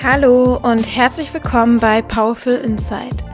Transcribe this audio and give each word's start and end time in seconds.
Hallo 0.00 0.60
und 0.62 0.84
herzlich 0.84 1.34
willkommen 1.34 1.80
bei 1.80 2.02
Powerful 2.02 2.54
Insight, 2.54 3.24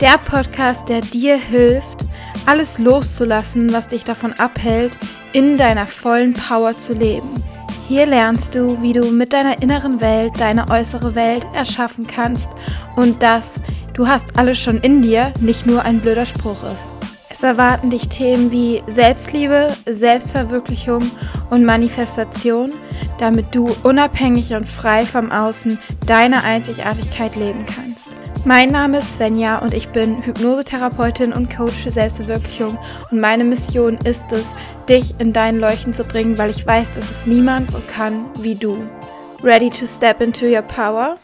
der 0.00 0.18
Podcast, 0.18 0.88
der 0.88 1.00
dir 1.00 1.36
hilft, 1.36 2.06
alles 2.46 2.78
loszulassen, 2.78 3.72
was 3.72 3.88
dich 3.88 4.04
davon 4.04 4.32
abhält, 4.34 4.96
in 5.32 5.58
deiner 5.58 5.84
vollen 5.84 6.32
Power 6.32 6.78
zu 6.78 6.92
leben. 6.94 7.28
Hier 7.88 8.06
lernst 8.06 8.54
du, 8.54 8.80
wie 8.80 8.92
du 8.92 9.10
mit 9.10 9.32
deiner 9.32 9.60
inneren 9.62 10.00
Welt 10.00 10.38
deine 10.38 10.70
äußere 10.70 11.16
Welt 11.16 11.44
erschaffen 11.54 12.06
kannst 12.06 12.50
und 12.94 13.20
dass 13.20 13.54
du 13.92 14.06
hast 14.06 14.38
alles 14.38 14.60
schon 14.60 14.78
in 14.78 15.02
dir, 15.02 15.32
nicht 15.40 15.66
nur 15.66 15.82
ein 15.82 15.98
blöder 15.98 16.24
Spruch 16.24 16.62
ist. 16.72 17.01
Es 17.42 17.46
erwarten 17.48 17.90
dich 17.90 18.08
Themen 18.08 18.52
wie 18.52 18.84
Selbstliebe, 18.86 19.74
Selbstverwirklichung 19.86 21.10
und 21.50 21.64
Manifestation, 21.64 22.72
damit 23.18 23.52
du 23.52 23.68
unabhängig 23.82 24.54
und 24.54 24.64
frei 24.64 25.04
vom 25.04 25.32
Außen 25.32 25.76
deine 26.06 26.44
Einzigartigkeit 26.44 27.34
leben 27.34 27.66
kannst. 27.66 28.10
Mein 28.44 28.70
Name 28.70 28.98
ist 28.98 29.14
Svenja 29.14 29.58
und 29.58 29.74
ich 29.74 29.88
bin 29.88 30.22
Hypnosetherapeutin 30.22 31.32
und 31.32 31.52
Coach 31.52 31.74
für 31.74 31.90
Selbstverwirklichung 31.90 32.78
und 33.10 33.18
meine 33.18 33.42
Mission 33.42 33.98
ist 34.04 34.30
es, 34.30 34.54
dich 34.88 35.12
in 35.18 35.32
dein 35.32 35.58
Leuchten 35.58 35.92
zu 35.92 36.04
bringen, 36.04 36.38
weil 36.38 36.50
ich 36.50 36.64
weiß, 36.64 36.92
dass 36.92 37.10
es 37.10 37.26
niemand 37.26 37.72
so 37.72 37.80
kann 37.92 38.26
wie 38.38 38.54
du. 38.54 38.76
Ready 39.42 39.68
to 39.68 39.84
step 39.84 40.20
into 40.20 40.46
your 40.46 40.62
power? 40.62 41.16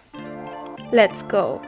Let's 0.90 1.22
go! 1.28 1.60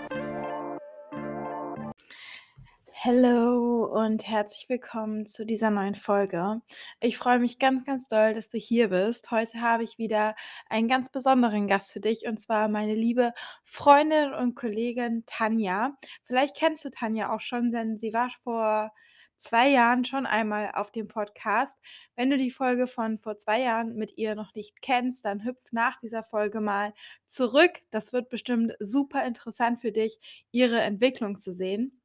Hallo 3.03 3.87
und 3.87 4.29
herzlich 4.29 4.69
willkommen 4.69 5.25
zu 5.25 5.47
dieser 5.47 5.71
neuen 5.71 5.95
Folge. 5.95 6.61
Ich 7.01 7.17
freue 7.17 7.39
mich 7.39 7.59
ganz, 7.59 7.87
ganz 7.87 8.09
doll, 8.09 8.35
dass 8.35 8.51
du 8.51 8.59
hier 8.59 8.89
bist. 8.91 9.31
Heute 9.31 9.63
habe 9.63 9.85
ich 9.85 9.97
wieder 9.97 10.37
einen 10.69 10.87
ganz 10.87 11.09
besonderen 11.09 11.67
Gast 11.67 11.95
für 11.95 12.01
dich 12.01 12.27
und 12.27 12.43
zwar 12.43 12.69
meine 12.69 12.95
liebe 12.95 13.33
Freundin 13.65 14.35
und 14.35 14.55
Kollegin 14.55 15.23
Tanja. 15.25 15.97
Vielleicht 16.25 16.55
kennst 16.55 16.85
du 16.85 16.91
Tanja 16.91 17.35
auch 17.35 17.41
schon, 17.41 17.71
denn 17.71 17.97
sie 17.97 18.13
war 18.13 18.29
vor 18.45 18.93
zwei 19.39 19.71
Jahren 19.71 20.05
schon 20.05 20.27
einmal 20.27 20.73
auf 20.75 20.91
dem 20.91 21.09
Podcast. 21.09 21.79
Wenn 22.17 22.29
du 22.29 22.37
die 22.37 22.51
Folge 22.51 22.87
von 22.87 23.17
vor 23.17 23.39
zwei 23.39 23.63
Jahren 23.63 23.95
mit 23.95 24.19
ihr 24.19 24.35
noch 24.35 24.55
nicht 24.55 24.83
kennst, 24.83 25.25
dann 25.25 25.43
hüpf 25.43 25.73
nach 25.73 25.97
dieser 25.97 26.23
Folge 26.23 26.61
mal 26.61 26.93
zurück. 27.27 27.81
Das 27.91 28.13
wird 28.13 28.29
bestimmt 28.29 28.75
super 28.79 29.25
interessant 29.25 29.81
für 29.81 29.91
dich, 29.91 30.21
ihre 30.51 30.83
Entwicklung 30.83 31.39
zu 31.39 31.55
sehen. 31.55 32.00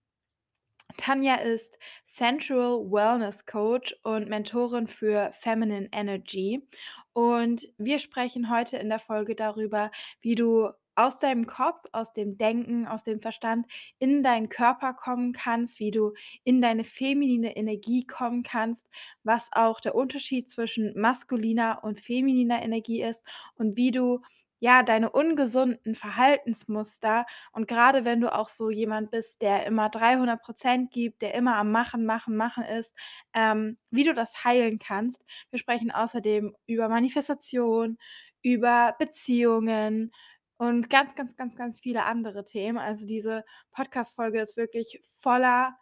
Tanja 0.98 1.36
ist 1.36 1.78
Sensual 2.06 2.80
Wellness 2.90 3.46
Coach 3.46 3.96
und 4.04 4.30
Mentorin 4.30 4.88
für 4.88 5.32
Feminine 5.34 5.90
Energy. 5.92 6.68
Und 7.14 7.68
wir 7.78 8.00
sprechen 8.00 8.50
heute 8.50 8.78
in 8.78 8.90
der 8.90 9.00
Folge 9.00 9.36
darüber, 9.36 9.92
wie 10.22 10.36
du 10.36 10.70
aus 10.96 11.20
deinem 11.20 11.46
Kopf, 11.46 11.84
aus 11.92 12.14
dem 12.14 12.38
Denken, 12.38 12.88
aus 12.88 13.04
dem 13.04 13.20
Verstand 13.20 13.68
in 14.00 14.24
deinen 14.24 14.50
Körper 14.50 14.94
kommen 14.94 15.34
kannst, 15.34 15.80
wie 15.80 15.92
du 15.92 16.14
in 16.44 16.62
deine 16.62 16.84
feminine 16.86 17.56
Energie 17.58 18.06
kommen 18.08 18.44
kannst, 18.44 18.88
was 19.24 19.50
auch 19.52 19.82
der 19.82 19.96
Unterschied 19.96 20.50
zwischen 20.50 20.98
maskuliner 21.00 21.80
und 21.84 22.00
femininer 22.00 22.62
Energie 22.62 23.02
ist 23.02 23.22
und 23.56 23.76
wie 23.76 23.92
du 23.92 24.22
ja, 24.60 24.84
deine 24.84 25.12
ungesunden 25.12 25.96
Verhaltensmuster 25.96 27.26
und 27.52 27.68
gerade 27.68 28.06
wenn 28.06 28.22
du 28.22 28.34
auch 28.34 28.50
so 28.50 28.70
jemand 28.70 29.12
bist, 29.12 29.42
der 29.42 29.66
immer 29.66 29.90
300% 29.90 30.90
gibt, 30.90 31.22
der 31.22 31.34
immer 31.34 31.56
am 31.58 31.72
Machen, 31.72 32.06
Machen, 32.06 32.36
Machen 32.36 32.64
ist, 32.64 32.96
ähm, 33.34 33.78
wie 33.92 34.04
du 34.04 34.14
das 34.14 34.44
heilen 34.44 34.80
kannst. 34.80 35.24
Wir 35.52 35.60
sprechen 35.60 35.92
außerdem 35.92 36.56
über 36.68 36.90
Manifestation, 36.90 37.98
über 38.44 38.96
Beziehungen 39.00 40.12
und 40.58 40.90
ganz, 40.90 41.16
ganz, 41.16 41.36
ganz, 41.36 41.56
ganz 41.56 41.80
viele 41.80 42.06
andere 42.06 42.44
Themen. 42.44 42.78
Also 42.78 43.06
diese 43.06 43.44
Podcast-Folge 43.72 44.40
ist 44.40 44.58
wirklich 44.58 45.02
voller 45.20 45.76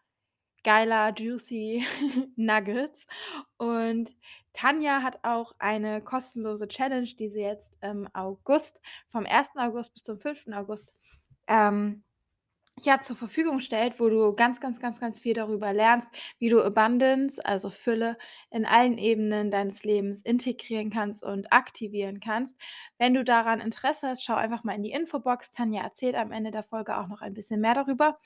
geiler, 0.63 1.13
juicy 1.15 1.85
Nuggets. 2.35 3.05
Und 3.57 4.11
Tanja 4.53 5.01
hat 5.01 5.19
auch 5.23 5.53
eine 5.59 6.01
kostenlose 6.01 6.67
Challenge, 6.67 7.09
die 7.19 7.29
sie 7.29 7.41
jetzt 7.41 7.75
im 7.81 8.07
August, 8.13 8.79
vom 9.09 9.25
1. 9.25 9.49
August 9.57 9.93
bis 9.93 10.03
zum 10.03 10.19
5. 10.19 10.47
August, 10.53 10.93
ähm, 11.47 12.03
ja, 12.81 13.01
zur 13.01 13.15
Verfügung 13.15 13.59
stellt, 13.61 13.99
wo 13.99 14.09
du 14.09 14.33
ganz, 14.35 14.59
ganz, 14.59 14.79
ganz, 14.79 14.99
ganz 14.99 15.19
viel 15.19 15.33
darüber 15.33 15.71
lernst, 15.73 16.09
wie 16.39 16.49
du 16.49 16.61
Abundance, 16.61 17.43
also 17.45 17.69
Fülle, 17.69 18.17
in 18.49 18.65
allen 18.65 18.97
Ebenen 18.97 19.51
deines 19.51 19.83
Lebens 19.83 20.21
integrieren 20.21 20.89
kannst 20.89 21.23
und 21.23 21.53
aktivieren 21.53 22.19
kannst. 22.19 22.57
Wenn 22.97 23.13
du 23.13 23.23
daran 23.23 23.61
Interesse 23.61 24.09
hast, 24.09 24.23
schau 24.23 24.35
einfach 24.35 24.63
mal 24.63 24.73
in 24.73 24.83
die 24.83 24.91
Infobox. 24.91 25.51
Tanja 25.51 25.83
erzählt 25.83 26.15
am 26.15 26.31
Ende 26.31 26.51
der 26.51 26.63
Folge 26.63 26.97
auch 26.97 27.07
noch 27.07 27.21
ein 27.21 27.33
bisschen 27.33 27.61
mehr 27.61 27.75
darüber. 27.75 28.19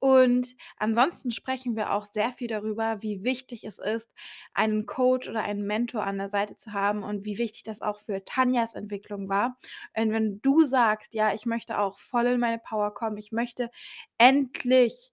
Und 0.00 0.54
ansonsten 0.76 1.30
sprechen 1.30 1.74
wir 1.76 1.92
auch 1.92 2.06
sehr 2.06 2.32
viel 2.32 2.48
darüber, 2.48 3.02
wie 3.02 3.24
wichtig 3.24 3.64
es 3.64 3.78
ist, 3.78 4.10
einen 4.54 4.86
Coach 4.86 5.28
oder 5.28 5.42
einen 5.42 5.66
Mentor 5.66 6.04
an 6.04 6.18
der 6.18 6.28
Seite 6.28 6.54
zu 6.54 6.72
haben 6.72 7.02
und 7.02 7.24
wie 7.24 7.38
wichtig 7.38 7.64
das 7.64 7.82
auch 7.82 7.98
für 8.00 8.24
Tanjas 8.24 8.74
Entwicklung 8.74 9.28
war. 9.28 9.58
Und 9.96 10.12
wenn 10.12 10.40
du 10.40 10.64
sagst, 10.64 11.14
ja, 11.14 11.34
ich 11.34 11.46
möchte 11.46 11.78
auch 11.78 11.98
voll 11.98 12.26
in 12.26 12.40
meine 12.40 12.58
Power 12.58 12.94
kommen, 12.94 13.16
ich 13.16 13.32
möchte 13.32 13.70
endlich, 14.18 15.10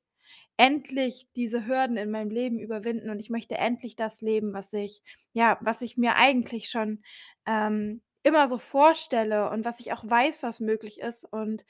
endlich 0.58 1.28
diese 1.36 1.66
Hürden 1.68 1.98
in 1.98 2.12
meinem 2.12 2.30
Leben 2.30 2.60
überwinden 2.60 3.10
und 3.10 3.20
ich 3.20 3.30
möchte 3.30 3.58
endlich 3.58 3.96
das 3.96 4.22
leben, 4.22 4.54
was 4.54 4.72
ich, 4.74 5.02
ja, 5.34 5.58
was 5.62 5.82
ich 5.82 5.98
mir 5.98 6.16
eigentlich 6.16 6.70
schon 6.70 7.04
ähm, 7.46 8.02
immer 8.24 8.48
so 8.48 8.58
vorstelle 8.58 9.50
und 9.52 9.66
was 9.66 9.80
ich 9.80 9.94
auch 9.94 10.04
weiß, 10.04 10.44
was 10.44 10.60
möglich 10.60 11.00
ist 11.00 11.26
und 11.26 11.66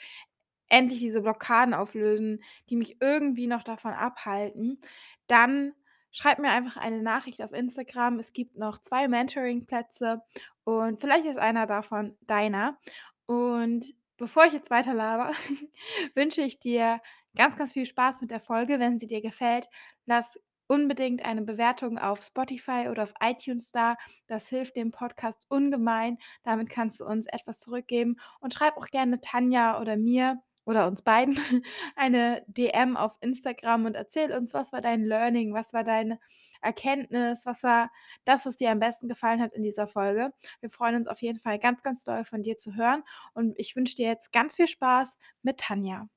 endlich 0.69 0.99
diese 0.99 1.21
Blockaden 1.21 1.73
auflösen, 1.73 2.43
die 2.69 2.75
mich 2.75 2.97
irgendwie 3.01 3.47
noch 3.47 3.63
davon 3.63 3.93
abhalten, 3.93 4.79
dann 5.27 5.73
schreib 6.11 6.39
mir 6.39 6.49
einfach 6.49 6.77
eine 6.77 7.01
Nachricht 7.01 7.41
auf 7.41 7.51
Instagram. 7.51 8.19
Es 8.19 8.33
gibt 8.33 8.57
noch 8.57 8.79
zwei 8.79 9.07
Mentoring-Plätze 9.07 10.21
und 10.63 10.99
vielleicht 10.99 11.25
ist 11.25 11.37
einer 11.37 11.67
davon 11.67 12.17
deiner. 12.21 12.77
Und 13.25 13.93
bevor 14.17 14.45
ich 14.45 14.53
jetzt 14.53 14.71
weiter 14.71 14.93
laber, 14.93 15.31
wünsche 16.15 16.41
ich 16.41 16.59
dir 16.59 17.01
ganz, 17.35 17.57
ganz 17.57 17.73
viel 17.73 17.85
Spaß 17.85 18.21
mit 18.21 18.31
der 18.31 18.39
Folge. 18.39 18.79
Wenn 18.79 18.97
sie 18.97 19.07
dir 19.07 19.21
gefällt, 19.21 19.67
lass 20.05 20.39
unbedingt 20.67 21.23
eine 21.23 21.41
Bewertung 21.41 21.97
auf 21.97 22.21
Spotify 22.21 22.87
oder 22.89 23.03
auf 23.03 23.13
iTunes 23.21 23.71
da. 23.71 23.97
Das 24.27 24.47
hilft 24.47 24.75
dem 24.75 24.91
Podcast 24.91 25.45
ungemein. 25.49 26.17
Damit 26.43 26.69
kannst 26.69 26.99
du 27.01 27.05
uns 27.05 27.27
etwas 27.27 27.59
zurückgeben 27.59 28.15
und 28.39 28.53
schreib 28.53 28.77
auch 28.77 28.87
gerne 28.87 29.19
Tanja 29.19 29.79
oder 29.81 29.97
mir 29.97 30.41
oder 30.65 30.87
uns 30.87 31.01
beiden 31.01 31.37
eine 31.95 32.43
DM 32.47 32.97
auf 32.97 33.15
Instagram 33.21 33.85
und 33.85 33.95
erzähl 33.95 34.31
uns, 34.33 34.53
was 34.53 34.73
war 34.73 34.81
dein 34.81 35.05
Learning, 35.05 35.53
was 35.53 35.73
war 35.73 35.83
deine 35.83 36.19
Erkenntnis, 36.61 37.45
was 37.45 37.63
war 37.63 37.91
das, 38.25 38.45
was 38.45 38.57
dir 38.57 38.71
am 38.71 38.79
besten 38.79 39.07
gefallen 39.07 39.41
hat 39.41 39.53
in 39.53 39.63
dieser 39.63 39.87
Folge. 39.87 40.31
Wir 40.61 40.69
freuen 40.69 40.95
uns 40.95 41.07
auf 41.07 41.21
jeden 41.21 41.39
Fall 41.39 41.59
ganz, 41.59 41.83
ganz 41.83 42.03
doll 42.03 42.25
von 42.25 42.43
dir 42.43 42.57
zu 42.57 42.75
hören 42.75 43.03
und 43.33 43.53
ich 43.57 43.75
wünsche 43.75 43.95
dir 43.95 44.07
jetzt 44.07 44.31
ganz 44.31 44.55
viel 44.55 44.67
Spaß 44.67 45.15
mit 45.43 45.59
Tanja. 45.59 46.07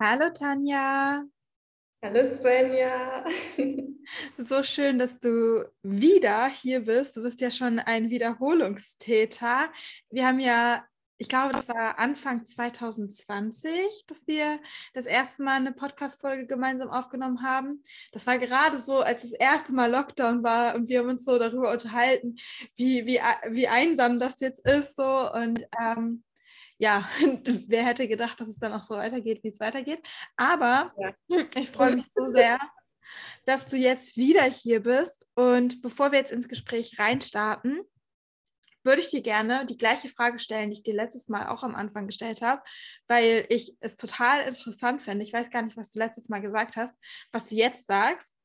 Hallo 0.00 0.30
Tanja. 0.32 1.26
Hallo 2.06 2.22
Svenja. 2.22 3.24
So 4.38 4.62
schön, 4.62 5.00
dass 5.00 5.18
du 5.18 5.68
wieder 5.82 6.46
hier 6.46 6.84
bist. 6.84 7.16
Du 7.16 7.22
bist 7.24 7.40
ja 7.40 7.50
schon 7.50 7.80
ein 7.80 8.08
Wiederholungstäter. 8.08 9.72
Wir 10.10 10.28
haben 10.28 10.38
ja, 10.38 10.84
ich 11.18 11.28
glaube, 11.28 11.52
das 11.52 11.68
war 11.68 11.98
Anfang 11.98 12.46
2020, 12.46 14.04
dass 14.06 14.28
wir 14.28 14.60
das 14.94 15.06
erste 15.06 15.42
Mal 15.42 15.56
eine 15.56 15.72
Podcast-Folge 15.72 16.46
gemeinsam 16.46 16.90
aufgenommen 16.90 17.42
haben. 17.42 17.82
Das 18.12 18.24
war 18.28 18.38
gerade 18.38 18.78
so, 18.78 19.00
als 19.00 19.22
das 19.22 19.32
erste 19.32 19.74
Mal 19.74 19.90
Lockdown 19.90 20.44
war 20.44 20.76
und 20.76 20.88
wir 20.88 21.00
haben 21.00 21.08
uns 21.08 21.24
so 21.24 21.36
darüber 21.40 21.72
unterhalten, 21.72 22.36
wie, 22.76 23.04
wie, 23.06 23.18
wie 23.48 23.66
einsam 23.66 24.20
das 24.20 24.38
jetzt 24.38 24.64
ist. 24.64 24.94
So. 24.94 25.32
Und 25.32 25.66
ähm, 25.80 26.22
ja, 26.78 27.08
wer 27.68 27.84
hätte 27.84 28.08
gedacht, 28.08 28.40
dass 28.40 28.48
es 28.48 28.58
dann 28.58 28.72
auch 28.72 28.82
so 28.82 28.96
weitergeht, 28.96 29.42
wie 29.42 29.48
es 29.48 29.60
weitergeht. 29.60 30.02
Aber 30.36 30.92
ja. 30.98 31.12
ich 31.56 31.70
freue 31.70 31.96
mich 31.96 32.06
so 32.06 32.26
sehr, 32.26 32.58
dass 33.44 33.68
du 33.68 33.76
jetzt 33.76 34.16
wieder 34.16 34.44
hier 34.44 34.82
bist. 34.82 35.26
Und 35.34 35.82
bevor 35.82 36.12
wir 36.12 36.18
jetzt 36.18 36.32
ins 36.32 36.48
Gespräch 36.48 36.98
reinstarten, 36.98 37.80
würde 38.82 39.00
ich 39.00 39.10
dir 39.10 39.20
gerne 39.20 39.66
die 39.66 39.78
gleiche 39.78 40.08
Frage 40.08 40.38
stellen, 40.38 40.70
die 40.70 40.76
ich 40.76 40.82
dir 40.84 40.94
letztes 40.94 41.28
Mal 41.28 41.48
auch 41.48 41.64
am 41.64 41.74
Anfang 41.74 42.06
gestellt 42.06 42.40
habe, 42.40 42.62
weil 43.08 43.44
ich 43.48 43.76
es 43.80 43.96
total 43.96 44.46
interessant 44.46 45.02
finde. 45.02 45.24
Ich 45.24 45.32
weiß 45.32 45.50
gar 45.50 45.62
nicht, 45.62 45.76
was 45.76 45.90
du 45.90 45.98
letztes 45.98 46.28
Mal 46.28 46.40
gesagt 46.40 46.76
hast, 46.76 46.94
was 47.32 47.48
du 47.48 47.56
jetzt 47.56 47.86
sagst 47.86 48.35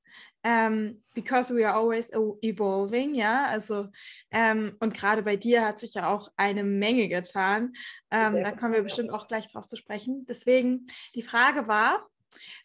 ähm, 0.43 1.03
because 1.13 1.53
we 1.53 1.67
are 1.67 1.77
always 1.77 2.09
evolving, 2.41 3.15
ja, 3.15 3.45
also 3.45 3.89
ähm, 4.31 4.75
und 4.79 4.93
gerade 4.93 5.23
bei 5.23 5.35
dir 5.35 5.65
hat 5.65 5.79
sich 5.79 5.93
ja 5.93 6.09
auch 6.09 6.31
eine 6.35 6.63
Menge 6.63 7.07
getan. 7.09 7.73
Ähm, 8.09 8.43
da 8.43 8.51
kommen 8.51 8.73
wir 8.73 8.83
bestimmt 8.83 9.11
auch 9.11 9.27
gleich 9.27 9.47
drauf 9.47 9.67
zu 9.67 9.75
sprechen. 9.75 10.23
Deswegen, 10.27 10.87
die 11.15 11.21
Frage 11.21 11.67
war, 11.67 12.07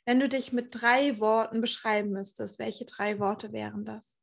wenn 0.04 0.20
du 0.20 0.28
dich 0.28 0.52
mit 0.52 0.68
drei 0.70 1.18
Worten 1.18 1.60
beschreiben 1.60 2.10
müsstest, 2.10 2.58
welche 2.58 2.84
drei 2.84 3.18
Worte 3.18 3.52
wären 3.52 3.84
das? 3.84 4.18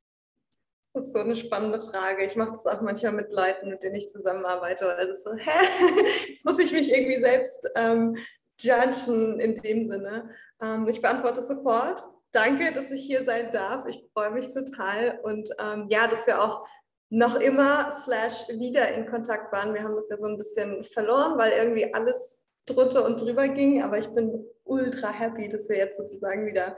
Das 0.94 1.05
ist 1.05 1.13
so 1.13 1.19
eine 1.19 1.35
spannende 1.35 1.81
Frage. 1.81 2.23
Ich 2.23 2.35
mache 2.35 2.51
das 2.51 2.67
auch 2.67 2.81
manchmal 2.81 3.13
mit 3.13 3.31
Leuten, 3.31 3.69
mit 3.69 3.81
denen 3.81 3.95
ich 3.95 4.09
zusammenarbeite. 4.09 4.95
Also 4.95 5.31
so, 5.31 5.35
hä? 5.38 6.29
Jetzt 6.29 6.45
muss 6.45 6.59
ich 6.59 6.71
mich 6.71 6.91
irgendwie 6.91 7.19
selbst 7.19 7.67
ähm, 7.75 8.15
judgen 8.59 9.39
in 9.39 9.55
dem 9.55 9.89
Sinne. 9.89 10.29
Ähm, 10.61 10.88
ich 10.88 11.01
beantworte 11.01 11.41
sofort. 11.41 12.00
Danke, 12.33 12.74
dass 12.74 12.89
ich 12.89 13.06
hier 13.06 13.24
sein 13.25 13.51
darf. 13.51 13.85
Ich 13.85 14.03
freue 14.12 14.31
mich 14.31 14.47
total. 14.47 15.19
Und 15.21 15.50
ähm, 15.59 15.85
ja, 15.89 16.07
dass 16.07 16.25
wir 16.25 16.41
auch 16.41 16.68
noch 17.12 17.35
immer 17.35 17.91
slash 17.91 18.47
wieder 18.50 18.91
in 18.91 19.06
Kontakt 19.06 19.53
waren. 19.53 19.75
Wir 19.75 19.83
haben 19.83 19.95
das 19.95 20.09
ja 20.09 20.18
so 20.18 20.25
ein 20.25 20.39
bisschen 20.39 20.83
verloren, 20.83 21.38
weil 21.38 21.51
irgendwie 21.51 21.94
alles 21.94 22.50
drunter 22.65 23.06
und 23.06 23.21
drüber 23.21 23.47
ging. 23.50 23.83
Aber 23.83 24.00
ich 24.00 24.07
bin 24.07 24.44
ultra 24.63 25.12
happy, 25.12 25.47
dass 25.47 25.69
wir 25.69 25.77
jetzt 25.77 25.97
sozusagen 25.97 26.47
wieder 26.47 26.75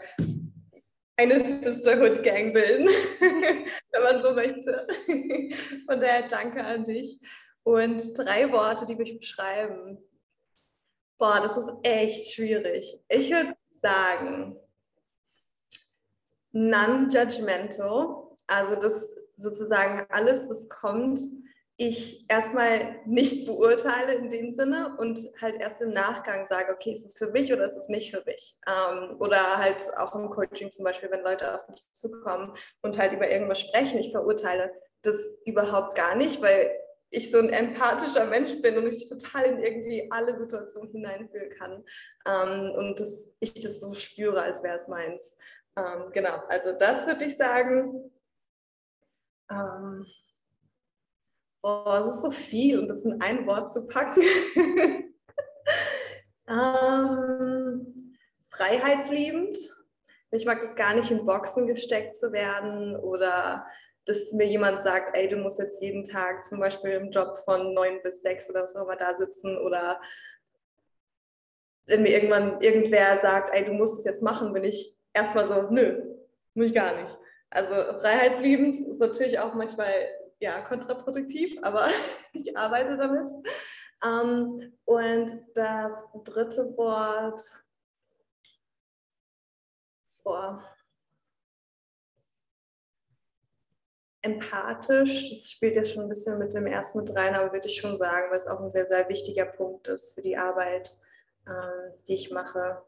eine 1.15 1.39
Sisterhood-Gang 1.39 2.51
bilden, 2.51 2.87
wenn 3.91 4.03
man 4.03 4.21
so 4.21 4.33
möchte. 4.33 4.85
Von 5.85 6.01
daher 6.01 6.23
danke 6.27 6.61
an 6.65 6.83
dich. 6.83 7.21
Und 7.63 8.01
drei 8.17 8.51
Worte, 8.51 8.85
die 8.85 8.95
mich 8.95 9.17
beschreiben. 9.17 9.99
Boah, 11.17 11.39
das 11.41 11.55
ist 11.55 11.71
echt 11.83 12.33
schwierig. 12.33 12.99
Ich 13.07 13.31
würde 13.31 13.55
sagen, 13.69 14.59
non-judgmental, 16.55 18.27
also 18.47 18.75
das 18.75 19.15
sozusagen 19.35 20.05
alles, 20.09 20.49
was 20.49 20.69
kommt, 20.69 21.19
ich 21.77 22.25
erstmal 22.29 23.01
nicht 23.05 23.45
beurteile 23.45 24.13
in 24.13 24.29
dem 24.29 24.51
Sinne 24.51 24.95
und 24.97 25.19
halt 25.41 25.59
erst 25.59 25.81
im 25.81 25.91
Nachgang 25.91 26.47
sage, 26.47 26.73
okay, 26.73 26.93
ist 26.93 27.05
es 27.05 27.17
für 27.17 27.29
mich 27.31 27.51
oder 27.51 27.65
ist 27.65 27.75
es 27.75 27.89
nicht 27.89 28.11
für 28.11 28.23
mich? 28.25 28.57
Ähm, 28.65 29.17
oder 29.19 29.57
halt 29.57 29.83
auch 29.97 30.15
im 30.15 30.29
Coaching 30.29 30.71
zum 30.71 30.85
Beispiel, 30.85 31.11
wenn 31.11 31.23
Leute 31.23 31.53
auf 31.53 31.67
mich 31.67 31.83
zukommen 31.91 32.53
und 32.81 32.97
halt 32.97 33.11
über 33.11 33.29
irgendwas 33.29 33.59
sprechen, 33.59 33.99
ich 33.99 34.11
verurteile 34.11 34.71
das 35.01 35.37
überhaupt 35.45 35.95
gar 35.95 36.15
nicht, 36.15 36.41
weil 36.41 36.71
ich 37.09 37.29
so 37.29 37.39
ein 37.39 37.49
empathischer 37.49 38.25
Mensch 38.25 38.61
bin 38.61 38.77
und 38.77 38.85
mich 38.85 39.07
total 39.07 39.45
in 39.45 39.59
irgendwie 39.59 40.07
alle 40.11 40.35
Situationen 40.37 40.91
hineinfühlen 40.91 41.49
kann 41.57 41.83
ähm, 42.27 42.71
und 42.71 42.99
dass 42.99 43.35
ich 43.39 43.53
das 43.53 43.79
so 43.79 43.93
spüre, 43.93 44.41
als 44.41 44.63
wäre 44.63 44.75
es 44.75 44.87
meins. 44.87 45.37
Ähm, 45.77 46.11
genau, 46.13 46.37
also 46.47 46.71
das 46.73 47.05
würde 47.05 47.25
ich 47.25 47.35
sagen. 47.35 48.11
Ähm, 49.49 50.05
boah, 51.61 51.99
es 51.99 52.15
ist 52.15 52.21
so 52.23 52.31
viel 52.31 52.79
und 52.79 52.87
das 52.87 53.05
in 53.05 53.21
ein 53.21 53.45
Wort 53.45 53.73
zu 53.73 53.87
packen. 53.87 54.21
ähm, 56.47 58.17
freiheitsliebend. 58.49 59.57
Ich 60.31 60.45
mag 60.45 60.61
das 60.61 60.75
gar 60.75 60.93
nicht 60.93 61.11
in 61.11 61.25
Boxen 61.25 61.67
gesteckt 61.67 62.15
zu 62.15 62.31
werden 62.31 62.95
oder 62.95 63.65
dass 64.05 64.33
mir 64.33 64.47
jemand 64.47 64.83
sagt, 64.83 65.17
ey, 65.17 65.27
du 65.27 65.37
musst 65.37 65.59
jetzt 65.59 65.81
jeden 65.81 66.03
Tag 66.03 66.45
zum 66.45 66.59
Beispiel 66.59 66.91
im 66.91 67.09
Job 67.09 67.39
von 67.43 67.73
neun 67.73 68.01
bis 68.03 68.21
sechs 68.21 68.49
oder 68.49 68.67
so 68.67 68.85
da 68.99 69.15
sitzen 69.15 69.57
oder 69.57 69.99
wenn 71.87 72.03
mir 72.03 72.09
irgendwann 72.09 72.61
irgendwer 72.61 73.17
sagt, 73.17 73.53
ey, 73.53 73.65
du 73.65 73.73
musst 73.73 73.99
es 73.99 74.05
jetzt 74.05 74.23
machen, 74.23 74.53
bin 74.53 74.63
ich 74.63 74.95
erstmal 75.15 75.47
so, 75.47 75.63
nö, 75.71 76.15
muss 76.53 76.67
ich 76.67 76.73
gar 76.73 76.93
nicht. 76.93 77.17
Also 77.49 77.73
freiheitsliebend 77.99 78.75
ist 78.75 78.99
natürlich 78.99 79.39
auch 79.39 79.53
manchmal 79.53 79.91
ja, 80.39 80.61
kontraproduktiv, 80.61 81.57
aber 81.63 81.87
ich 82.33 82.55
arbeite 82.57 82.97
damit. 82.97 83.31
Ähm, 84.03 84.73
und 84.83 85.31
das 85.55 86.05
dritte 86.25 86.77
Wort, 86.77 87.41
boah, 90.23 90.61
empathisch, 94.21 95.29
das 95.29 95.51
spielt 95.51 95.75
jetzt 95.75 95.93
schon 95.93 96.03
ein 96.03 96.09
bisschen 96.09 96.39
mit 96.39 96.53
dem 96.53 96.65
ersten 96.65 96.99
mit 96.99 97.15
rein, 97.15 97.35
aber 97.35 97.53
würde 97.53 97.67
ich 97.67 97.77
schon 97.77 97.97
sagen, 97.97 98.31
weil 98.31 98.37
es 98.37 98.47
auch 98.47 98.59
ein 98.59 98.71
sehr, 98.71 98.87
sehr 98.87 99.07
wichtiger 99.07 99.45
Punkt 99.45 99.87
ist 99.87 100.15
für 100.15 100.21
die 100.23 100.35
Arbeit, 100.35 100.91
ähm, 101.47 101.93
die 102.07 102.15
ich 102.15 102.31
mache. 102.31 102.81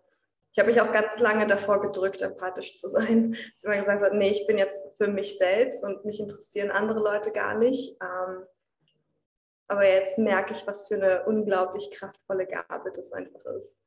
Ich 0.57 0.59
habe 0.59 0.71
mich 0.71 0.81
auch 0.81 0.91
ganz 0.91 1.19
lange 1.19 1.45
davor 1.45 1.79
gedrückt, 1.81 2.23
empathisch 2.23 2.73
zu 2.73 2.89
sein. 2.89 3.33
Dass 3.33 3.63
ich 3.63 3.65
immer 3.65 3.77
gesagt 3.77 4.03
habe, 4.03 4.17
nee, 4.17 4.31
ich 4.31 4.47
bin 4.47 4.57
jetzt 4.57 4.97
für 4.97 5.07
mich 5.07 5.37
selbst 5.37 5.83
und 5.83 6.03
mich 6.03 6.19
interessieren 6.19 6.71
andere 6.71 6.97
Leute 6.97 7.31
gar 7.31 7.55
nicht. 7.55 7.95
Ähm, 8.01 8.43
aber 9.67 9.87
jetzt 9.87 10.17
merke 10.17 10.53
ich, 10.53 10.65
was 10.65 10.87
für 10.87 10.95
eine 10.95 11.25
unglaublich 11.25 11.91
kraftvolle 11.91 12.47
Gabe 12.47 12.91
das 12.91 13.13
einfach 13.13 13.45
ist. 13.55 13.83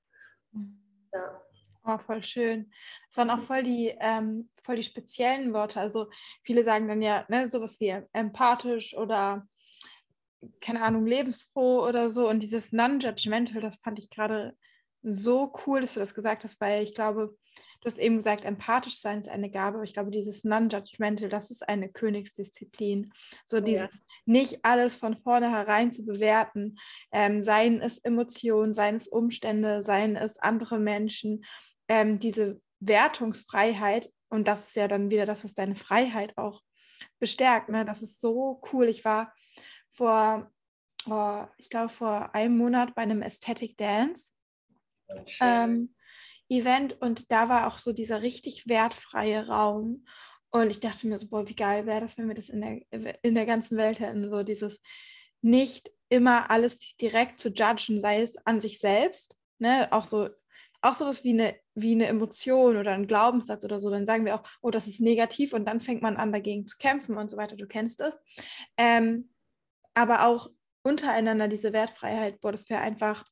Mhm. 0.52 0.80
Ja. 1.12 1.42
Oh, 1.84 1.98
voll 1.98 2.22
schön. 2.22 2.70
Das 3.08 3.16
waren 3.16 3.30
auch 3.30 3.44
voll 3.44 3.64
die, 3.64 3.92
ähm, 3.98 4.48
voll 4.62 4.76
die 4.76 4.84
speziellen 4.84 5.52
Worte. 5.52 5.80
Also 5.80 6.08
viele 6.44 6.62
sagen 6.62 6.86
dann 6.86 7.02
ja 7.02 7.24
ne, 7.26 7.50
sowas 7.50 7.80
wie 7.80 8.00
empathisch 8.12 8.96
oder 8.96 9.44
keine 10.60 10.84
Ahnung, 10.84 11.04
lebensfroh 11.04 11.84
oder 11.84 12.10
so. 12.10 12.28
Und 12.28 12.44
dieses 12.44 12.70
Non-Judgmental, 12.70 13.60
das 13.60 13.78
fand 13.78 13.98
ich 13.98 14.08
gerade 14.08 14.56
so 15.02 15.52
cool, 15.66 15.80
dass 15.80 15.94
du 15.94 16.00
das 16.00 16.14
gesagt 16.14 16.44
hast, 16.44 16.60
weil 16.60 16.82
ich 16.82 16.94
glaube, 16.94 17.36
du 17.80 17.86
hast 17.86 17.98
eben 17.98 18.16
gesagt, 18.16 18.44
empathisch 18.44 18.98
sein 18.98 19.20
ist 19.20 19.28
eine 19.28 19.50
Gabe, 19.50 19.76
aber 19.76 19.84
ich 19.84 19.94
glaube, 19.94 20.10
dieses 20.10 20.44
Non-Judgmental, 20.44 21.28
das 21.28 21.50
ist 21.50 21.66
eine 21.66 21.88
Königsdisziplin. 21.88 23.12
So 23.46 23.60
dieses 23.60 23.94
ja. 23.94 24.00
nicht 24.26 24.64
alles 24.64 24.96
von 24.96 25.16
vornherein 25.16 25.90
zu 25.90 26.04
bewerten, 26.04 26.76
ähm, 27.12 27.42
seien 27.42 27.80
es 27.80 27.98
Emotionen, 27.98 28.74
seien 28.74 28.96
es 28.96 29.08
Umstände, 29.08 29.82
seien 29.82 30.16
es 30.16 30.38
andere 30.38 30.78
Menschen, 30.78 31.44
ähm, 31.88 32.18
diese 32.18 32.60
Wertungsfreiheit 32.80 34.10
und 34.28 34.46
das 34.46 34.68
ist 34.68 34.76
ja 34.76 34.88
dann 34.88 35.10
wieder 35.10 35.26
das, 35.26 35.44
was 35.44 35.54
deine 35.54 35.76
Freiheit 35.76 36.36
auch 36.38 36.62
bestärkt. 37.18 37.68
Ne? 37.68 37.84
Das 37.84 38.02
ist 38.02 38.20
so 38.20 38.62
cool. 38.72 38.88
Ich 38.88 39.04
war 39.04 39.34
vor, 39.90 40.50
oh, 41.08 41.44
ich 41.58 41.68
glaube, 41.68 41.88
vor 41.88 42.34
einem 42.34 42.56
Monat 42.56 42.94
bei 42.94 43.02
einem 43.02 43.22
Aesthetic 43.22 43.76
Dance 43.76 44.32
ähm, 45.40 45.94
Event 46.48 47.00
und 47.00 47.30
da 47.30 47.48
war 47.48 47.66
auch 47.66 47.78
so 47.78 47.92
dieser 47.92 48.22
richtig 48.22 48.68
wertfreie 48.68 49.46
Raum. 49.46 50.04
Und 50.50 50.70
ich 50.70 50.80
dachte 50.80 51.06
mir 51.06 51.18
so, 51.18 51.28
boah, 51.28 51.48
wie 51.48 51.54
geil 51.54 51.86
wäre 51.86 52.00
das, 52.00 52.18
wenn 52.18 52.26
wir 52.26 52.34
das 52.34 52.48
in 52.48 52.60
der, 52.60 53.24
in 53.24 53.34
der 53.34 53.46
ganzen 53.46 53.78
Welt 53.78 54.00
hätten. 54.00 54.28
So 54.28 54.42
dieses 54.42 54.80
nicht 55.42 55.90
immer 56.08 56.50
alles 56.50 56.78
direkt 56.96 57.40
zu 57.40 57.50
judgen, 57.50 58.00
sei 58.00 58.20
es 58.20 58.36
an 58.44 58.60
sich 58.60 58.80
selbst, 58.80 59.36
ne, 59.58 59.88
auch 59.92 60.04
so, 60.04 60.28
auch 60.82 60.94
sowas 60.94 61.22
wie 61.22 61.30
eine, 61.30 61.54
wie 61.74 61.92
eine 61.92 62.06
Emotion 62.06 62.76
oder 62.76 62.92
ein 62.92 63.06
Glaubenssatz 63.06 63.64
oder 63.64 63.80
so, 63.80 63.90
dann 63.90 64.06
sagen 64.06 64.24
wir 64.24 64.34
auch, 64.34 64.42
oh, 64.60 64.70
das 64.70 64.88
ist 64.88 65.00
negativ 65.00 65.52
und 65.52 65.66
dann 65.66 65.80
fängt 65.80 66.02
man 66.02 66.16
an, 66.16 66.32
dagegen 66.32 66.66
zu 66.66 66.76
kämpfen 66.78 67.16
und 67.16 67.30
so 67.30 67.36
weiter, 67.36 67.56
du 67.56 67.66
kennst 67.66 68.00
es. 68.00 68.20
Ähm, 68.76 69.30
aber 69.94 70.26
auch 70.26 70.50
untereinander 70.82 71.46
diese 71.46 71.72
Wertfreiheit, 71.72 72.40
boah, 72.40 72.52
das 72.52 72.68
wäre 72.68 72.80
einfach 72.80 73.24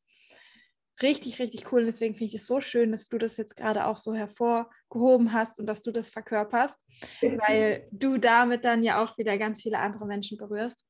richtig, 1.02 1.38
richtig 1.38 1.72
cool. 1.72 1.80
Und 1.80 1.86
deswegen 1.86 2.14
finde 2.14 2.34
ich 2.34 2.40
es 2.40 2.46
so 2.46 2.60
schön, 2.60 2.92
dass 2.92 3.08
du 3.08 3.18
das 3.18 3.36
jetzt 3.36 3.56
gerade 3.56 3.86
auch 3.86 3.96
so 3.96 4.14
hervorgehoben 4.14 5.32
hast 5.32 5.58
und 5.58 5.66
dass 5.66 5.82
du 5.82 5.92
das 5.92 6.10
verkörperst, 6.10 6.78
weil 7.20 7.88
du 7.92 8.18
damit 8.18 8.64
dann 8.64 8.82
ja 8.82 9.02
auch 9.02 9.18
wieder 9.18 9.38
ganz 9.38 9.62
viele 9.62 9.78
andere 9.78 10.06
Menschen 10.06 10.38
berührst. 10.38 10.84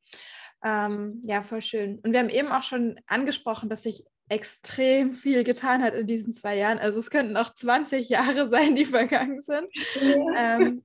Ähm, 0.65 1.23
ja, 1.25 1.43
voll 1.43 1.63
schön. 1.63 2.01
Und 2.01 2.13
wir 2.13 2.19
haben 2.19 2.29
eben 2.29 2.49
auch 2.49 2.63
schon 2.63 3.01
angesprochen, 3.07 3.69
dass 3.69 3.85
sich 3.85 4.05
extrem 4.29 5.13
viel 5.13 5.45
getan 5.45 5.83
hat 5.83 5.95
in 5.95 6.07
diesen 6.07 6.33
zwei 6.33 6.57
Jahren. 6.57 6.79
Also 6.79 6.99
es 6.99 7.11
könnten 7.11 7.37
auch 7.37 7.55
20 7.55 8.09
Jahre 8.09 8.49
sein, 8.49 8.77
die 8.77 8.85
vergangen 8.85 9.41
sind. 9.41 9.69
Ja. 10.01 10.57
Ähm, 10.57 10.83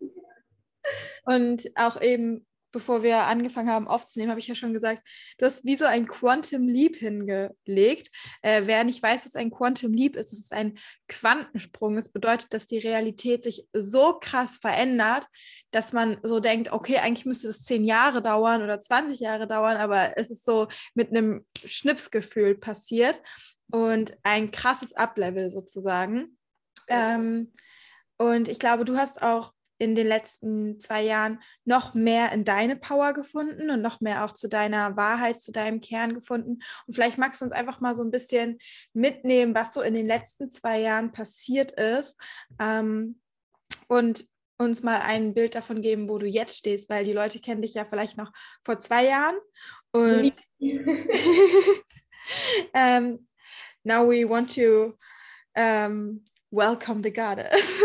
und 1.26 1.72
auch 1.76 2.02
eben 2.02 2.46
bevor 2.74 3.04
wir 3.04 3.24
angefangen 3.24 3.70
haben 3.70 3.88
aufzunehmen, 3.88 4.32
habe 4.32 4.42
ich 4.42 4.48
ja 4.48 4.56
schon 4.56 4.74
gesagt, 4.74 5.02
du 5.38 5.46
hast 5.46 5.64
wie 5.64 5.76
so 5.78 5.86
ein 5.86 6.08
Quantum 6.08 6.68
Leap 6.68 6.98
hingelegt. 6.98 8.10
Äh, 8.42 8.64
wer 8.66 8.84
nicht 8.84 9.02
weiß, 9.02 9.26
was 9.26 9.36
ein 9.36 9.52
Quantum 9.52 9.94
Leap 9.94 10.18
ist, 10.18 10.34
es 10.34 10.40
ist 10.40 10.52
ein 10.52 10.78
Quantensprung. 11.08 11.96
Das 11.96 12.10
bedeutet, 12.10 12.54
dass 12.54 12.66
die 12.66 12.80
Realität 12.80 13.44
sich 13.46 13.66
so 13.72 14.18
krass 14.20 14.58
verändert, 14.58 15.28
dass 15.72 15.94
man 15.94 16.18
so 16.24 16.42
denkt, 16.42 16.72
okay, 16.74 16.98
eigentlich 16.98 17.26
müsste 17.26 17.48
das 17.48 17.64
zehn 17.64 17.86
Jahre 17.86 18.22
dauern 18.22 18.62
oder 18.62 18.82
20 18.82 19.20
Jahre 19.20 19.48
dauern, 19.48 19.78
aber 19.78 20.18
es 20.18 20.30
ist 20.30 20.44
so 20.44 20.68
mit 20.96 21.10
einem 21.10 21.46
Schnipsgefühl 21.64 22.56
passiert 22.56 23.22
und 23.72 24.18
ein 24.24 24.52
krasses 24.52 24.94
Uplevel 24.94 25.50
sozusagen. 25.50 26.38
Ähm, 26.88 27.54
und 28.18 28.48
ich 28.48 28.60
glaube, 28.60 28.86
du 28.86 28.98
hast 28.98 29.22
auch 29.22 29.53
in 29.78 29.96
den 29.96 30.08
letzten 30.08 30.80
zwei 30.80 31.04
Jahren 31.04 31.42
noch 31.66 31.94
mehr 31.94 32.32
in 32.32 32.44
deine 32.44 32.76
Power 32.76 33.14
gefunden 33.14 33.70
und 33.70 33.82
noch 33.82 34.02
mehr 34.02 34.24
auch 34.24 34.34
zu 34.34 34.48
deiner 34.48 34.96
Wahrheit, 34.96 35.42
zu 35.42 35.52
deinem 35.52 35.82
Kern 35.82 36.14
gefunden. 36.14 36.60
Und 36.88 36.94
vielleicht 36.94 37.18
magst 37.18 37.42
du 37.42 37.46
uns 37.46 37.52
einfach 37.52 37.80
mal 37.82 37.96
so 37.96 38.04
ein 38.04 38.12
bisschen 38.12 38.60
mitnehmen, 38.94 39.56
was 39.56 39.74
so 39.74 39.82
in 39.82 39.94
den 39.94 40.08
letzten 40.08 40.50
zwei 40.50 40.80
Jahren 40.80 41.12
passiert 41.12 41.72
ist 41.72 42.18
ähm, 42.60 43.20
und 43.88 44.28
uns 44.58 44.84
mal 44.84 45.02
ein 45.02 45.34
Bild 45.34 45.56
davon 45.56 45.82
geben, 45.82 46.08
wo 46.10 46.18
du 46.18 46.28
jetzt 46.28 46.58
stehst, 46.58 46.90
weil 46.90 47.04
die 47.06 47.14
Leute 47.14 47.40
kennen 47.40 47.62
dich 47.62 47.74
ja 47.74 47.86
vielleicht 47.86 48.18
noch 48.18 48.32
vor 48.64 48.80
zwei 48.80 49.06
Jahren. 49.06 49.36
Und 49.92 50.34
ähm, 52.74 53.28
now 53.84 54.08
we 54.08 54.28
want 54.28 54.56
to 54.56 54.98
um, 55.56 56.24
welcome 56.52 57.02
the 57.04 57.12
goddess. 57.12 57.82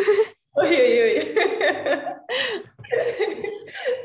Uiuiui. 0.56 1.37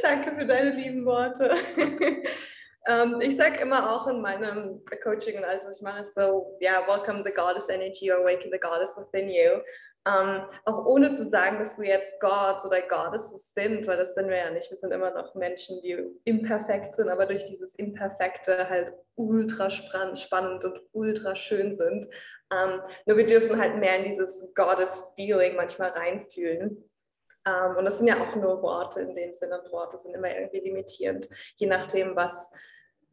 Danke 0.03 0.35
für 0.35 0.45
deine 0.45 0.71
lieben 0.71 1.05
Worte. 1.05 1.55
ähm, 2.87 3.19
ich 3.21 3.37
sage 3.37 3.61
immer 3.61 3.89
auch 3.89 4.05
in 4.07 4.19
meinem 4.19 4.83
Coaching, 5.01 5.41
also 5.45 5.67
ich 5.73 5.81
mache 5.81 6.03
so, 6.03 6.57
ja, 6.59 6.73
yeah, 6.73 6.87
welcome 6.87 7.23
the 7.25 7.31
goddess 7.31 7.69
energy, 7.69 8.11
awaken 8.11 8.51
the 8.51 8.59
goddess 8.59 8.97
within 8.97 9.29
you. 9.29 9.61
Ähm, 10.05 10.41
auch 10.65 10.85
ohne 10.85 11.13
zu 11.13 11.23
sagen, 11.23 11.57
dass 11.59 11.79
wir 11.79 11.87
jetzt 11.87 12.19
Gods 12.19 12.65
oder 12.65 12.81
Goddesses 12.81 13.53
sind, 13.53 13.87
weil 13.87 13.95
das 13.95 14.13
sind 14.13 14.27
wir 14.27 14.35
ja 14.35 14.51
nicht. 14.51 14.69
Wir 14.69 14.75
sind 14.75 14.91
immer 14.91 15.11
noch 15.11 15.33
Menschen, 15.35 15.81
die 15.81 15.97
imperfekt 16.25 16.95
sind, 16.95 17.07
aber 17.07 17.25
durch 17.25 17.45
dieses 17.45 17.75
Imperfekte 17.75 18.69
halt 18.69 18.91
ultra 19.15 19.69
spannend 19.69 20.65
und 20.65 20.81
ultra 20.91 21.33
schön 21.37 21.73
sind. 21.73 22.05
Ähm, 22.53 22.81
nur 23.05 23.15
wir 23.15 23.25
dürfen 23.25 23.57
halt 23.57 23.77
mehr 23.77 23.99
in 23.99 24.03
dieses 24.03 24.53
Goddess-Feeling 24.53 25.55
manchmal 25.55 25.91
reinfühlen. 25.91 26.89
Ähm, 27.47 27.77
und 27.77 27.85
das 27.85 27.97
sind 27.97 28.07
ja 28.07 28.21
auch 28.21 28.35
nur 28.35 28.61
Worte 28.61 29.01
in 29.01 29.15
dem 29.15 29.33
Sinne. 29.33 29.61
Und 29.61 29.71
Worte 29.71 29.97
sind 29.97 30.15
immer 30.15 30.33
irgendwie 30.35 30.59
limitierend, 30.59 31.27
je 31.57 31.67
nachdem, 31.67 32.15
was 32.15 32.51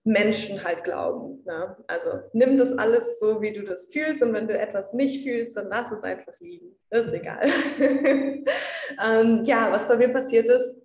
Menschen 0.05 0.65
halt 0.65 0.85
glauben. 0.85 1.43
Ne? 1.45 1.77
Also 1.87 2.11
nimm 2.33 2.57
das 2.57 2.77
alles 2.77 3.19
so, 3.19 3.43
wie 3.43 3.53
du 3.53 3.63
das 3.63 3.93
fühlst 3.93 4.23
und 4.23 4.33
wenn 4.33 4.49
du 4.49 4.59
etwas 4.59 4.93
nicht 4.93 5.23
fühlst, 5.23 5.57
dann 5.57 5.69
lass 5.69 5.93
es 5.93 6.03
einfach 6.03 6.33
liegen. 6.41 6.75
Ist 6.91 7.13
egal. 7.13 7.43
ähm, 7.79 9.45
ja, 9.45 9.71
was 9.71 9.87
bei 9.87 9.97
mir 9.97 10.09
passiert 10.09 10.49
ist, 10.49 10.81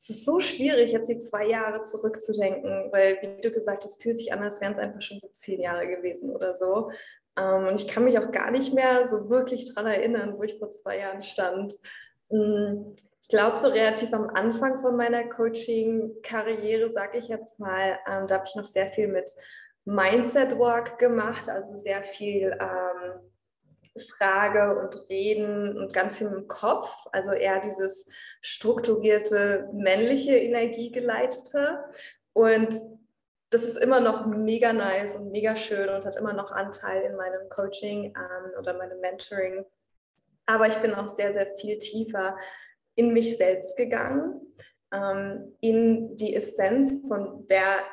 es 0.00 0.10
ist 0.10 0.24
so 0.24 0.38
schwierig, 0.38 0.92
jetzt 0.92 1.08
die 1.08 1.18
zwei 1.18 1.46
Jahre 1.46 1.82
zurückzudenken, 1.82 2.88
weil, 2.92 3.18
wie 3.20 3.40
du 3.40 3.50
gesagt 3.50 3.82
hast, 3.84 4.00
fühlt 4.00 4.16
sich 4.16 4.32
an, 4.32 4.42
als 4.42 4.60
wären 4.60 4.72
es 4.72 4.78
einfach 4.78 5.02
schon 5.02 5.18
so 5.18 5.28
zehn 5.32 5.60
Jahre 5.60 5.88
gewesen 5.88 6.30
oder 6.30 6.56
so. 6.56 6.92
Ähm, 7.36 7.66
und 7.66 7.80
ich 7.80 7.88
kann 7.88 8.04
mich 8.04 8.18
auch 8.18 8.30
gar 8.30 8.52
nicht 8.52 8.72
mehr 8.72 9.08
so 9.08 9.28
wirklich 9.28 9.74
daran 9.74 9.90
erinnern, 9.90 10.38
wo 10.38 10.44
ich 10.44 10.58
vor 10.58 10.70
zwei 10.70 10.98
Jahren 10.98 11.22
stand. 11.24 11.74
Hm, 12.30 12.96
ich 13.22 13.28
glaube, 13.28 13.56
so 13.56 13.68
relativ 13.68 14.12
am 14.12 14.30
Anfang 14.30 14.80
von 14.80 14.96
meiner 14.96 15.28
Coaching-Karriere, 15.28 16.88
sage 16.88 17.18
ich 17.18 17.28
jetzt 17.28 17.58
mal, 17.58 17.98
ähm, 18.06 18.26
da 18.26 18.36
habe 18.36 18.44
ich 18.46 18.54
noch 18.54 18.64
sehr 18.64 18.86
viel 18.86 19.08
mit 19.08 19.30
Mindset-Work 19.84 20.98
gemacht, 20.98 21.48
also 21.48 21.76
sehr 21.76 22.02
viel 22.02 22.56
ähm, 22.60 23.20
Frage 23.98 24.78
und 24.78 25.08
Reden 25.10 25.76
und 25.76 25.92
ganz 25.92 26.18
viel 26.18 26.28
im 26.28 26.46
Kopf, 26.46 26.88
also 27.12 27.32
eher 27.32 27.60
dieses 27.60 28.08
strukturierte 28.40 29.68
männliche 29.72 30.36
Energiegeleitete. 30.36 31.84
Und 32.32 32.74
das 33.50 33.64
ist 33.64 33.76
immer 33.76 34.00
noch 34.00 34.26
mega 34.26 34.72
nice 34.72 35.16
und 35.16 35.30
mega 35.30 35.56
schön 35.56 35.88
und 35.88 36.04
hat 36.04 36.16
immer 36.16 36.34
noch 36.34 36.50
Anteil 36.50 37.02
in 37.02 37.16
meinem 37.16 37.48
Coaching 37.48 38.14
ähm, 38.14 38.52
oder 38.58 38.74
meinem 38.74 39.00
Mentoring. 39.00 39.64
Aber 40.48 40.66
ich 40.66 40.76
bin 40.78 40.94
auch 40.94 41.08
sehr, 41.08 41.34
sehr 41.34 41.54
viel 41.56 41.76
tiefer 41.76 42.36
in 42.96 43.12
mich 43.12 43.36
selbst 43.36 43.76
gegangen, 43.76 44.40
ähm, 44.92 45.54
in 45.60 46.16
die 46.16 46.34
Essenz 46.34 47.06
von 47.06 47.44
wer 47.48 47.84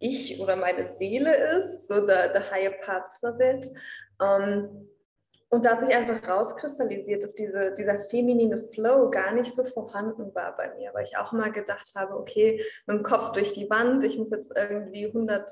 ich 0.00 0.40
oder 0.40 0.56
meine 0.56 0.88
Seele 0.88 1.34
ist, 1.56 1.86
so 1.86 2.06
the, 2.06 2.14
the 2.34 2.40
higher 2.50 2.72
parts 2.82 3.22
of 3.22 3.38
it. 3.38 3.64
Ähm, 4.20 4.88
und 5.50 5.64
da 5.64 5.76
hat 5.76 5.86
sich 5.86 5.96
einfach 5.96 6.28
rauskristallisiert, 6.28 7.22
dass 7.22 7.36
diese, 7.36 7.72
dieser 7.76 8.00
feminine 8.00 8.58
Flow 8.58 9.08
gar 9.08 9.32
nicht 9.32 9.54
so 9.54 9.62
vorhanden 9.62 10.34
war 10.34 10.56
bei 10.56 10.74
mir, 10.74 10.90
weil 10.94 11.04
ich 11.04 11.16
auch 11.16 11.30
mal 11.30 11.52
gedacht 11.52 11.92
habe, 11.94 12.16
okay, 12.16 12.60
mit 12.86 12.96
dem 12.96 13.02
Kopf 13.04 13.30
durch 13.30 13.52
die 13.52 13.70
Wand, 13.70 14.02
ich 14.02 14.18
muss 14.18 14.32
jetzt 14.32 14.52
irgendwie 14.56 15.06
100, 15.06 15.48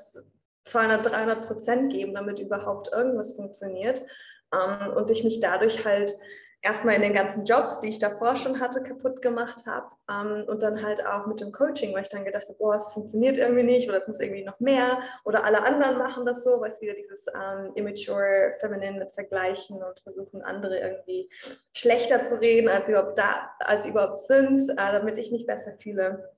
200, 0.65 1.05
300 1.05 1.45
Prozent 1.45 1.93
geben, 1.93 2.13
damit 2.13 2.39
überhaupt 2.39 2.91
irgendwas 2.91 3.37
funktioniert. 3.37 4.05
Ähm, 4.53 4.93
und 4.93 5.09
ich 5.09 5.23
mich 5.23 5.39
dadurch 5.39 5.83
halt 5.85 6.15
erstmal 6.63 6.95
in 6.95 7.01
den 7.01 7.13
ganzen 7.13 7.43
Jobs, 7.43 7.79
die 7.79 7.89
ich 7.89 7.99
davor 7.99 8.37
schon 8.37 8.59
hatte, 8.59 8.81
kaputt 8.83 9.21
gemacht 9.21 9.65
habe. 9.67 9.87
Ähm, 10.09 10.45
und 10.47 10.63
dann 10.63 10.81
halt 10.81 11.05
auch 11.05 11.27
mit 11.27 11.41
dem 11.41 11.51
Coaching, 11.51 11.93
weil 11.93 12.03
ich 12.03 12.09
dann 12.09 12.23
gedacht 12.23 12.47
habe, 12.47 12.57
boah, 12.57 12.75
es 12.75 12.91
funktioniert 12.91 13.37
irgendwie 13.37 13.63
nicht 13.63 13.87
oder 13.87 13.97
es 13.97 14.07
muss 14.07 14.21
irgendwie 14.21 14.45
noch 14.45 14.59
mehr 14.59 14.99
oder 15.25 15.43
alle 15.43 15.63
anderen 15.63 15.97
machen 15.97 16.25
das 16.25 16.43
so, 16.43 16.61
weil 16.61 16.71
es 16.71 16.81
wieder 16.81 16.93
dieses 16.93 17.27
ähm, 17.27 17.71
immature 17.75 18.53
Feminine 18.59 18.97
mit 18.97 19.11
vergleichen 19.11 19.83
und 19.83 19.99
versuchen, 19.99 20.41
andere 20.41 20.79
irgendwie 20.79 21.29
schlechter 21.73 22.23
zu 22.23 22.39
reden, 22.39 22.69
als 22.69 22.85
sie 22.85 22.93
überhaupt, 22.93 23.17
da, 23.17 23.51
als 23.59 23.83
sie 23.83 23.89
überhaupt 23.89 24.21
sind, 24.21 24.61
äh, 24.69 24.75
damit 24.75 25.17
ich 25.17 25.31
mich 25.31 25.45
besser 25.45 25.73
fühle. 25.73 26.33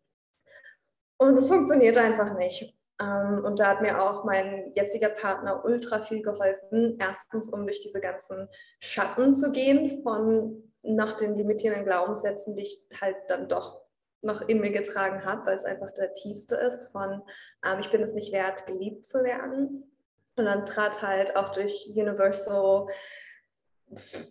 Und 1.18 1.38
es 1.38 1.48
funktioniert 1.48 1.98
einfach 1.98 2.36
nicht. 2.36 2.75
Ähm, 3.02 3.44
und 3.44 3.60
da 3.60 3.68
hat 3.68 3.82
mir 3.82 4.02
auch 4.02 4.24
mein 4.24 4.72
jetziger 4.76 5.10
Partner 5.10 5.64
ultra 5.66 6.02
viel 6.02 6.22
geholfen. 6.22 6.98
Erstens, 7.00 7.50
um 7.50 7.66
durch 7.66 7.82
diese 7.82 8.00
ganzen 8.00 8.48
Schatten 8.80 9.34
zu 9.34 9.52
gehen 9.52 10.02
von 10.04 10.72
nach 10.82 11.14
den 11.18 11.36
limitierenden 11.36 11.86
Glaubenssätzen, 11.86 12.56
die 12.56 12.64
ich 12.64 12.88
halt 13.02 13.18
dann 13.28 13.50
doch 13.50 13.82
noch 14.22 14.48
in 14.48 14.60
mir 14.60 14.72
getragen 14.72 15.24
habe, 15.24 15.46
weil 15.46 15.58
es 15.58 15.66
einfach 15.66 15.92
der 15.92 16.14
tiefste 16.14 16.56
ist 16.56 16.92
von 16.92 17.22
ähm, 17.66 17.80
ich 17.80 17.92
bin 17.92 18.02
es 18.02 18.14
nicht 18.14 18.32
wert, 18.32 18.66
geliebt 18.66 19.06
zu 19.06 19.24
werden. 19.24 19.92
Und 20.38 20.46
dann 20.46 20.66
trat 20.66 21.02
halt 21.02 21.36
auch 21.36 21.52
durch 21.52 21.88
Universal 21.96 22.88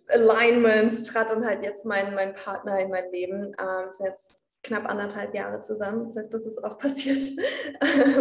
Alignment, 0.09 1.07
trat 1.07 1.29
dann 1.29 1.45
halt 1.45 1.63
jetzt 1.63 1.85
mein, 1.85 2.13
mein 2.13 2.35
Partner 2.35 2.79
in 2.79 2.89
mein 2.89 3.11
Leben. 3.11 3.55
Ähm, 3.59 3.89
ist 3.89 4.01
jetzt 4.01 4.44
knapp 4.65 4.89
anderthalb 4.89 5.33
Jahre 5.33 5.61
zusammen. 5.61 6.07
Das 6.07 6.17
heißt, 6.17 6.33
das 6.33 6.45
ist 6.45 6.63
auch 6.63 6.77
passiert, 6.85 7.17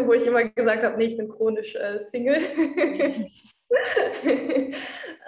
wo 0.07 0.13
ich 0.13 0.27
immer 0.27 0.45
gesagt 0.45 0.83
habe, 0.83 0.97
nee, 0.97 1.07
ich 1.07 1.17
bin 1.17 1.29
chronisch 1.29 1.75
äh, 1.75 1.99
Single 1.99 2.37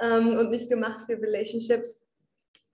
ähm, 0.02 0.37
und 0.38 0.50
nicht 0.50 0.68
gemacht 0.68 1.06
für 1.06 1.20
Relationships. 1.20 2.02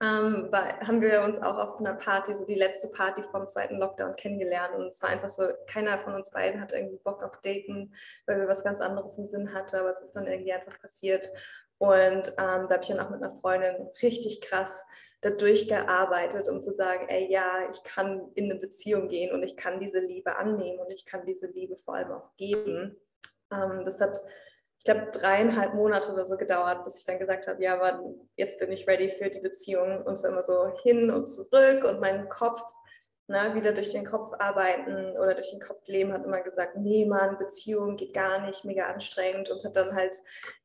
Ähm, 0.01 0.49
war, 0.51 0.79
haben 0.81 1.01
wir 1.01 1.21
uns 1.21 1.39
auch 1.39 1.57
auf 1.57 1.79
einer 1.79 1.93
Party, 1.93 2.33
so 2.33 2.45
die 2.45 2.55
letzte 2.55 2.89
Party 2.89 3.23
vom 3.31 3.47
zweiten 3.47 3.77
Lockdown 3.77 4.17
kennengelernt 4.17 4.75
und 4.75 4.87
es 4.87 5.01
war 5.01 5.09
einfach 5.09 5.29
so, 5.29 5.43
keiner 5.67 5.97
von 5.99 6.15
uns 6.15 6.29
beiden 6.29 6.59
hat 6.59 6.73
irgendwie 6.73 6.99
Bock 7.03 7.23
auf 7.23 7.39
Daten, 7.41 7.93
weil 8.25 8.39
wir 8.39 8.49
was 8.49 8.65
ganz 8.65 8.81
anderes 8.81 9.17
im 9.17 9.25
Sinn 9.25 9.53
hatten, 9.53 9.77
aber 9.77 9.91
es 9.91 10.01
ist 10.01 10.11
dann 10.13 10.27
irgendwie 10.27 10.51
einfach 10.51 10.77
passiert 10.81 11.29
und 11.77 12.27
ähm, 12.37 12.67
da 12.67 12.69
habe 12.69 12.79
ich 12.81 12.89
dann 12.89 12.99
auch 12.99 13.11
mit 13.11 13.23
einer 13.23 13.39
Freundin 13.39 13.87
richtig 14.01 14.41
krass 14.41 14.85
dadurch 15.23 15.67
gearbeitet, 15.67 16.47
um 16.49 16.61
zu 16.61 16.71
sagen, 16.71 17.07
ey, 17.07 17.31
ja, 17.31 17.69
ich 17.71 17.83
kann 17.83 18.31
in 18.35 18.51
eine 18.51 18.59
Beziehung 18.59 19.07
gehen 19.07 19.33
und 19.33 19.41
ich 19.41 19.55
kann 19.55 19.79
diese 19.79 19.99
Liebe 19.99 20.35
annehmen 20.35 20.79
und 20.79 20.91
ich 20.91 21.05
kann 21.05 21.25
diese 21.25 21.47
Liebe 21.47 21.77
vor 21.77 21.95
allem 21.95 22.11
auch 22.11 22.35
geben. 22.37 22.97
Ähm, 23.51 23.83
das 23.85 24.01
hat, 24.01 24.17
ich 24.77 24.83
glaube, 24.83 25.07
dreieinhalb 25.11 25.73
Monate 25.73 26.11
oder 26.11 26.25
so 26.25 26.37
gedauert, 26.37 26.83
bis 26.83 26.99
ich 26.99 27.05
dann 27.05 27.19
gesagt 27.19 27.47
habe, 27.47 27.63
ja, 27.63 27.73
aber 27.73 28.03
jetzt 28.35 28.59
bin 28.59 28.71
ich 28.71 28.87
ready 28.87 29.09
für 29.09 29.29
die 29.29 29.39
Beziehung 29.39 30.03
und 30.03 30.19
so 30.19 30.27
immer 30.27 30.43
so 30.43 30.67
hin 30.83 31.09
und 31.09 31.27
zurück 31.27 31.85
und 31.85 31.99
mein 31.99 32.27
Kopf 32.29 32.61
na, 33.27 33.49
ne, 33.49 33.55
wieder 33.55 33.71
durch 33.71 33.91
den 33.91 34.05
Kopf 34.05 34.33
arbeiten 34.37 35.17
oder 35.17 35.33
durch 35.33 35.49
den 35.51 35.61
Kopf 35.61 35.87
leben, 35.87 36.11
hat 36.11 36.25
immer 36.25 36.41
gesagt, 36.41 36.75
nee, 36.75 37.05
Mann, 37.05 37.37
Beziehung 37.37 37.95
geht 37.95 38.13
gar 38.13 38.45
nicht, 38.45 38.65
mega 38.65 38.87
anstrengend 38.87 39.49
und 39.49 39.63
hat 39.63 39.75
dann 39.75 39.95
halt 39.95 40.17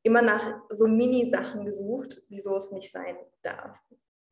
immer 0.02 0.22
nach 0.22 0.42
so 0.68 0.88
Mini-Sachen 0.88 1.64
gesucht, 1.64 2.20
wieso 2.28 2.56
es 2.56 2.72
nicht 2.72 2.90
sein 2.90 3.16
darf. 3.42 3.78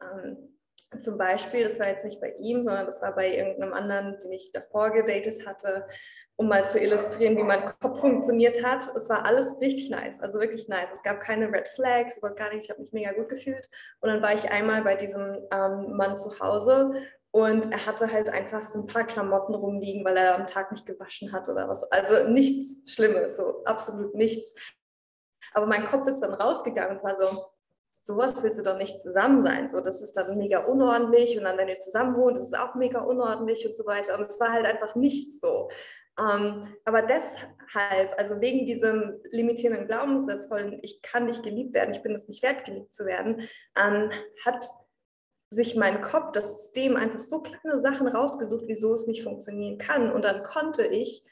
Ähm, 0.00 0.56
zum 0.98 1.18
Beispiel, 1.18 1.64
das 1.64 1.78
war 1.80 1.88
jetzt 1.88 2.04
nicht 2.04 2.20
bei 2.20 2.34
ihm, 2.38 2.62
sondern 2.62 2.86
das 2.86 3.02
war 3.02 3.14
bei 3.14 3.36
irgendeinem 3.36 3.72
anderen, 3.72 4.18
den 4.20 4.32
ich 4.32 4.52
davor 4.52 4.90
gedatet 4.90 5.46
hatte, 5.46 5.86
um 6.36 6.48
mal 6.48 6.66
zu 6.66 6.78
illustrieren, 6.78 7.36
wie 7.36 7.42
mein 7.42 7.64
Kopf 7.80 8.00
funktioniert 8.00 8.62
hat. 8.62 8.82
Es 8.82 9.08
war 9.08 9.24
alles 9.24 9.60
richtig 9.60 9.90
nice, 9.90 10.20
also 10.20 10.38
wirklich 10.38 10.68
nice. 10.68 10.90
Es 10.94 11.02
gab 11.02 11.20
keine 11.20 11.50
Red 11.50 11.68
Flags, 11.68 12.18
überhaupt 12.18 12.38
gar 12.38 12.50
nichts. 12.50 12.66
Ich 12.66 12.70
habe 12.70 12.82
mich 12.82 12.92
mega 12.92 13.12
gut 13.12 13.28
gefühlt. 13.28 13.68
Und 14.00 14.10
dann 14.10 14.22
war 14.22 14.34
ich 14.34 14.50
einmal 14.50 14.82
bei 14.82 14.94
diesem 14.94 15.38
ähm, 15.50 15.96
Mann 15.96 16.18
zu 16.18 16.38
Hause 16.40 16.92
und 17.30 17.70
er 17.70 17.84
hatte 17.84 18.10
halt 18.10 18.28
einfach 18.28 18.62
so 18.62 18.80
ein 18.80 18.86
paar 18.86 19.04
Klamotten 19.04 19.54
rumliegen, 19.54 20.04
weil 20.04 20.16
er 20.16 20.36
am 20.36 20.46
Tag 20.46 20.70
nicht 20.70 20.86
gewaschen 20.86 21.32
hat 21.32 21.48
oder 21.48 21.68
was. 21.68 21.84
Also 21.92 22.28
nichts 22.28 22.90
Schlimmes, 22.90 23.36
so 23.36 23.64
absolut 23.64 24.14
nichts. 24.14 24.54
Aber 25.52 25.66
mein 25.66 25.84
Kopf 25.86 26.06
ist 26.06 26.20
dann 26.20 26.32
rausgegangen 26.32 26.98
und 26.98 27.04
war 27.04 27.14
so, 27.14 27.46
sowas 28.06 28.40
willst 28.42 28.58
du 28.58 28.62
doch 28.62 28.78
nicht 28.78 29.00
zusammen 29.00 29.42
sein. 29.44 29.68
So, 29.68 29.80
das 29.80 30.00
ist 30.00 30.12
dann 30.12 30.38
mega 30.38 30.60
unordentlich 30.60 31.36
und 31.36 31.44
dann, 31.44 31.58
wenn 31.58 31.68
ihr 31.68 31.78
zusammen 31.78 32.16
wohnt, 32.16 32.36
ist 32.36 32.44
es 32.44 32.54
auch 32.54 32.76
mega 32.76 33.00
unordentlich 33.00 33.66
und 33.66 33.76
so 33.76 33.84
weiter. 33.84 34.16
Und 34.16 34.26
es 34.26 34.38
war 34.38 34.52
halt 34.52 34.64
einfach 34.64 34.94
nicht 34.94 35.32
so. 35.40 35.68
Ähm, 36.18 36.74
aber 36.84 37.02
deshalb, 37.02 38.14
also 38.16 38.40
wegen 38.40 38.64
diesem 38.64 39.20
limitierenden 39.32 39.88
Glaubenssatz 39.88 40.46
von 40.46 40.78
ich 40.82 41.02
kann 41.02 41.26
nicht 41.26 41.42
geliebt 41.42 41.74
werden, 41.74 41.92
ich 41.92 42.02
bin 42.02 42.14
es 42.14 42.28
nicht 42.28 42.42
wert, 42.42 42.64
geliebt 42.64 42.94
zu 42.94 43.04
werden, 43.04 43.42
ähm, 43.76 44.10
hat 44.44 44.64
sich 45.50 45.74
mein 45.74 46.00
Kopf, 46.00 46.32
das 46.32 46.62
System 46.62 46.96
einfach 46.96 47.20
so 47.20 47.42
kleine 47.42 47.80
Sachen 47.80 48.06
rausgesucht, 48.06 48.64
wieso 48.66 48.94
es 48.94 49.06
nicht 49.06 49.24
funktionieren 49.24 49.78
kann. 49.78 50.12
Und 50.12 50.22
dann 50.22 50.44
konnte 50.44 50.86
ich 50.86 51.26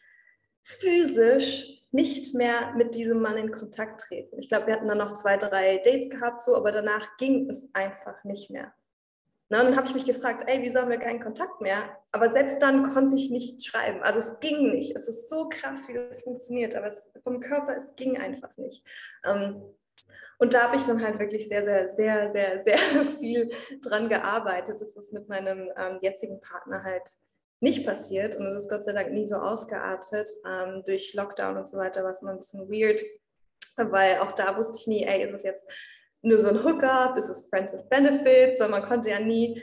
physisch 0.63 1.74
nicht 1.95 2.35
mehr 2.35 2.75
mit 2.77 2.97
diesem 2.97 3.23
Mann 3.23 3.37
in 3.37 3.53
Kontakt 3.53 4.01
treten. 4.01 4.37
Ich 4.41 4.49
glaube, 4.49 4.67
wir 4.67 4.75
hatten 4.75 4.89
dann 4.89 4.99
noch 4.99 5.15
zwei, 5.15 5.37
drei 5.37 5.79
Dates 5.79 6.11
gehabt, 6.11 6.43
so, 6.43 6.57
aber 6.57 6.73
danach 6.73 7.17
ging 7.19 7.49
es 7.49 7.71
einfach 7.73 8.25
nicht 8.25 8.51
mehr. 8.51 8.75
Na, 9.49 9.61
und 9.61 9.67
dann 9.67 9.77
habe 9.77 9.87
ich 9.87 9.95
mich 9.95 10.05
gefragt, 10.05 10.43
ey, 10.49 10.61
wieso 10.61 10.81
haben 10.81 10.91
wir 10.91 10.99
keinen 10.99 11.23
Kontakt 11.23 11.61
mehr? 11.61 11.79
Aber 12.11 12.31
selbst 12.31 12.61
dann 12.61 12.83
konnte 12.93 13.15
ich 13.15 13.31
nicht 13.31 13.65
schreiben. 13.65 14.03
Also 14.03 14.19
es 14.19 14.41
ging 14.41 14.73
nicht. 14.73 14.97
Es 14.97 15.07
ist 15.07 15.31
so 15.31 15.49
krass, 15.49 15.87
wie 15.89 15.95
das 15.95 16.23
funktioniert, 16.23 16.75
aber 16.75 16.89
es, 16.89 17.09
vom 17.23 17.39
Körper, 17.39 17.77
es 17.77 17.95
ging 17.95 18.19
einfach 18.19 18.57
nicht. 18.57 18.85
Ähm, 19.25 19.63
und 20.39 20.53
da 20.53 20.65
habe 20.65 20.77
ich 20.77 20.83
dann 20.83 21.01
halt 21.01 21.21
wirklich 21.21 21.47
sehr, 21.49 21.63
sehr, 21.63 21.91
sehr, 21.91 22.31
sehr, 22.33 22.63
sehr 22.63 22.79
viel 23.21 23.53
dran 23.83 24.09
gearbeitet, 24.09 24.81
dass 24.81 24.95
das 24.95 25.13
mit 25.13 25.29
meinem 25.29 25.71
ähm, 25.77 25.99
jetzigen 26.03 26.41
Partner 26.41 26.83
halt 26.83 27.15
nicht 27.61 27.87
passiert 27.87 28.37
und 28.37 28.47
es 28.47 28.57
ist 28.57 28.71
Gott 28.71 28.83
sei 28.83 28.93
Dank 28.93 29.13
nie 29.13 29.27
so 29.27 29.37
ausgeartet. 29.37 30.29
Ähm, 30.47 30.83
durch 30.85 31.15
Lockdown 31.15 31.57
und 31.57 31.69
so 31.69 31.79
weiter 31.79 32.05
war 32.05 32.11
es 32.11 32.23
immer 32.23 32.33
ein 32.33 32.39
bisschen 32.39 32.69
weird, 32.69 33.03
weil 33.77 34.19
auch 34.19 34.33
da 34.33 34.57
wusste 34.57 34.79
ich 34.79 34.87
nie, 34.87 35.05
ey, 35.05 35.23
ist 35.23 35.33
es 35.33 35.43
jetzt 35.43 35.69
nur 36.23 36.39
so 36.39 36.49
ein 36.49 36.65
Hookup, 36.65 37.17
ist 37.17 37.29
es 37.29 37.49
Friends 37.49 37.73
with 37.73 37.89
Benefits, 37.89 38.61
weil 38.61 38.69
man 38.69 38.83
konnte 38.83 39.11
ja 39.11 39.21
nie 39.21 39.63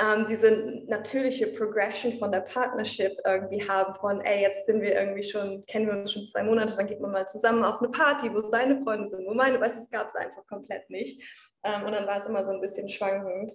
ähm, 0.00 0.26
diese 0.26 0.82
natürliche 0.86 1.48
Progression 1.48 2.18
von 2.18 2.32
der 2.32 2.40
Partnership 2.40 3.12
irgendwie 3.26 3.66
haben 3.68 3.94
von, 3.96 4.20
ey, 4.22 4.42
jetzt 4.42 4.66
sind 4.66 4.80
wir 4.80 4.94
irgendwie 4.94 5.22
schon, 5.22 5.64
kennen 5.66 5.86
wir 5.86 5.94
uns 5.94 6.12
schon 6.12 6.26
zwei 6.26 6.42
Monate, 6.42 6.74
dann 6.76 6.86
geht 6.86 7.00
man 7.00 7.12
mal 7.12 7.26
zusammen 7.26 7.64
auf 7.64 7.80
eine 7.80 7.90
Party, 7.90 8.32
wo 8.32 8.40
seine 8.48 8.82
Freunde 8.82 9.08
sind, 9.08 9.26
wo 9.26 9.34
meine, 9.34 9.60
weißt 9.60 9.78
es 9.78 9.90
gab 9.90 10.08
es 10.08 10.14
einfach 10.14 10.46
komplett 10.46 10.88
nicht. 10.88 11.22
Ähm, 11.64 11.84
und 11.84 11.92
dann 11.92 12.06
war 12.06 12.18
es 12.18 12.26
immer 12.26 12.44
so 12.44 12.52
ein 12.52 12.60
bisschen 12.60 12.88
schwankend. 12.88 13.52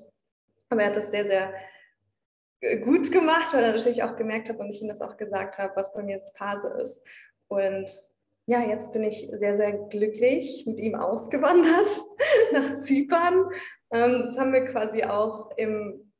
Aber 0.69 0.81
er 0.81 0.87
hat 0.87 0.95
das 0.95 1.11
sehr, 1.11 1.25
sehr 1.25 1.53
gut 2.83 3.11
gemacht, 3.11 3.53
weil 3.53 3.63
er 3.63 3.71
natürlich 3.73 4.03
auch 4.03 4.15
gemerkt 4.15 4.49
hat 4.49 4.59
und 4.59 4.69
ich 4.69 4.81
ihm 4.81 4.87
das 4.87 5.01
auch 5.01 5.17
gesagt 5.17 5.57
habe, 5.57 5.75
was 5.75 5.93
bei 5.93 6.03
mir 6.03 6.19
Phase 6.35 6.67
ist. 6.81 7.03
Und 7.47 7.89
ja, 8.47 8.61
jetzt 8.61 8.93
bin 8.93 9.03
ich 9.03 9.29
sehr, 9.33 9.57
sehr 9.57 9.73
glücklich 9.73 10.65
mit 10.65 10.79
ihm 10.79 10.95
ausgewandert 10.95 11.87
nach 12.53 12.75
Zypern. 12.75 13.49
Ähm, 13.91 14.23
das 14.23 14.37
haben 14.37 14.53
wir 14.53 14.65
quasi 14.65 15.03
auch 15.03 15.51
im 15.57 16.11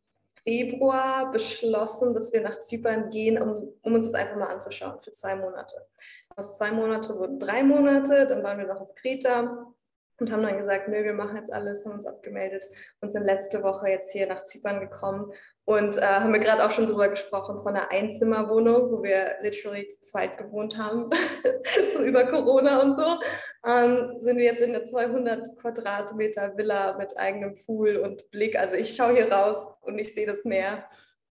Februar 0.43 1.31
beschlossen, 1.31 2.13
dass 2.13 2.31
wir 2.31 2.41
nach 2.41 2.59
Zypern 2.59 3.09
gehen, 3.09 3.41
um, 3.41 3.73
um 3.81 3.93
uns 3.95 4.11
das 4.11 4.21
einfach 4.21 4.37
mal 4.37 4.53
anzuschauen 4.53 5.01
für 5.01 5.11
zwei 5.11 5.35
Monate. 5.35 5.87
Aus 6.35 6.57
zwei 6.57 6.71
Monate 6.71 7.17
wurden 7.17 7.39
drei 7.39 7.63
Monate, 7.63 8.27
dann 8.27 8.43
waren 8.43 8.59
wir 8.59 8.67
noch 8.67 8.81
auf 8.81 8.95
Kreta 8.95 9.73
und 10.19 10.31
haben 10.31 10.43
dann 10.43 10.57
gesagt, 10.57 10.87
nö, 10.87 11.03
wir 11.03 11.13
machen 11.13 11.37
jetzt 11.37 11.51
alles, 11.51 11.85
haben 11.85 11.93
uns 11.93 12.05
abgemeldet 12.05 12.65
und 13.01 13.11
sind 13.11 13.23
letzte 13.23 13.63
Woche 13.63 13.89
jetzt 13.89 14.11
hier 14.11 14.27
nach 14.27 14.43
Zypern 14.43 14.79
gekommen 14.79 15.31
und 15.69 15.97
äh, 15.97 16.01
haben 16.01 16.31
wir 16.31 16.39
gerade 16.39 16.65
auch 16.65 16.71
schon 16.71 16.87
drüber 16.87 17.09
gesprochen 17.09 17.61
von 17.61 17.75
einer 17.75 17.91
Einzimmerwohnung, 17.91 18.89
wo 18.89 19.03
wir 19.03 19.35
literally 19.41 19.85
zu 19.89 20.01
zweit 20.01 20.37
gewohnt 20.37 20.77
haben, 20.77 21.09
so 21.93 22.03
über 22.03 22.25
Corona 22.25 22.81
und 22.81 22.95
so, 22.95 23.19
ähm, 23.65 24.15
sind 24.21 24.37
wir 24.37 24.45
jetzt 24.45 24.61
in 24.61 24.71
der 24.71 24.85
200 24.85 25.57
Quadratmeter 25.59 26.55
Villa 26.55 26.97
mit 26.97 27.17
eigenem 27.17 27.55
Pool 27.55 27.97
und 27.97 28.31
Blick. 28.31 28.57
Also 28.57 28.75
ich 28.75 28.95
schaue 28.95 29.13
hier 29.13 29.29
raus 29.29 29.73
und 29.81 29.99
ich 29.99 30.13
sehe 30.13 30.25
das 30.25 30.45
Meer. 30.45 30.87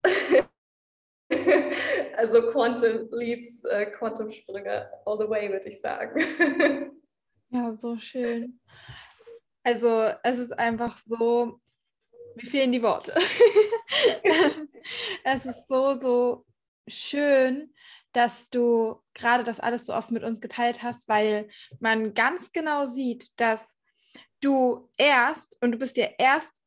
also 2.16 2.42
Quantum 2.52 3.08
Leaps, 3.10 3.64
äh, 3.64 3.86
Quantumsprünge 3.86 4.88
all 5.06 5.18
the 5.18 5.28
way, 5.28 5.50
würde 5.50 5.68
ich 5.68 5.80
sagen. 5.80 6.22
Ja, 7.50 7.74
so 7.74 7.98
schön. 7.98 8.60
Also 9.64 10.12
es 10.22 10.38
ist 10.38 10.52
einfach 10.52 10.98
so, 11.04 11.60
mir 12.36 12.50
fehlen 12.50 12.72
die 12.72 12.82
Worte. 12.82 13.14
es 15.24 15.44
ist 15.44 15.66
so, 15.66 15.94
so 15.94 16.46
schön, 16.88 17.74
dass 18.12 18.50
du 18.50 19.02
gerade 19.14 19.44
das 19.44 19.60
alles 19.60 19.86
so 19.86 19.94
oft 19.94 20.10
mit 20.10 20.22
uns 20.22 20.40
geteilt 20.40 20.82
hast, 20.82 21.08
weil 21.08 21.48
man 21.80 22.14
ganz 22.14 22.52
genau 22.52 22.86
sieht, 22.86 23.38
dass 23.40 23.76
du 24.40 24.88
erst, 24.96 25.56
und 25.60 25.72
du 25.72 25.78
bist 25.78 25.96
dir 25.96 26.14
erst 26.18 26.62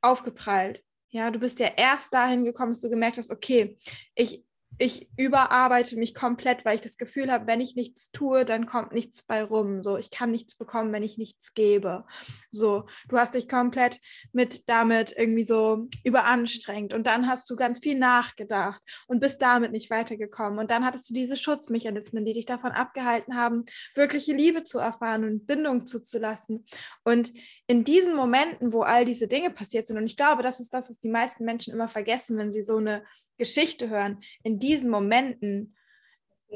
aufgeprallt, 0.00 0.82
ja, 1.10 1.30
du 1.30 1.40
bist 1.40 1.58
ja 1.58 1.72
erst 1.76 2.14
dahin 2.14 2.44
gekommen, 2.44 2.72
dass 2.72 2.80
du 2.80 2.88
gemerkt 2.88 3.18
hast, 3.18 3.30
okay, 3.30 3.78
ich 4.14 4.44
ich 4.80 5.10
überarbeite 5.18 5.96
mich 5.96 6.14
komplett, 6.14 6.64
weil 6.64 6.76
ich 6.76 6.80
das 6.80 6.96
Gefühl 6.96 7.30
habe, 7.30 7.46
wenn 7.46 7.60
ich 7.60 7.76
nichts 7.76 8.12
tue, 8.12 8.46
dann 8.46 8.64
kommt 8.64 8.92
nichts 8.92 9.22
bei 9.22 9.44
rum. 9.44 9.82
So, 9.82 9.98
ich 9.98 10.10
kann 10.10 10.30
nichts 10.30 10.54
bekommen, 10.56 10.90
wenn 10.94 11.02
ich 11.02 11.18
nichts 11.18 11.52
gebe. 11.52 12.06
So, 12.50 12.86
du 13.10 13.18
hast 13.18 13.34
dich 13.34 13.46
komplett 13.46 14.00
mit 14.32 14.70
damit 14.70 15.12
irgendwie 15.14 15.44
so 15.44 15.86
überanstrengt 16.02 16.94
und 16.94 17.06
dann 17.06 17.28
hast 17.28 17.50
du 17.50 17.56
ganz 17.56 17.80
viel 17.80 17.98
nachgedacht 17.98 18.82
und 19.06 19.20
bist 19.20 19.42
damit 19.42 19.70
nicht 19.72 19.90
weitergekommen. 19.90 20.58
Und 20.58 20.70
dann 20.70 20.86
hattest 20.86 21.10
du 21.10 21.14
diese 21.14 21.36
Schutzmechanismen, 21.36 22.24
die 22.24 22.32
dich 22.32 22.46
davon 22.46 22.72
abgehalten 22.72 23.36
haben, 23.36 23.66
wirkliche 23.94 24.32
Liebe 24.32 24.64
zu 24.64 24.78
erfahren 24.78 25.24
und 25.24 25.46
Bindung 25.46 25.86
zuzulassen. 25.86 26.64
Und 27.04 27.34
in 27.66 27.84
diesen 27.84 28.16
Momenten, 28.16 28.72
wo 28.72 28.80
all 28.80 29.04
diese 29.04 29.28
Dinge 29.28 29.50
passiert 29.50 29.86
sind, 29.86 29.98
und 29.98 30.06
ich 30.06 30.16
glaube, 30.16 30.42
das 30.42 30.58
ist 30.58 30.72
das, 30.72 30.88
was 30.88 30.98
die 31.00 31.10
meisten 31.10 31.44
Menschen 31.44 31.74
immer 31.74 31.88
vergessen, 31.88 32.38
wenn 32.38 32.50
sie 32.50 32.62
so 32.62 32.78
eine 32.78 33.02
Geschichte 33.40 33.88
hören, 33.88 34.22
in 34.44 34.58
diesen 34.58 34.90
Momenten 34.90 35.74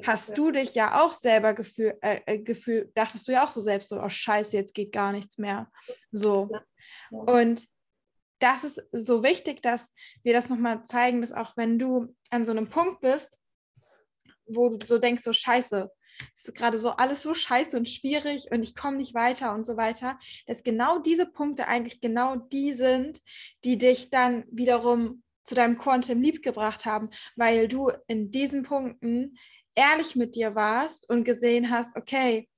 hast 0.05 0.37
du 0.37 0.51
dich 0.51 0.75
ja 0.75 1.03
auch 1.03 1.13
selber 1.13 1.55
gefühlt, 1.55 1.97
äh, 2.03 2.21
äh, 2.27 2.39
gefühl, 2.39 2.93
dachtest 2.95 3.27
du 3.27 3.33
ja 3.33 3.45
auch 3.45 3.51
so 3.51 3.63
selbst 3.63 3.89
so, 3.89 4.01
oh 4.01 4.09
scheiße, 4.09 4.57
jetzt 4.57 4.75
geht 4.75 4.93
gar 4.93 5.13
nichts 5.13 5.39
mehr. 5.39 5.71
So. 6.13 6.51
Und 7.11 7.67
das 8.39 8.65
ist 8.65 8.83
so 8.93 9.23
wichtig, 9.23 9.63
dass 9.63 9.91
wir 10.23 10.35
das 10.35 10.49
nochmal 10.49 10.85
zeigen, 10.85 11.23
dass 11.23 11.33
auch 11.33 11.57
wenn 11.57 11.79
du 11.79 12.15
an 12.31 12.45
so 12.45 12.53
einem 12.53 12.69
Punkt 12.69 13.01
bist, 13.01 13.39
wo 14.47 14.77
du 14.77 14.85
so 14.85 14.99
denkst, 14.99 15.23
so 15.23 15.33
scheiße, 15.33 15.91
es 16.35 16.45
ist 16.45 16.55
gerade 16.55 16.77
so 16.79 16.91
alles 16.91 17.23
so 17.23 17.35
scheiße 17.35 17.77
und 17.77 17.89
schwierig 17.89 18.51
und 18.53 18.63
ich 18.63 18.77
komme 18.77 18.99
nicht 18.99 19.15
weiter 19.15 19.55
und 19.55 19.65
so 19.65 19.77
weiter, 19.77 20.19
dass 20.47 20.63
genau 20.63 20.99
diese 20.99 21.27
Punkte 21.27 21.67
eigentlich 21.67 22.01
genau 22.01 22.37
die 22.37 22.73
sind, 22.73 23.21
die 23.65 23.79
dich 23.79 24.11
dann 24.11 24.45
wiederum 24.51 25.24
zu 25.45 25.55
deinem 25.55 25.79
Quantum 25.79 26.21
Leap 26.21 26.43
gebracht 26.43 26.85
haben, 26.85 27.11
weil 27.37 27.69
du 27.69 27.91
in 28.07 28.31
diesen 28.31 28.63
Punkten 28.63 29.39
ehrlich 29.75 30.17
mit 30.17 30.37
dir 30.37 30.55
warst 30.55 31.09
und 31.09 31.25
gesehen 31.25 31.71
hast, 31.71 31.97
okay, 31.97 32.49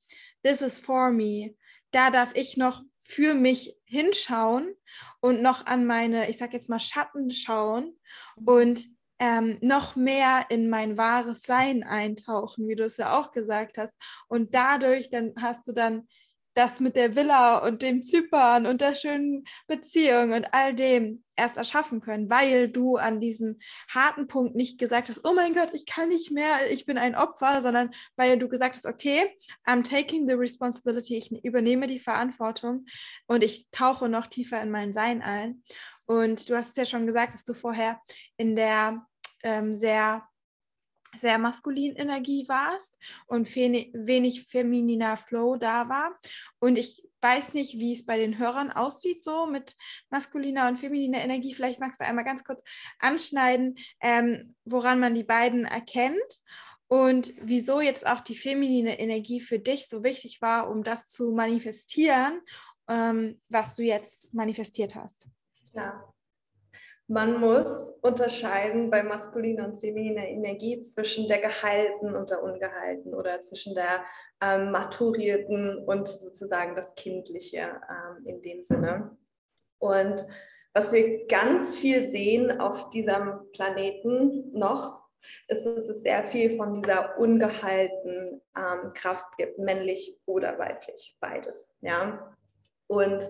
this 0.42 0.62
is 0.62 0.78
for 0.78 1.10
me. 1.10 1.54
Da 1.90 2.10
darf 2.10 2.34
ich 2.34 2.56
noch 2.56 2.82
für 3.00 3.34
mich 3.34 3.76
hinschauen 3.84 4.74
und 5.20 5.42
noch 5.42 5.66
an 5.66 5.86
meine, 5.86 6.28
ich 6.28 6.38
sag 6.38 6.52
jetzt 6.52 6.68
mal, 6.68 6.80
Schatten 6.80 7.30
schauen 7.30 7.96
und 8.44 8.84
ähm, 9.18 9.58
noch 9.62 9.96
mehr 9.96 10.46
in 10.50 10.68
mein 10.68 10.98
wahres 10.98 11.42
Sein 11.42 11.84
eintauchen, 11.84 12.68
wie 12.68 12.76
du 12.76 12.84
es 12.84 12.98
ja 12.98 13.18
auch 13.18 13.32
gesagt 13.32 13.78
hast. 13.78 13.94
Und 14.28 14.54
dadurch 14.54 15.08
dann 15.08 15.32
hast 15.40 15.66
du 15.68 15.72
dann 15.72 16.06
das 16.56 16.80
mit 16.80 16.96
der 16.96 17.14
Villa 17.14 17.58
und 17.58 17.82
dem 17.82 18.02
Zypern 18.02 18.66
und 18.66 18.80
der 18.80 18.94
schönen 18.94 19.44
Beziehung 19.66 20.32
und 20.32 20.46
all 20.52 20.74
dem 20.74 21.22
erst 21.36 21.58
erschaffen 21.58 22.00
können, 22.00 22.30
weil 22.30 22.68
du 22.68 22.96
an 22.96 23.20
diesem 23.20 23.58
harten 23.90 24.26
Punkt 24.26 24.56
nicht 24.56 24.78
gesagt 24.78 25.10
hast, 25.10 25.20
oh 25.24 25.34
mein 25.34 25.54
Gott, 25.54 25.74
ich 25.74 25.84
kann 25.84 26.08
nicht 26.08 26.30
mehr, 26.32 26.70
ich 26.70 26.86
bin 26.86 26.96
ein 26.96 27.14
Opfer, 27.14 27.60
sondern 27.60 27.90
weil 28.16 28.38
du 28.38 28.48
gesagt 28.48 28.76
hast, 28.76 28.86
okay, 28.86 29.36
I'm 29.66 29.86
taking 29.86 30.26
the 30.26 30.34
responsibility, 30.34 31.16
ich 31.16 31.30
übernehme 31.44 31.86
die 31.86 31.98
Verantwortung 31.98 32.86
und 33.26 33.44
ich 33.44 33.66
tauche 33.70 34.08
noch 34.08 34.26
tiefer 34.26 34.60
in 34.62 34.70
mein 34.70 34.94
Sein 34.94 35.20
ein. 35.20 35.62
Und 36.06 36.48
du 36.48 36.56
hast 36.56 36.70
es 36.70 36.76
ja 36.76 36.84
schon 36.86 37.06
gesagt, 37.06 37.34
dass 37.34 37.44
du 37.44 37.52
vorher 37.52 38.00
in 38.38 38.56
der 38.56 39.04
ähm, 39.42 39.74
sehr 39.74 40.26
sehr 41.16 41.38
maskulin 41.38 41.96
Energie 41.96 42.48
warst 42.48 42.96
und 43.26 43.54
wenig 43.54 44.44
femininer 44.44 45.16
Flow 45.16 45.56
da 45.56 45.88
war. 45.88 46.18
Und 46.58 46.78
ich 46.78 47.06
weiß 47.22 47.54
nicht, 47.54 47.78
wie 47.78 47.92
es 47.92 48.06
bei 48.06 48.18
den 48.18 48.38
Hörern 48.38 48.70
aussieht, 48.70 49.24
so 49.24 49.46
mit 49.46 49.76
maskuliner 50.10 50.68
und 50.68 50.76
femininer 50.76 51.18
Energie. 51.18 51.54
Vielleicht 51.54 51.80
magst 51.80 52.00
du 52.00 52.04
einmal 52.04 52.24
ganz 52.24 52.44
kurz 52.44 52.62
anschneiden, 52.98 53.76
ähm, 54.00 54.54
woran 54.64 55.00
man 55.00 55.14
die 55.14 55.24
beiden 55.24 55.64
erkennt 55.64 56.42
und 56.88 57.32
wieso 57.40 57.80
jetzt 57.80 58.06
auch 58.06 58.20
die 58.20 58.36
feminine 58.36 58.98
Energie 59.00 59.40
für 59.40 59.58
dich 59.58 59.88
so 59.88 60.04
wichtig 60.04 60.40
war, 60.40 60.70
um 60.70 60.84
das 60.84 61.08
zu 61.08 61.32
manifestieren, 61.32 62.40
ähm, 62.88 63.40
was 63.48 63.74
du 63.74 63.82
jetzt 63.82 64.32
manifestiert 64.32 64.94
hast. 64.94 65.26
Ja, 65.72 66.04
man 67.08 67.38
muss 67.38 67.94
unterscheiden 68.02 68.90
bei 68.90 69.02
maskuliner 69.02 69.66
und 69.66 69.80
femininer 69.80 70.26
Energie 70.26 70.82
zwischen 70.82 71.28
der 71.28 71.38
geheilten 71.38 72.16
und 72.16 72.30
der 72.30 72.42
ungeheilten 72.42 73.14
oder 73.14 73.40
zwischen 73.42 73.74
der 73.74 74.04
ähm, 74.42 74.72
maturierten 74.72 75.84
und 75.86 76.08
sozusagen 76.08 76.74
das 76.74 76.94
Kindliche 76.96 77.80
ähm, 77.88 78.26
in 78.26 78.42
dem 78.42 78.62
Sinne. 78.62 79.16
Und 79.78 80.26
was 80.72 80.92
wir 80.92 81.26
ganz 81.26 81.76
viel 81.76 82.06
sehen 82.08 82.60
auf 82.60 82.90
diesem 82.90 83.50
Planeten 83.52 84.50
noch, 84.52 85.06
ist, 85.48 85.64
dass 85.64 85.88
es 85.88 86.02
sehr 86.02 86.24
viel 86.24 86.56
von 86.56 86.74
dieser 86.74 87.18
ungeheilten 87.18 88.42
ähm, 88.56 88.92
Kraft 88.94 89.36
gibt, 89.38 89.58
männlich 89.58 90.18
oder 90.26 90.58
weiblich, 90.58 91.16
beides. 91.20 91.72
Ja? 91.80 92.36
Und 92.88 93.28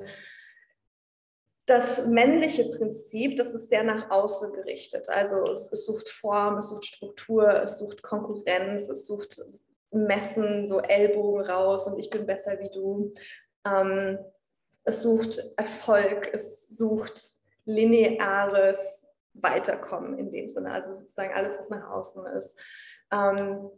das 1.67 2.07
männliche 2.07 2.65
Prinzip, 2.71 3.37
das 3.37 3.53
ist 3.53 3.71
sehr 3.71 3.83
nach 3.83 4.11
außen 4.11 4.53
gerichtet. 4.53 5.09
Also 5.09 5.51
es, 5.51 5.71
es, 5.73 5.85
sucht 5.85 6.09
Form, 6.09 6.59
es 6.59 6.69
sucht 6.69 6.87
Struktur, 6.87 7.49
es 7.63 7.79
sucht 7.79 8.03
Konkurrenz, 8.03 8.89
es 8.89 9.07
sucht 9.07 9.41
Messen, 9.91 10.69
so 10.69 10.81
Ellbogen 10.81 11.45
raus 11.45 11.89
und 11.89 11.99
ich 11.99 12.09
bin 12.09 12.25
besser 12.25 12.59
wie 12.61 12.71
du. 12.71 13.13
Ähm, 13.67 14.19
es 14.85 15.03
sucht 15.03 15.41
Erfolg, 15.57 16.31
es 16.33 16.77
sucht 16.77 17.21
lineares 17.65 19.13
Weiterkommen 19.35 20.19
in 20.19 20.31
dem 20.31 20.49
Sinne. 20.49 20.71
Also 20.71 20.93
sozusagen 20.93 21.35
alles, 21.35 21.59
was 21.59 21.69
nach 21.69 21.91
außen 21.91 22.27
ist. 22.27 22.57
Ähm, 23.13 23.71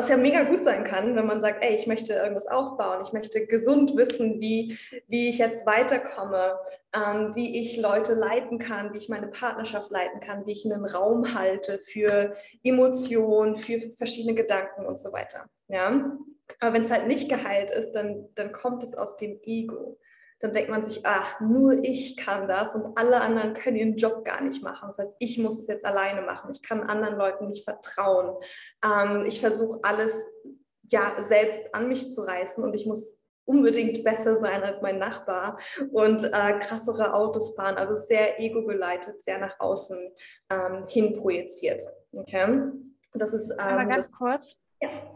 was 0.00 0.08
ja 0.08 0.16
mega 0.16 0.44
gut 0.44 0.62
sein 0.62 0.82
kann, 0.82 1.14
wenn 1.14 1.26
man 1.26 1.42
sagt, 1.42 1.62
ey, 1.62 1.74
ich 1.74 1.86
möchte 1.86 2.14
irgendwas 2.14 2.46
aufbauen, 2.46 3.02
ich 3.04 3.12
möchte 3.12 3.46
gesund 3.46 3.94
wissen, 3.98 4.40
wie, 4.40 4.78
wie 5.08 5.28
ich 5.28 5.36
jetzt 5.36 5.66
weiterkomme, 5.66 6.58
ähm, 6.96 7.34
wie 7.34 7.60
ich 7.60 7.76
Leute 7.76 8.14
leiten 8.14 8.58
kann, 8.58 8.94
wie 8.94 8.96
ich 8.96 9.10
meine 9.10 9.26
Partnerschaft 9.26 9.90
leiten 9.90 10.20
kann, 10.20 10.46
wie 10.46 10.52
ich 10.52 10.64
einen 10.64 10.86
Raum 10.86 11.34
halte 11.34 11.78
für 11.84 12.34
Emotionen, 12.62 13.56
für 13.56 13.78
verschiedene 13.98 14.34
Gedanken 14.34 14.86
und 14.86 14.98
so 14.98 15.12
weiter. 15.12 15.50
Ja? 15.68 16.16
Aber 16.60 16.72
wenn 16.72 16.84
es 16.84 16.90
halt 16.90 17.06
nicht 17.06 17.28
geheilt 17.28 17.70
ist, 17.70 17.92
dann, 17.92 18.26
dann 18.36 18.52
kommt 18.52 18.82
es 18.82 18.94
aus 18.94 19.18
dem 19.18 19.38
Ego 19.42 19.98
dann 20.40 20.52
denkt 20.52 20.70
man 20.70 20.82
sich, 20.82 21.04
ach, 21.04 21.40
nur 21.40 21.72
ich 21.84 22.16
kann 22.16 22.48
das 22.48 22.74
und 22.74 22.96
alle 22.96 23.20
anderen 23.20 23.54
können 23.54 23.76
ihren 23.76 23.96
Job 23.96 24.24
gar 24.24 24.42
nicht 24.42 24.62
machen. 24.62 24.88
Das 24.88 24.98
heißt, 24.98 25.12
ich 25.18 25.38
muss 25.38 25.58
es 25.58 25.66
jetzt 25.66 25.84
alleine 25.84 26.22
machen. 26.22 26.50
Ich 26.50 26.62
kann 26.62 26.82
anderen 26.82 27.16
Leuten 27.16 27.48
nicht 27.48 27.64
vertrauen. 27.64 28.36
Ähm, 28.84 29.24
ich 29.26 29.40
versuche 29.40 29.80
alles 29.82 30.18
ja 30.90 31.22
selbst 31.22 31.74
an 31.74 31.88
mich 31.88 32.12
zu 32.12 32.22
reißen 32.22 32.64
und 32.64 32.74
ich 32.74 32.86
muss 32.86 33.18
unbedingt 33.44 34.02
besser 34.04 34.38
sein 34.38 34.62
als 34.62 34.80
mein 34.80 34.98
Nachbar 34.98 35.58
und 35.92 36.22
äh, 36.24 36.58
krassere 36.58 37.14
Autos 37.14 37.54
fahren. 37.54 37.76
Also 37.76 37.94
sehr 37.94 38.40
ego 38.40 38.64
geleitet, 38.64 39.22
sehr 39.22 39.38
nach 39.38 39.58
außen 39.58 39.98
ähm, 40.50 40.86
hin 40.86 41.18
projiziert. 41.18 41.82
Okay? 42.12 42.62
Das 43.12 43.32
ist. 43.32 43.50
Ähm, 43.50 43.58
Aber 43.58 43.84
ganz 43.86 44.10
kurz. 44.10 44.56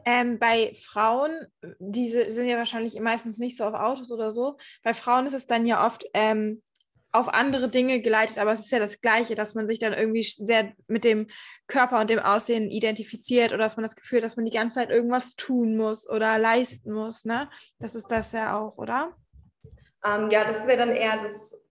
Ähm, 0.05 0.38
bei 0.38 0.74
Frauen, 0.74 1.46
diese 1.79 2.31
sind 2.31 2.46
ja 2.46 2.59
wahrscheinlich 2.59 2.98
meistens 3.00 3.38
nicht 3.38 3.57
so 3.57 3.64
auf 3.64 3.74
Autos 3.74 4.11
oder 4.11 4.33
so. 4.33 4.59
Bei 4.83 4.92
Frauen 4.92 5.27
ist 5.27 5.33
es 5.33 5.46
dann 5.46 5.64
ja 5.64 5.87
oft 5.87 6.05
ähm, 6.12 6.62
auf 7.14 7.29
andere 7.29 7.68
Dinge 7.70 8.00
geleitet, 8.00 8.38
aber 8.38 8.53
es 8.53 8.61
ist 8.61 8.72
ja 8.72 8.81
das 8.81 9.00
Gleiche, 9.00 9.37
dass 9.37 9.55
man 9.55 9.68
sich 9.68 9.79
dann 9.79 9.92
irgendwie 9.92 10.24
sehr 10.24 10.72
mit 10.88 11.05
dem 11.05 11.29
Körper 11.68 12.00
und 12.00 12.11
dem 12.11 12.18
Aussehen 12.18 12.70
identifiziert 12.70 13.53
oder 13.53 13.62
dass 13.62 13.77
man 13.77 13.85
das 13.85 13.96
Gefühl, 13.96 14.18
hat, 14.18 14.24
dass 14.24 14.37
man 14.37 14.44
die 14.44 14.50
ganze 14.50 14.74
Zeit 14.74 14.90
irgendwas 14.90 15.37
tun 15.37 15.77
muss 15.77 16.09
oder 16.09 16.38
leisten 16.38 16.92
muss. 16.92 17.24
Ne? 17.24 17.48
Das 17.79 17.94
ist 17.94 18.11
das 18.11 18.33
ja 18.33 18.59
auch, 18.59 18.77
oder? 18.79 19.16
Ähm, 20.05 20.29
ja, 20.31 20.44
das 20.44 20.66
wäre 20.66 20.79
dann 20.79 20.90
eher 20.90 21.22
das 21.22 21.63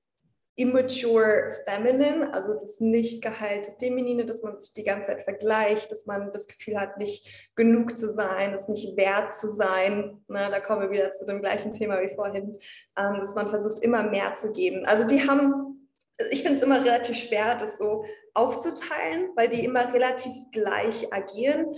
immature 0.55 1.51
feminine, 1.65 2.31
also 2.33 2.53
das 2.53 2.79
nicht 2.79 3.23
geheilte 3.23 3.71
Feminine, 3.79 4.25
dass 4.25 4.43
man 4.43 4.59
sich 4.59 4.73
die 4.73 4.83
ganze 4.83 5.07
Zeit 5.07 5.23
vergleicht, 5.23 5.91
dass 5.91 6.05
man 6.05 6.31
das 6.31 6.47
Gefühl 6.47 6.79
hat, 6.79 6.97
nicht 6.97 7.49
genug 7.55 7.97
zu 7.97 8.07
sein, 8.07 8.53
es 8.53 8.67
nicht 8.67 8.95
wert 8.95 9.33
zu 9.35 9.47
sein. 9.47 10.23
Na, 10.27 10.49
da 10.49 10.59
kommen 10.59 10.81
wir 10.81 10.91
wieder 10.91 11.11
zu 11.11 11.25
dem 11.25 11.41
gleichen 11.41 11.73
Thema 11.73 12.01
wie 12.01 12.13
vorhin, 12.13 12.59
ähm, 12.97 13.19
dass 13.19 13.33
man 13.33 13.49
versucht, 13.49 13.79
immer 13.79 14.03
mehr 14.03 14.33
zu 14.35 14.53
geben. 14.53 14.85
Also 14.85 15.07
die 15.07 15.27
haben, 15.27 15.89
ich 16.29 16.43
finde 16.43 16.59
es 16.59 16.63
immer 16.63 16.83
relativ 16.85 17.17
schwer, 17.17 17.55
das 17.55 17.79
so 17.79 18.05
aufzuteilen, 18.35 19.29
weil 19.35 19.49
die 19.49 19.65
immer 19.65 19.91
relativ 19.91 20.33
gleich 20.51 21.11
agieren 21.11 21.75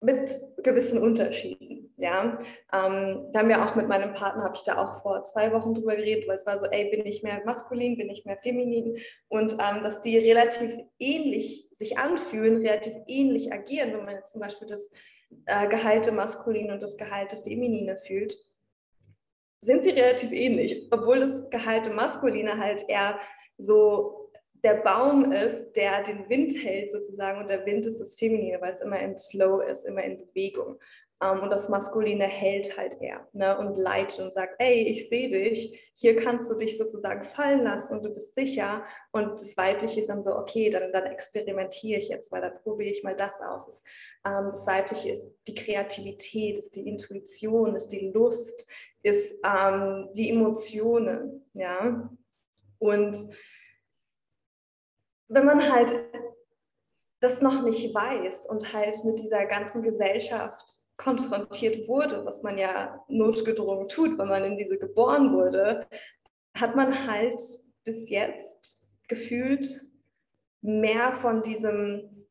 mit 0.00 0.36
gewissen 0.62 0.98
Unterschieden. 0.98 1.73
Ja, 2.04 2.38
ähm, 2.74 3.30
da 3.32 3.38
haben 3.38 3.48
wir 3.48 3.64
auch 3.64 3.76
mit 3.76 3.88
meinem 3.88 4.12
Partner, 4.12 4.44
habe 4.44 4.56
ich 4.56 4.62
da 4.62 4.76
auch 4.76 5.00
vor 5.00 5.24
zwei 5.24 5.50
Wochen 5.52 5.72
drüber 5.72 5.96
geredet, 5.96 6.28
weil 6.28 6.34
es 6.34 6.44
war 6.44 6.58
so, 6.58 6.66
ey, 6.66 6.90
bin 6.90 7.06
ich 7.06 7.22
mehr 7.22 7.40
maskulin, 7.46 7.96
bin 7.96 8.10
ich 8.10 8.26
mehr 8.26 8.36
feminin 8.36 8.98
und 9.28 9.52
ähm, 9.52 9.82
dass 9.82 10.02
die 10.02 10.18
relativ 10.18 10.70
ähnlich 10.98 11.66
sich 11.72 11.96
anfühlen, 11.96 12.56
relativ 12.56 12.92
ähnlich 13.06 13.54
agieren, 13.54 13.94
wenn 13.94 14.04
man 14.04 14.26
zum 14.26 14.42
Beispiel 14.42 14.68
das 14.68 14.90
äh, 15.46 15.66
Gehalte 15.66 16.12
maskulin 16.12 16.70
und 16.72 16.82
das 16.82 16.98
Gehalte 16.98 17.38
feminine 17.38 17.96
fühlt, 17.96 18.36
sind 19.60 19.82
sie 19.82 19.92
relativ 19.92 20.30
ähnlich, 20.30 20.86
obwohl 20.90 21.20
das 21.20 21.48
Gehalte 21.48 21.88
maskuline 21.88 22.58
halt 22.58 22.84
eher 22.86 23.18
so 23.56 24.30
der 24.62 24.74
Baum 24.76 25.30
ist, 25.30 25.72
der 25.72 26.02
den 26.02 26.28
Wind 26.28 26.52
hält 26.52 26.90
sozusagen 26.90 27.38
und 27.38 27.50
der 27.50 27.64
Wind 27.66 27.84
ist 27.84 28.00
das 28.00 28.18
Feminine, 28.18 28.60
weil 28.60 28.72
es 28.72 28.80
immer 28.80 28.98
im 28.98 29.16
Flow 29.18 29.60
ist, 29.60 29.84
immer 29.84 30.02
in 30.02 30.18
Bewegung. 30.18 30.78
Um, 31.22 31.38
ähm, 31.38 31.42
und 31.44 31.50
das 31.50 31.68
Maskuline 31.68 32.24
hält 32.24 32.76
halt 32.76 33.00
eher 33.00 33.28
ne, 33.32 33.56
und 33.56 33.76
leitet 33.76 34.18
und 34.20 34.34
sagt, 34.34 34.56
ey, 34.58 34.82
ich 34.88 35.08
sehe 35.08 35.28
dich, 35.28 35.92
hier 35.94 36.16
kannst 36.16 36.50
du 36.50 36.56
dich 36.56 36.76
sozusagen 36.76 37.24
fallen 37.24 37.62
lassen 37.62 37.94
und 37.94 38.02
du 38.02 38.10
bist 38.10 38.34
sicher. 38.34 38.84
Und 39.12 39.40
das 39.40 39.56
Weibliche 39.56 40.00
ist 40.00 40.08
dann 40.08 40.24
so, 40.24 40.36
okay, 40.36 40.70
dann, 40.70 40.92
dann 40.92 41.06
experimentiere 41.06 42.00
ich 42.00 42.08
jetzt 42.08 42.32
mal, 42.32 42.40
dann 42.40 42.60
probiere 42.62 42.90
ich 42.90 43.04
mal 43.04 43.16
das 43.16 43.40
aus. 43.40 43.66
Das, 43.66 43.84
ähm, 44.26 44.48
das 44.50 44.66
Weibliche 44.66 45.10
ist 45.10 45.26
die 45.46 45.54
Kreativität, 45.54 46.58
ist 46.58 46.74
die 46.74 46.88
Intuition, 46.88 47.76
ist 47.76 47.88
die 47.88 48.10
Lust, 48.10 48.68
ist 49.02 49.40
ähm, 49.44 50.08
die 50.14 50.30
Emotionen, 50.30 51.48
ja. 51.52 52.10
Und 52.78 53.16
wenn 55.28 55.46
man 55.46 55.72
halt 55.72 55.94
das 57.20 57.40
noch 57.40 57.62
nicht 57.62 57.94
weiß 57.94 58.46
und 58.46 58.72
halt 58.74 59.02
mit 59.04 59.18
dieser 59.18 59.46
ganzen 59.46 59.82
Gesellschaft 59.82 60.83
konfrontiert 60.96 61.88
wurde, 61.88 62.24
was 62.24 62.42
man 62.42 62.58
ja 62.58 63.04
notgedrungen 63.08 63.88
tut, 63.88 64.18
wenn 64.18 64.28
man 64.28 64.44
in 64.44 64.56
diese 64.56 64.78
geboren 64.78 65.32
wurde, 65.32 65.86
hat 66.56 66.76
man 66.76 67.06
halt 67.08 67.40
bis 67.84 68.08
jetzt 68.08 68.80
gefühlt 69.08 69.66
mehr 70.62 71.12
von 71.12 71.42
diesem 71.42 72.26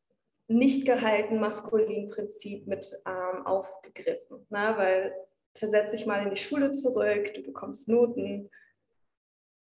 nicht 0.48 0.86
gehaltenen 0.86 1.40
maskulinen 1.40 2.10
Prinzip 2.10 2.66
mit 2.66 2.86
ähm, 3.06 3.46
aufgegriffen. 3.46 4.46
Ne? 4.50 4.74
Weil 4.76 5.14
versetz 5.54 5.92
dich 5.92 6.06
mal 6.06 6.22
in 6.22 6.30
die 6.30 6.40
Schule 6.40 6.72
zurück, 6.72 7.32
du 7.34 7.42
bekommst 7.42 7.88
Noten, 7.88 8.50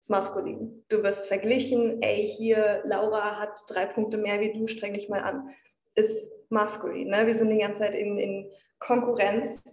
ist 0.01 0.09
maskulin. 0.09 0.83
Du 0.89 1.01
wirst 1.03 1.27
verglichen, 1.27 2.01
ey, 2.01 2.27
hier, 2.27 2.81
Laura 2.85 3.39
hat 3.39 3.59
drei 3.67 3.85
Punkte 3.85 4.17
mehr 4.17 4.39
wie 4.39 4.53
du, 4.53 4.67
streng 4.67 4.93
dich 4.93 5.09
mal 5.09 5.21
an. 5.21 5.49
Ist 5.95 6.31
maskulin. 6.49 7.07
Ne? 7.07 7.25
Wir 7.25 7.35
sind 7.35 7.49
die 7.49 7.59
ganze 7.59 7.81
Zeit 7.81 7.95
in, 7.95 8.19
in 8.19 8.51
Konkurrenz. 8.79 9.63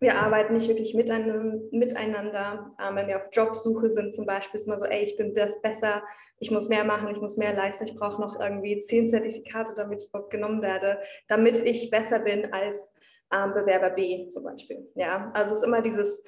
Wir 0.00 0.20
arbeiten 0.20 0.54
nicht 0.54 0.68
wirklich 0.68 0.94
miteinander. 0.94 2.74
Ähm, 2.80 2.96
wenn 2.96 3.08
wir 3.08 3.16
auf 3.16 3.28
Jobsuche 3.32 3.90
sind 3.90 4.14
zum 4.14 4.26
Beispiel, 4.26 4.60
ist 4.60 4.66
immer 4.66 4.78
so, 4.78 4.84
ey, 4.84 5.04
ich 5.04 5.16
bin 5.16 5.34
das 5.34 5.60
besser, 5.60 6.02
ich 6.38 6.50
muss 6.50 6.68
mehr 6.68 6.84
machen, 6.84 7.08
ich 7.08 7.20
muss 7.20 7.36
mehr 7.36 7.52
leisten, 7.52 7.86
ich 7.86 7.96
brauche 7.96 8.20
noch 8.20 8.38
irgendwie 8.38 8.78
zehn 8.78 9.08
Zertifikate, 9.08 9.72
damit 9.74 10.04
ich 10.04 10.30
genommen 10.30 10.62
werde, 10.62 11.00
damit 11.26 11.58
ich 11.58 11.90
besser 11.90 12.20
bin 12.20 12.52
als 12.52 12.92
ähm, 13.32 13.52
Bewerber 13.54 13.90
B 13.90 14.28
zum 14.28 14.44
Beispiel. 14.44 14.88
Ja, 14.94 15.32
also 15.34 15.52
es 15.52 15.58
ist 15.58 15.66
immer 15.66 15.82
dieses 15.82 16.24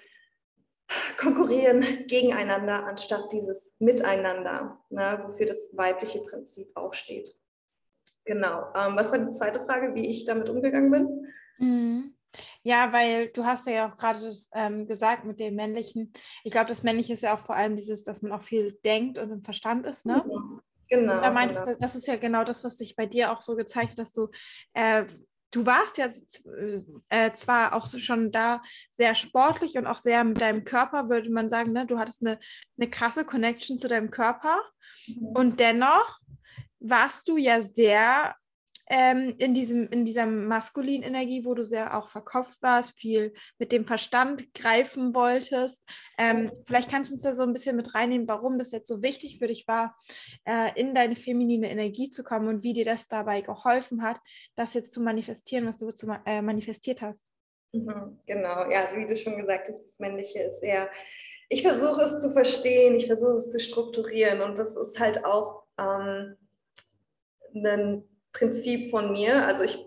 konkurrieren 1.19 2.07
gegeneinander 2.07 2.85
anstatt 2.87 3.31
dieses 3.33 3.77
Miteinander, 3.79 4.81
ne, 4.91 5.23
wofür 5.25 5.47
das 5.47 5.77
weibliche 5.77 6.21
Prinzip 6.21 6.69
auch 6.75 6.95
steht. 6.95 7.31
Genau. 8.25 8.65
Ähm, 8.75 8.97
was 8.97 9.13
war 9.13 9.19
die 9.19 9.31
zweite 9.31 9.65
Frage, 9.65 9.95
wie 9.95 10.09
ich 10.09 10.25
damit 10.25 10.49
umgegangen 10.49 10.91
bin? 10.91 11.27
Mhm. 11.61 12.15
Ja, 12.63 12.93
weil 12.93 13.29
du 13.29 13.45
hast 13.45 13.67
ja 13.67 13.91
auch 13.91 13.97
gerade 13.97 14.33
ähm, 14.55 14.87
gesagt 14.87 15.25
mit 15.25 15.41
dem 15.41 15.57
männlichen. 15.57 16.13
Ich 16.45 16.53
glaube, 16.53 16.69
das 16.69 16.83
männliche 16.83 17.15
ist 17.15 17.23
ja 17.23 17.35
auch 17.35 17.41
vor 17.41 17.57
allem 17.57 17.77
dieses, 17.77 18.05
dass 18.05 18.23
man 18.23 18.33
auch 18.33 18.43
viel 18.43 18.79
denkt 18.85 19.19
und 19.19 19.31
im 19.31 19.43
Verstand 19.43 19.87
ist, 19.87 20.07
ne? 20.07 20.23
Genau. 20.25 20.61
Genau. 20.89 21.21
Da 21.21 21.31
meintest 21.31 21.63
genau. 21.63 21.75
du, 21.75 21.81
das 21.81 21.95
ist 21.95 22.09
ja 22.09 22.17
genau 22.17 22.43
das, 22.43 22.65
was 22.65 22.77
sich 22.77 22.97
bei 22.97 23.07
dir 23.07 23.31
auch 23.31 23.43
so 23.43 23.55
gezeigt 23.55 23.93
hat, 23.93 23.99
dass 23.99 24.13
du 24.13 24.29
äh, 24.75 25.05
du 25.51 25.67
warst 25.67 25.99
ja 25.99 26.09
äh, 27.09 27.33
zwar 27.33 27.75
auch 27.75 27.87
schon 27.87 28.33
da 28.33 28.63
sehr 28.93 29.15
sportlich 29.15 29.77
und 29.77 29.87
auch 29.87 29.99
sehr 29.99 30.23
mit 30.25 30.41
deinem 30.41 30.65
Körper, 30.65 31.09
würde 31.09 31.31
man 31.31 31.49
sagen, 31.49 31.73
ne? 31.73 31.87
du 31.87 31.99
hattest 31.99 32.25
eine, 32.25 32.39
eine 32.79 32.91
krasse 32.91 33.25
Connection 33.25 33.79
zu 33.79 33.89
deinem 33.89 34.11
Körper 34.11 34.61
mhm. 35.07 35.27
und 35.35 35.61
dennoch 35.61 36.19
warst 36.79 37.29
du 37.29 37.37
ja 37.37 37.61
sehr 37.63 38.35
ähm, 38.91 39.37
in, 39.39 39.55
diesem, 39.55 39.89
in 39.89 40.05
dieser 40.05 40.27
maskulinen 40.27 41.05
Energie, 41.05 41.45
wo 41.45 41.55
du 41.55 41.63
sehr 41.63 41.97
auch 41.97 42.09
verkopft 42.09 42.61
warst, 42.61 42.99
viel 42.99 43.33
mit 43.59 43.71
dem 43.71 43.87
Verstand 43.87 44.53
greifen 44.53 45.15
wolltest. 45.15 45.85
Ähm, 46.19 46.51
vielleicht 46.67 46.91
kannst 46.91 47.11
du 47.11 47.15
uns 47.15 47.23
da 47.23 47.33
so 47.33 47.45
ein 47.45 47.53
bisschen 47.53 47.77
mit 47.77 47.95
reinnehmen, 47.95 48.29
warum 48.29 48.59
das 48.59 48.73
jetzt 48.73 48.89
so 48.89 49.01
wichtig 49.01 49.39
für 49.39 49.47
dich 49.47 49.69
war, 49.69 49.97
äh, 50.45 50.79
in 50.79 50.93
deine 50.93 51.15
feminine 51.15 51.71
Energie 51.71 52.11
zu 52.11 52.25
kommen 52.25 52.49
und 52.49 52.65
wie 52.65 52.73
dir 52.73 52.85
das 52.85 53.07
dabei 53.07 53.43
geholfen 53.43 54.03
hat, 54.03 54.21
das 54.57 54.75
jetzt 54.75 54.93
zu 54.93 55.01
manifestieren, 55.01 55.67
was 55.67 55.79
du 55.79 55.93
zu, 55.93 56.09
äh, 56.27 56.43
manifestiert 56.43 57.01
hast. 57.01 57.25
Mhm, 57.73 58.19
genau, 58.27 58.69
ja, 58.69 58.91
wie 58.97 59.07
du 59.07 59.17
schon 59.17 59.37
gesagt 59.37 59.69
hast, 59.69 59.85
das 59.85 59.99
Männliche 60.01 60.41
ist 60.41 60.63
eher 60.63 60.91
ich 61.53 61.63
versuche 61.63 62.03
es 62.03 62.21
zu 62.21 62.31
verstehen, 62.31 62.95
ich 62.95 63.09
versuche 63.09 63.35
es 63.35 63.51
zu 63.51 63.59
strukturieren 63.59 64.41
und 64.41 64.57
das 64.57 64.77
ist 64.77 65.01
halt 65.01 65.25
auch 65.25 65.65
ähm, 65.79 66.37
ein 67.53 68.05
Prinzip 68.33 68.91
von 68.91 69.13
mir. 69.13 69.47
Also 69.47 69.65
ich 69.65 69.85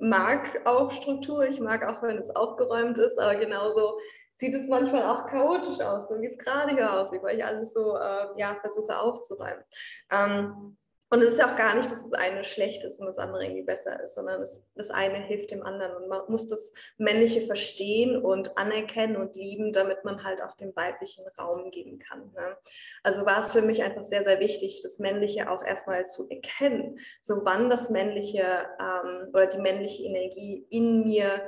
mag 0.00 0.66
auch 0.66 0.92
Struktur, 0.92 1.46
ich 1.46 1.60
mag 1.60 1.84
auch, 1.84 2.02
wenn 2.02 2.16
es 2.16 2.34
aufgeräumt 2.34 2.98
ist, 2.98 3.18
aber 3.18 3.36
genauso 3.36 3.98
sieht 4.36 4.54
es 4.54 4.68
manchmal 4.68 5.04
auch 5.04 5.26
chaotisch 5.26 5.80
aus, 5.80 6.08
so 6.08 6.20
wie 6.20 6.26
es 6.26 6.38
gerade 6.38 6.72
hier 6.72 6.92
aussieht, 6.92 7.22
weil 7.22 7.38
ich 7.38 7.44
alles 7.44 7.72
so 7.72 7.96
äh, 7.96 8.26
ja, 8.36 8.54
versuche 8.60 8.98
aufzuräumen. 8.98 9.64
Ähm, 10.10 10.76
Und 11.08 11.22
es 11.22 11.34
ist 11.34 11.38
ja 11.38 11.50
auch 11.50 11.56
gar 11.56 11.76
nicht, 11.76 11.90
dass 11.90 12.02
das 12.02 12.12
eine 12.14 12.42
schlecht 12.42 12.82
ist 12.82 12.98
und 12.98 13.06
das 13.06 13.18
andere 13.18 13.44
irgendwie 13.44 13.62
besser 13.62 14.02
ist, 14.02 14.16
sondern 14.16 14.42
es, 14.42 14.68
das 14.74 14.90
eine 14.90 15.18
hilft 15.18 15.52
dem 15.52 15.62
anderen. 15.62 15.94
Und 15.96 16.08
man 16.08 16.22
muss 16.28 16.48
das 16.48 16.72
Männliche 16.98 17.42
verstehen 17.42 18.16
und 18.16 18.58
anerkennen 18.58 19.16
und 19.16 19.36
lieben, 19.36 19.72
damit 19.72 20.04
man 20.04 20.24
halt 20.24 20.42
auch 20.42 20.56
dem 20.56 20.74
Weiblichen 20.74 21.24
Raum 21.38 21.70
geben 21.70 22.00
kann. 22.00 22.32
Ne? 22.34 22.56
Also 23.04 23.24
war 23.24 23.40
es 23.40 23.52
für 23.52 23.62
mich 23.62 23.84
einfach 23.84 24.02
sehr, 24.02 24.24
sehr 24.24 24.40
wichtig, 24.40 24.80
das 24.82 24.98
Männliche 24.98 25.48
auch 25.48 25.64
erstmal 25.64 26.06
zu 26.06 26.28
erkennen, 26.28 26.98
so 27.22 27.44
wann 27.44 27.70
das 27.70 27.88
Männliche 27.90 28.66
ähm, 28.80 29.28
oder 29.32 29.46
die 29.46 29.58
männliche 29.58 30.02
Energie 30.02 30.66
in 30.70 31.04
mir 31.04 31.40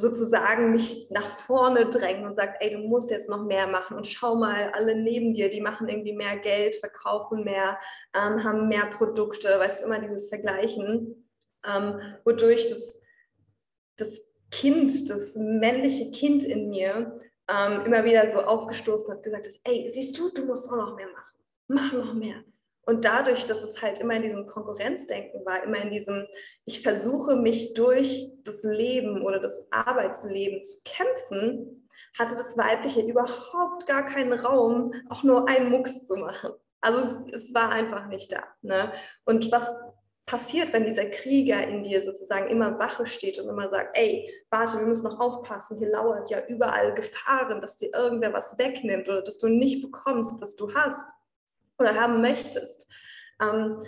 sozusagen 0.00 0.72
mich 0.72 1.08
nach 1.10 1.24
vorne 1.24 1.86
drängen 1.90 2.26
und 2.26 2.34
sagt, 2.34 2.62
ey, 2.62 2.72
du 2.72 2.78
musst 2.78 3.10
jetzt 3.10 3.28
noch 3.28 3.44
mehr 3.44 3.66
machen 3.66 3.96
und 3.96 4.06
schau 4.06 4.34
mal, 4.34 4.70
alle 4.72 4.94
neben 4.94 5.34
dir, 5.34 5.48
die 5.50 5.60
machen 5.60 5.88
irgendwie 5.88 6.14
mehr 6.14 6.36
Geld, 6.38 6.76
verkaufen 6.76 7.44
mehr, 7.44 7.78
ähm, 8.14 8.42
haben 8.42 8.68
mehr 8.68 8.86
Produkte, 8.86 9.48
weißt 9.58 9.82
du, 9.82 9.86
immer 9.86 10.00
dieses 10.00 10.28
Vergleichen, 10.28 11.28
ähm, 11.66 12.00
wodurch 12.24 12.68
das, 12.68 13.02
das 13.96 14.22
Kind, 14.50 15.10
das 15.10 15.36
männliche 15.36 16.10
Kind 16.10 16.44
in 16.44 16.70
mir 16.70 17.18
ähm, 17.48 17.84
immer 17.84 18.04
wieder 18.04 18.30
so 18.30 18.40
aufgestoßen 18.40 19.12
hat, 19.12 19.22
gesagt 19.22 19.46
hat, 19.46 19.60
ey, 19.64 19.88
siehst 19.92 20.18
du, 20.18 20.30
du 20.30 20.46
musst 20.46 20.70
auch 20.70 20.76
noch 20.76 20.96
mehr 20.96 21.08
machen, 21.08 21.38
mach 21.68 21.92
noch 21.92 22.14
mehr. 22.14 22.42
Und 22.90 23.04
dadurch, 23.04 23.46
dass 23.46 23.62
es 23.62 23.80
halt 23.80 24.00
immer 24.00 24.16
in 24.16 24.22
diesem 24.22 24.48
Konkurrenzdenken 24.48 25.46
war, 25.46 25.62
immer 25.62 25.80
in 25.80 25.92
diesem, 25.92 26.26
ich 26.64 26.82
versuche 26.82 27.36
mich 27.36 27.72
durch 27.74 28.32
das 28.42 28.64
Leben 28.64 29.22
oder 29.22 29.38
das 29.38 29.68
Arbeitsleben 29.70 30.64
zu 30.64 30.78
kämpfen, 30.84 31.88
hatte 32.18 32.34
das 32.34 32.58
Weibliche 32.58 33.02
überhaupt 33.02 33.86
gar 33.86 34.06
keinen 34.06 34.32
Raum, 34.32 34.92
auch 35.08 35.22
nur 35.22 35.48
einen 35.48 35.70
Mucks 35.70 36.08
zu 36.08 36.16
machen. 36.16 36.50
Also 36.80 36.98
es, 36.98 37.42
es 37.42 37.54
war 37.54 37.70
einfach 37.70 38.08
nicht 38.08 38.32
da. 38.32 38.42
Ne? 38.62 38.92
Und 39.24 39.52
was 39.52 39.72
passiert, 40.26 40.72
wenn 40.72 40.82
dieser 40.82 41.06
Krieger 41.06 41.64
in 41.68 41.84
dir 41.84 42.02
sozusagen 42.02 42.48
immer 42.48 42.76
Wache 42.80 43.06
steht 43.06 43.38
und 43.38 43.48
immer 43.48 43.68
sagt, 43.68 43.96
ey, 43.96 44.28
warte, 44.50 44.80
wir 44.80 44.86
müssen 44.86 45.04
noch 45.04 45.20
aufpassen, 45.20 45.78
hier 45.78 45.92
lauert 45.92 46.28
ja 46.28 46.44
überall 46.48 46.92
Gefahren, 46.94 47.60
dass 47.60 47.76
dir 47.76 47.90
irgendwer 47.94 48.32
was 48.32 48.58
wegnimmt 48.58 49.08
oder 49.08 49.22
dass 49.22 49.38
du 49.38 49.46
nicht 49.46 49.80
bekommst, 49.80 50.40
was 50.40 50.56
du 50.56 50.74
hast 50.74 51.08
oder 51.80 51.94
haben 51.94 52.20
möchtest, 52.20 52.86
ähm, 53.40 53.82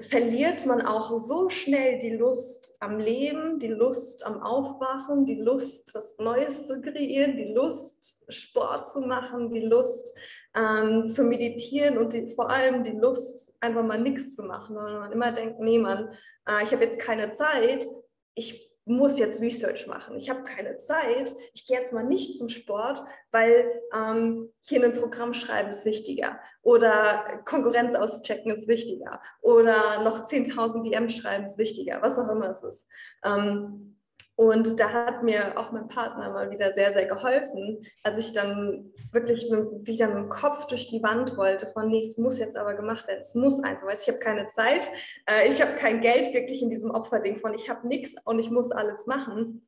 verliert 0.00 0.66
man 0.66 0.82
auch 0.82 1.18
so 1.18 1.48
schnell 1.48 1.98
die 1.98 2.14
Lust 2.14 2.76
am 2.80 2.98
Leben, 2.98 3.58
die 3.58 3.68
Lust 3.68 4.26
am 4.26 4.42
Aufwachen, 4.42 5.24
die 5.24 5.40
Lust, 5.40 5.94
was 5.94 6.18
Neues 6.18 6.66
zu 6.66 6.82
kreieren, 6.82 7.36
die 7.36 7.52
Lust, 7.54 8.22
Sport 8.28 8.90
zu 8.90 9.00
machen, 9.00 9.50
die 9.50 9.60
Lust 9.60 10.18
ähm, 10.54 11.08
zu 11.08 11.22
meditieren 11.22 11.96
und 11.96 12.12
die, 12.12 12.26
vor 12.26 12.50
allem 12.50 12.84
die 12.84 12.90
Lust, 12.90 13.56
einfach 13.60 13.84
mal 13.84 14.00
nichts 14.00 14.34
zu 14.34 14.42
machen. 14.42 14.76
Weil 14.76 14.98
man 14.98 15.12
immer 15.12 15.32
denkt, 15.32 15.60
nee, 15.60 15.78
Mann, 15.78 16.10
äh, 16.48 16.62
ich 16.62 16.72
habe 16.72 16.84
jetzt 16.84 16.98
keine 16.98 17.32
Zeit, 17.32 17.86
ich 18.34 18.65
muss 18.86 19.18
jetzt 19.18 19.40
Research 19.40 19.88
machen. 19.88 20.16
Ich 20.16 20.30
habe 20.30 20.44
keine 20.44 20.78
Zeit. 20.78 21.34
Ich 21.52 21.66
gehe 21.66 21.76
jetzt 21.76 21.92
mal 21.92 22.04
nicht 22.04 22.38
zum 22.38 22.48
Sport, 22.48 23.02
weil 23.32 23.82
ähm, 23.92 24.52
hier 24.60 24.82
ein 24.84 24.94
Programm 24.94 25.34
schreiben 25.34 25.70
ist 25.70 25.84
wichtiger 25.84 26.38
oder 26.62 27.42
Konkurrenz 27.44 27.96
auschecken 27.96 28.52
ist 28.52 28.68
wichtiger 28.68 29.20
oder 29.42 30.04
noch 30.04 30.24
10.000 30.24 30.88
DM 30.88 31.08
schreiben 31.10 31.46
ist 31.46 31.58
wichtiger, 31.58 32.00
was 32.00 32.16
auch 32.16 32.28
immer 32.28 32.48
es 32.48 32.62
ist. 32.62 32.88
Ähm, 33.24 33.98
und 34.36 34.78
da 34.78 34.92
hat 34.92 35.22
mir 35.22 35.58
auch 35.58 35.72
mein 35.72 35.88
Partner 35.88 36.30
mal 36.30 36.50
wieder 36.50 36.72
sehr, 36.72 36.92
sehr 36.92 37.06
geholfen, 37.06 37.86
als 38.02 38.18
ich 38.18 38.32
dann 38.32 38.92
wirklich 39.10 39.50
wieder 39.50 40.08
mit 40.08 40.16
dem 40.16 40.28
Kopf 40.28 40.66
durch 40.66 40.88
die 40.88 41.02
Wand 41.02 41.38
wollte, 41.38 41.66
von 41.72 41.88
nee, 41.88 42.02
es 42.02 42.18
muss 42.18 42.38
jetzt 42.38 42.56
aber 42.56 42.74
gemacht 42.74 43.08
werden, 43.08 43.20
es 43.20 43.34
muss 43.34 43.62
einfach, 43.64 43.86
weil 43.86 43.96
ich 44.00 44.08
habe 44.08 44.18
keine 44.18 44.46
Zeit, 44.48 44.88
äh, 45.26 45.48
ich 45.48 45.62
habe 45.62 45.76
kein 45.76 46.02
Geld 46.02 46.34
wirklich 46.34 46.62
in 46.62 46.68
diesem 46.68 46.90
Opferding 46.90 47.38
von, 47.38 47.54
ich 47.54 47.70
habe 47.70 47.88
nichts 47.88 48.14
und 48.26 48.38
ich 48.38 48.50
muss 48.50 48.72
alles 48.72 49.06
machen. 49.06 49.66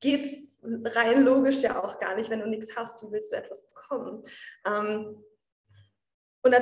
Geht 0.00 0.26
rein 0.62 1.24
logisch 1.24 1.62
ja 1.62 1.82
auch 1.82 1.98
gar 1.98 2.14
nicht, 2.14 2.28
wenn 2.28 2.40
du 2.40 2.48
nichts 2.48 2.76
hast, 2.76 3.02
wie 3.02 3.10
willst 3.10 3.32
du 3.32 3.36
etwas 3.36 3.70
bekommen? 3.70 4.22
Ähm, 4.66 5.24
und 6.42 6.54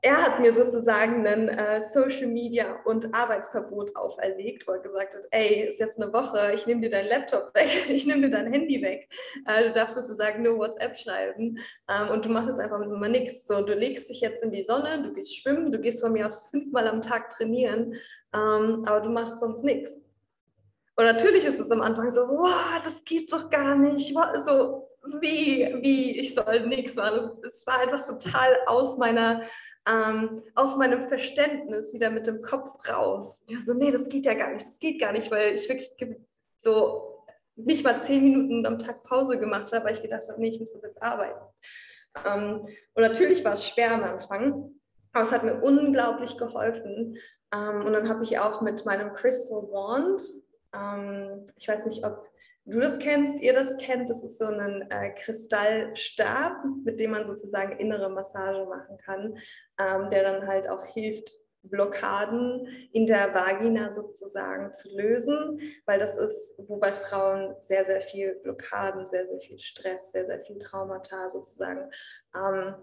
er 0.00 0.22
hat 0.22 0.40
mir 0.40 0.52
sozusagen 0.52 1.26
ein 1.26 1.48
äh, 1.48 1.80
Social 1.80 2.28
Media 2.28 2.80
und 2.84 3.14
Arbeitsverbot 3.14 3.94
auferlegt, 3.94 4.66
wo 4.66 4.72
er 4.72 4.78
gesagt 4.78 5.14
hat, 5.14 5.22
ey, 5.32 5.68
ist 5.68 5.80
jetzt 5.80 6.00
eine 6.00 6.12
Woche, 6.12 6.52
ich 6.54 6.66
nehme 6.66 6.80
dir 6.80 6.90
dein 6.90 7.06
Laptop 7.06 7.54
weg, 7.54 7.68
ich 7.88 8.06
nehme 8.06 8.22
dir 8.22 8.30
dein 8.30 8.50
Handy 8.52 8.80
weg. 8.80 9.08
Äh, 9.46 9.64
du 9.64 9.72
darfst 9.72 9.96
sozusagen 9.96 10.42
nur 10.42 10.58
WhatsApp 10.58 10.96
schreiben 10.96 11.58
ähm, 11.88 12.08
und 12.10 12.24
du 12.24 12.30
machst 12.30 12.48
jetzt 12.48 12.60
einfach 12.60 12.78
mit 12.78 12.88
immer 12.88 13.08
nichts. 13.08 13.46
So, 13.46 13.60
du 13.60 13.74
legst 13.74 14.08
dich 14.08 14.20
jetzt 14.20 14.42
in 14.42 14.50
die 14.50 14.62
Sonne, 14.62 15.02
du 15.02 15.12
gehst 15.12 15.36
schwimmen, 15.36 15.72
du 15.72 15.78
gehst 15.78 16.00
von 16.00 16.12
mir 16.12 16.26
aus 16.26 16.50
fünfmal 16.50 16.88
am 16.88 17.02
Tag 17.02 17.30
trainieren, 17.30 17.94
ähm, 18.34 18.84
aber 18.86 19.00
du 19.00 19.10
machst 19.10 19.40
sonst 19.40 19.62
nichts. 19.62 20.07
Und 20.98 21.04
natürlich 21.04 21.44
ist 21.44 21.60
es 21.60 21.70
am 21.70 21.80
Anfang 21.80 22.10
so, 22.10 22.22
wow, 22.22 22.82
das 22.84 23.04
geht 23.04 23.32
doch 23.32 23.48
gar 23.50 23.76
nicht. 23.76 24.12
So, 24.44 24.88
wie, 25.20 25.78
wie, 25.80 26.18
ich 26.18 26.34
soll 26.34 26.66
nichts 26.66 26.96
machen. 26.96 27.30
Es, 27.46 27.64
war 27.68 27.78
einfach 27.78 28.04
total 28.04 28.58
aus 28.66 28.98
meiner, 28.98 29.42
ähm, 29.88 30.42
aus 30.56 30.76
meinem 30.76 31.06
Verständnis 31.06 31.94
wieder 31.94 32.10
mit 32.10 32.26
dem 32.26 32.42
Kopf 32.42 32.88
raus. 32.88 33.44
Ja, 33.48 33.58
so, 33.64 33.74
nee, 33.74 33.92
das 33.92 34.08
geht 34.08 34.26
ja 34.26 34.34
gar 34.34 34.52
nicht, 34.52 34.66
das 34.66 34.80
geht 34.80 35.00
gar 35.00 35.12
nicht, 35.12 35.30
weil 35.30 35.54
ich 35.54 35.68
wirklich 35.68 35.92
so 36.56 37.24
nicht 37.54 37.84
mal 37.84 38.00
zehn 38.00 38.24
Minuten 38.24 38.66
am 38.66 38.80
Tag 38.80 39.04
Pause 39.04 39.38
gemacht 39.38 39.72
habe, 39.72 39.84
weil 39.84 39.94
ich 39.94 40.02
gedacht 40.02 40.28
habe, 40.28 40.40
nee, 40.40 40.48
ich 40.48 40.58
muss 40.58 40.72
das 40.72 40.82
jetzt 40.82 41.00
arbeiten. 41.00 41.40
Ähm, 42.26 42.66
und 42.94 43.02
natürlich 43.02 43.44
war 43.44 43.52
es 43.52 43.68
schwer 43.68 43.92
am 43.92 44.02
Anfang, 44.02 44.72
aber 45.12 45.22
es 45.22 45.30
hat 45.30 45.44
mir 45.44 45.60
unglaublich 45.62 46.36
geholfen. 46.36 47.18
Ähm, 47.54 47.86
und 47.86 47.92
dann 47.92 48.08
habe 48.08 48.24
ich 48.24 48.40
auch 48.40 48.62
mit 48.62 48.84
meinem 48.84 49.12
Crystal 49.14 49.62
Wand, 49.70 50.22
ähm, 50.74 51.46
ich 51.56 51.68
weiß 51.68 51.86
nicht, 51.86 52.04
ob 52.04 52.28
du 52.64 52.80
das 52.80 52.98
kennst, 52.98 53.40
ihr 53.42 53.54
das 53.54 53.76
kennt. 53.78 54.10
Das 54.10 54.22
ist 54.22 54.38
so 54.38 54.46
ein 54.46 54.88
äh, 54.90 55.14
Kristallstab, 55.14 56.64
mit 56.84 57.00
dem 57.00 57.12
man 57.12 57.26
sozusagen 57.26 57.78
innere 57.78 58.10
Massage 58.10 58.66
machen 58.66 58.98
kann, 58.98 59.38
ähm, 59.78 60.10
der 60.10 60.22
dann 60.24 60.46
halt 60.46 60.68
auch 60.68 60.84
hilft, 60.84 61.30
Blockaden 61.62 62.66
in 62.92 63.06
der 63.06 63.34
Vagina 63.34 63.92
sozusagen 63.92 64.72
zu 64.72 64.96
lösen, 64.96 65.60
weil 65.86 65.98
das 65.98 66.16
ist, 66.16 66.56
wo 66.66 66.76
bei 66.76 66.92
Frauen 66.92 67.56
sehr, 67.60 67.84
sehr 67.84 68.00
viel 68.00 68.36
Blockaden, 68.36 69.06
sehr, 69.06 69.28
sehr 69.28 69.40
viel 69.40 69.58
Stress, 69.58 70.12
sehr, 70.12 70.26
sehr 70.26 70.40
viel 70.44 70.58
Traumata 70.58 71.28
sozusagen, 71.30 71.90
ähm, 72.34 72.74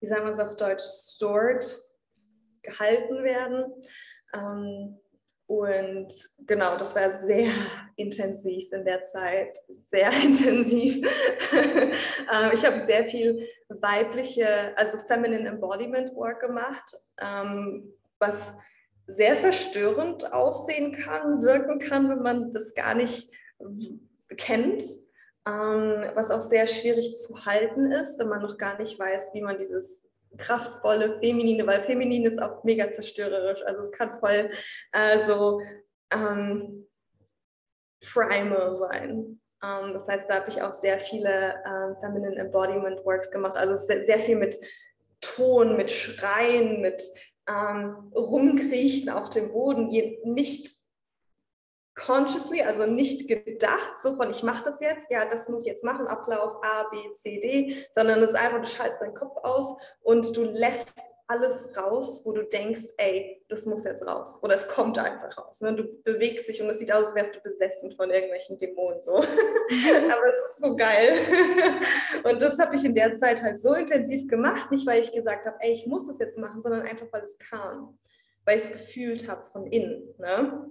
wie 0.00 0.06
sagen 0.06 0.26
wir 0.26 0.32
es 0.32 0.38
auf 0.38 0.56
Deutsch, 0.56 0.82
stored, 0.82 1.64
gehalten 2.62 3.24
werden. 3.24 3.72
Ähm, 4.34 5.00
und 5.46 6.08
genau, 6.46 6.78
das 6.78 6.94
war 6.94 7.10
sehr 7.10 7.50
intensiv 7.96 8.72
in 8.72 8.84
der 8.84 9.04
Zeit, 9.04 9.56
sehr 9.90 10.10
intensiv. 10.22 11.06
Ähm, 11.52 12.50
ich 12.52 12.64
habe 12.64 12.78
sehr 12.80 13.04
viel 13.06 13.46
weibliche, 13.68 14.76
also 14.76 14.98
Feminine 15.06 15.48
Embodiment 15.48 16.14
Work 16.14 16.40
gemacht, 16.40 16.96
ähm, 17.20 17.92
was 18.18 18.58
sehr 19.06 19.36
verstörend 19.36 20.32
aussehen 20.32 20.92
kann, 20.92 21.42
wirken 21.42 21.78
kann, 21.78 22.08
wenn 22.08 22.22
man 22.22 22.54
das 22.54 22.74
gar 22.74 22.94
nicht 22.94 23.30
kennt, 24.38 24.82
ähm, 25.46 26.04
was 26.14 26.30
auch 26.30 26.40
sehr 26.40 26.66
schwierig 26.66 27.16
zu 27.16 27.44
halten 27.44 27.92
ist, 27.92 28.18
wenn 28.18 28.28
man 28.28 28.40
noch 28.40 28.56
gar 28.56 28.78
nicht 28.78 28.98
weiß, 28.98 29.34
wie 29.34 29.42
man 29.42 29.58
dieses 29.58 30.08
kraftvolle, 30.36 31.18
feminine, 31.20 31.66
weil 31.66 31.80
feminin 31.80 32.24
ist 32.24 32.40
auch 32.40 32.64
mega 32.64 32.90
zerstörerisch. 32.90 33.62
Also 33.64 33.82
es 33.82 33.92
kann 33.92 34.18
voll 34.18 34.50
äh, 34.92 35.26
so 35.26 35.60
ähm, 36.12 36.86
primal 38.00 38.72
sein. 38.72 39.40
Ähm, 39.62 39.92
das 39.92 40.08
heißt, 40.08 40.28
da 40.28 40.36
habe 40.36 40.50
ich 40.50 40.62
auch 40.62 40.74
sehr 40.74 40.98
viele 40.98 41.54
ähm, 41.66 41.96
Feminine 42.00 42.36
Embodiment 42.36 43.04
Works 43.04 43.30
gemacht. 43.30 43.56
Also 43.56 43.76
sehr, 43.76 44.04
sehr 44.04 44.18
viel 44.18 44.36
mit 44.36 44.56
Ton, 45.20 45.76
mit 45.76 45.90
Schreien, 45.90 46.80
mit 46.80 47.02
ähm, 47.48 48.12
Rumkriechen 48.14 49.10
auf 49.10 49.30
dem 49.30 49.52
Boden, 49.52 49.88
nicht 49.88 50.83
consciously, 51.94 52.62
also 52.62 52.86
nicht 52.86 53.28
gedacht, 53.28 53.98
so 53.98 54.16
von 54.16 54.30
ich 54.30 54.42
mache 54.42 54.64
das 54.64 54.80
jetzt, 54.80 55.10
ja, 55.10 55.24
das 55.26 55.48
muss 55.48 55.64
ich 55.64 55.70
jetzt 55.70 55.84
machen, 55.84 56.06
Ablauf 56.06 56.56
A, 56.62 56.88
B, 56.90 56.96
C, 57.14 57.38
D, 57.38 57.86
sondern 57.94 58.22
es 58.22 58.30
ist 58.30 58.36
einfach, 58.36 58.60
du 58.60 58.66
schaltest 58.66 59.02
deinen 59.02 59.14
Kopf 59.14 59.36
aus 59.44 59.76
und 60.02 60.36
du 60.36 60.42
lässt 60.44 60.92
alles 61.26 61.76
raus, 61.76 62.22
wo 62.24 62.32
du 62.32 62.44
denkst, 62.44 62.82
ey, 62.98 63.42
das 63.48 63.64
muss 63.64 63.84
jetzt 63.84 64.06
raus 64.06 64.40
oder 64.42 64.56
es 64.56 64.68
kommt 64.68 64.98
einfach 64.98 65.38
raus. 65.38 65.60
Ne? 65.60 65.74
Du 65.74 65.84
bewegst 66.02 66.48
dich 66.48 66.60
und 66.60 66.68
es 66.68 66.80
sieht 66.80 66.92
aus, 66.92 67.06
als 67.06 67.14
wärst 67.14 67.36
du 67.36 67.40
besessen 67.40 67.92
von 67.92 68.10
irgendwelchen 68.10 68.58
Dämonen 68.58 69.00
so. 69.00 69.14
Aber 69.16 70.26
es 70.26 70.50
ist 70.50 70.62
so 70.62 70.76
geil. 70.76 71.12
und 72.24 72.42
das 72.42 72.58
habe 72.58 72.76
ich 72.76 72.84
in 72.84 72.94
der 72.94 73.16
Zeit 73.16 73.40
halt 73.40 73.58
so 73.58 73.72
intensiv 73.72 74.28
gemacht, 74.28 74.70
nicht 74.70 74.86
weil 74.86 75.00
ich 75.00 75.12
gesagt 75.12 75.46
habe, 75.46 75.56
ey, 75.60 75.72
ich 75.72 75.86
muss 75.86 76.06
das 76.06 76.18
jetzt 76.18 76.38
machen, 76.38 76.60
sondern 76.60 76.82
einfach, 76.82 77.06
weil 77.10 77.22
es 77.22 77.38
kam, 77.38 77.98
weil 78.44 78.58
ich 78.58 78.64
es 78.64 78.72
gefühlt 78.72 79.28
habe 79.28 79.44
von 79.44 79.66
innen. 79.66 80.14
Ne? 80.18 80.68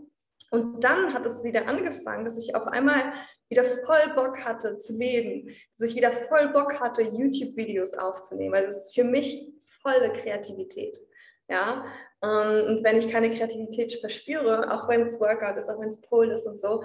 Und 0.54 0.84
dann 0.84 1.16
hat 1.16 1.26
es 1.26 1.44
wieder 1.44 1.68
angefangen, 1.68 2.26
dass 2.26 2.38
ich 2.38 2.56
auf 2.56 2.68
einmal 2.68 3.14
wieder 3.50 3.64
voll 3.64 4.14
Bock 4.16 4.46
hatte 4.46 4.78
zu 4.78 4.96
leben, 4.96 5.50
dass 5.80 5.90
ich 5.90 5.96
wieder 5.96 6.12
voll 6.12 6.50
Bock 6.50 6.80
hatte, 6.80 7.02
YouTube-Videos 7.02 7.96
aufzunehmen. 7.96 8.54
Also 8.54 8.70
es 8.70 8.78
ist 8.86 8.96
für 8.96 9.04
mich 9.04 9.52
volle 9.82 10.14
Kreativität. 10.14 10.96
Ja, 11.50 11.86
ähm, 12.24 12.68
und 12.68 12.84
wenn 12.84 12.98
ich 12.98 13.10
keine 13.10 13.32
Kreativität 13.32 13.94
verspüre, 14.00 14.72
auch 14.72 14.88
wenn 14.88 15.02
es 15.02 15.20
Workout 15.20 15.58
ist, 15.58 15.70
auch 15.70 15.82
wenn 15.82 15.90
es 15.90 16.02
Pole 16.02 16.36
ist 16.36 16.46
und 16.46 16.60
so, 16.60 16.84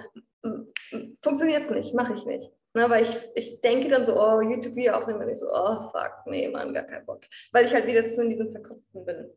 funktioniert 1.21 1.65
es 1.65 1.69
nicht, 1.69 1.93
mache 1.93 2.15
ich 2.15 2.25
nicht. 2.25 2.51
Ne, 2.73 2.89
weil 2.89 3.03
ich, 3.03 3.17
ich 3.35 3.61
denke 3.61 3.87
dann 3.87 4.05
so, 4.05 4.19
oh, 4.19 4.41
YouTube-Video 4.41 4.93
aufnehmen, 4.93 5.21
und 5.21 5.29
ich 5.29 5.39
so, 5.39 5.47
oh, 5.51 5.91
fuck, 5.91 6.23
nee, 6.25 6.47
Mann, 6.47 6.73
gar 6.73 6.83
keinen 6.83 7.05
Bock. 7.05 7.21
Weil 7.51 7.65
ich 7.65 7.73
halt 7.73 7.85
wieder 7.85 8.05
zu 8.07 8.23
in 8.23 8.29
diesem 8.29 8.51
Verkopften 8.51 9.05
bin. 9.05 9.29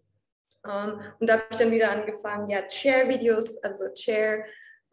Ähm, 0.67 1.01
und 1.19 1.29
da 1.29 1.35
habe 1.35 1.45
ich 1.51 1.59
dann 1.59 1.71
wieder 1.71 1.91
angefangen, 1.91 2.51
ja, 2.51 2.63
Chair-Videos, 2.63 3.63
also 3.63 3.89
Chair, 3.95 4.45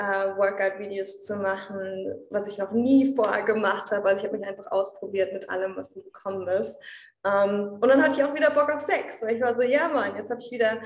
uh, 0.01 0.37
Workout-Videos 0.37 1.23
zu 1.23 1.35
machen, 1.35 2.13
was 2.29 2.47
ich 2.47 2.57
noch 2.57 2.71
nie 2.71 3.15
vorher 3.15 3.43
gemacht 3.43 3.91
habe. 3.91 4.07
Also 4.07 4.21
ich 4.21 4.27
habe 4.27 4.37
mich 4.37 4.47
einfach 4.47 4.71
ausprobiert 4.71 5.33
mit 5.33 5.49
allem, 5.49 5.75
was 5.75 5.93
gekommen 5.93 6.47
ist. 6.47 6.81
Ähm, 7.25 7.77
und 7.81 7.87
dann 7.87 8.01
hatte 8.01 8.19
ich 8.19 8.23
auch 8.23 8.33
wieder 8.33 8.51
Bock 8.51 8.73
auf 8.73 8.79
Sex, 8.79 9.21
weil 9.21 9.35
ich 9.35 9.41
war 9.41 9.55
so, 9.55 9.61
ja 9.61 9.89
Mann, 9.89 10.15
jetzt 10.15 10.31
habe 10.31 10.41
ich 10.41 10.51
wieder 10.51 10.81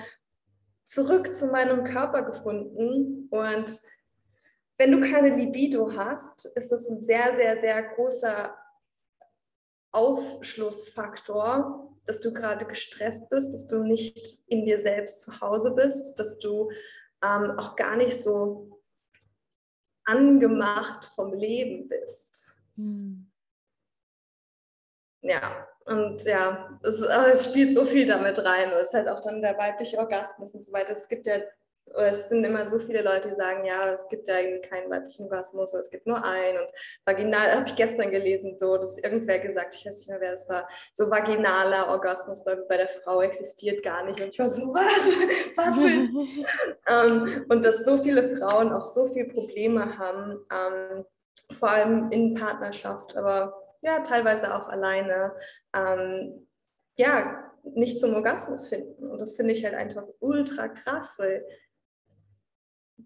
zurück 0.84 1.34
zu 1.34 1.48
meinem 1.48 1.84
Körper 1.84 2.24
gefunden. 2.24 3.28
Und 3.30 3.80
wenn 4.78 4.91
du 4.91 5.00
keine 5.00 5.36
Libido 5.36 5.96
hast, 5.96 6.46
ist 6.58 6.72
das 6.72 6.89
ein 6.89 7.00
sehr, 7.00 7.38
sehr, 7.38 7.62
sehr 7.62 7.84
großer 7.84 8.58
Aufschlussfaktor, 9.91 11.93
dass 12.06 12.22
du 12.22 12.34
gerade 12.34 12.66
gestresst 12.66 13.30
bist, 13.30 13.54
dass 13.54 13.68
du 13.68 13.84
nicht 13.84 14.39
in 14.48 14.66
dir 14.66 14.78
selbst 14.78 15.22
zu 15.22 15.42
Hause 15.42 15.72
bist, 15.72 16.20
dass 16.20 16.39
du 16.39 16.70
ähm, 17.24 17.58
auch 17.58 17.76
gar 17.76 17.96
nicht 17.96 18.22
so 18.22 18.82
angemacht 20.06 21.12
vom 21.16 21.34
Leben 21.34 21.88
bist. 21.88 22.46
Hm. 22.76 23.32
Ja, 25.22 25.68
und 25.86 26.22
ja, 26.24 26.80
es, 26.84 27.00
es, 27.00 27.46
spielt 27.46 27.74
so 27.74 27.86
viel 27.86 28.06
damit 28.06 28.44
rein. 28.44 28.72
Es 28.72 28.88
ist 28.88 28.94
halt 28.94 29.08
auch 29.08 29.22
dann 29.22 29.42
der 29.42 29.58
weibliche 29.58 29.98
Orgasmus 29.98 30.54
und 30.54 30.66
so 30.66 30.74
weiter. 30.74 30.92
Es 30.92 31.08
gibt 31.08 31.26
ja 31.26 31.38
es 31.96 32.30
sind 32.30 32.43
immer 32.43 32.69
so 32.69 32.80
viele 32.80 33.02
Leute, 33.02 33.30
die 33.30 33.36
sagen, 33.36 33.65
ja, 33.65 33.91
es 33.91 34.08
gibt 34.08 34.28
ja 34.28 34.36
keinen 34.67 34.89
weiblichen 34.89 35.26
Orgasmus 35.26 35.74
oder 35.74 35.82
es 35.82 35.89
gibt 35.89 36.08
nur 36.08 36.24
einen. 36.24 36.58
Und 36.58 36.67
vaginal, 37.06 37.56
habe 37.56 37.67
ich 37.67 37.76
gestern 37.76 38.10
gelesen, 38.10 38.58
so, 38.58 38.78
dass 38.78 38.98
irgendwer 38.98 39.39
gesagt, 39.39 39.76
ich 39.76 39.86
weiß 39.86 39.98
nicht 40.00 40.10
mehr, 40.10 40.22
wer 40.22 40.32
das 40.32 40.50
war, 40.50 40.67
so 40.93 41.10
vaginaler 41.10 41.89
Orgasmus 41.89 42.43
bei, 42.43 42.56
bei 42.56 42.78
der 42.78 42.88
Frau 42.88 43.22
existiert 43.22 43.84
gar 43.84 44.04
nicht. 44.06 44.19
Und 44.19 44.30
ich 44.30 44.39
war 44.39 44.50
so, 44.50 44.62
was? 44.74 45.58
Was 45.58 45.84
will? 45.84 46.10
ähm, 47.38 47.46
und 47.50 47.63
dass 47.63 47.86
so 47.86 47.98
viele 47.98 48.36
Frauen 48.36 48.72
auch 48.74 48.86
so 48.86 49.08
viele 49.08 49.28
Probleme 49.28 49.98
haben, 49.98 50.39
ähm, 50.52 51.06
vor 51.60 51.69
allem 51.69 52.12
in 52.12 52.34
Partnerschaft, 52.34 53.15
aber 53.15 53.54
ja, 53.82 54.00
teilweise 54.00 54.56
auch 54.56 54.67
alleine, 54.67 55.34
ähm, 55.76 56.48
ja, 56.96 57.52
nicht 57.76 58.00
zum 58.00 58.13
Orgasmus 58.13 58.67
finden. 58.67 59.10
Und 59.10 59.22
das 59.22 59.36
finde 59.36 59.54
ich 59.54 59.63
halt 59.63 59.76
einfach 59.76 60.04
ultra 60.19 60.67
krass, 60.67 61.15
weil 61.17 61.46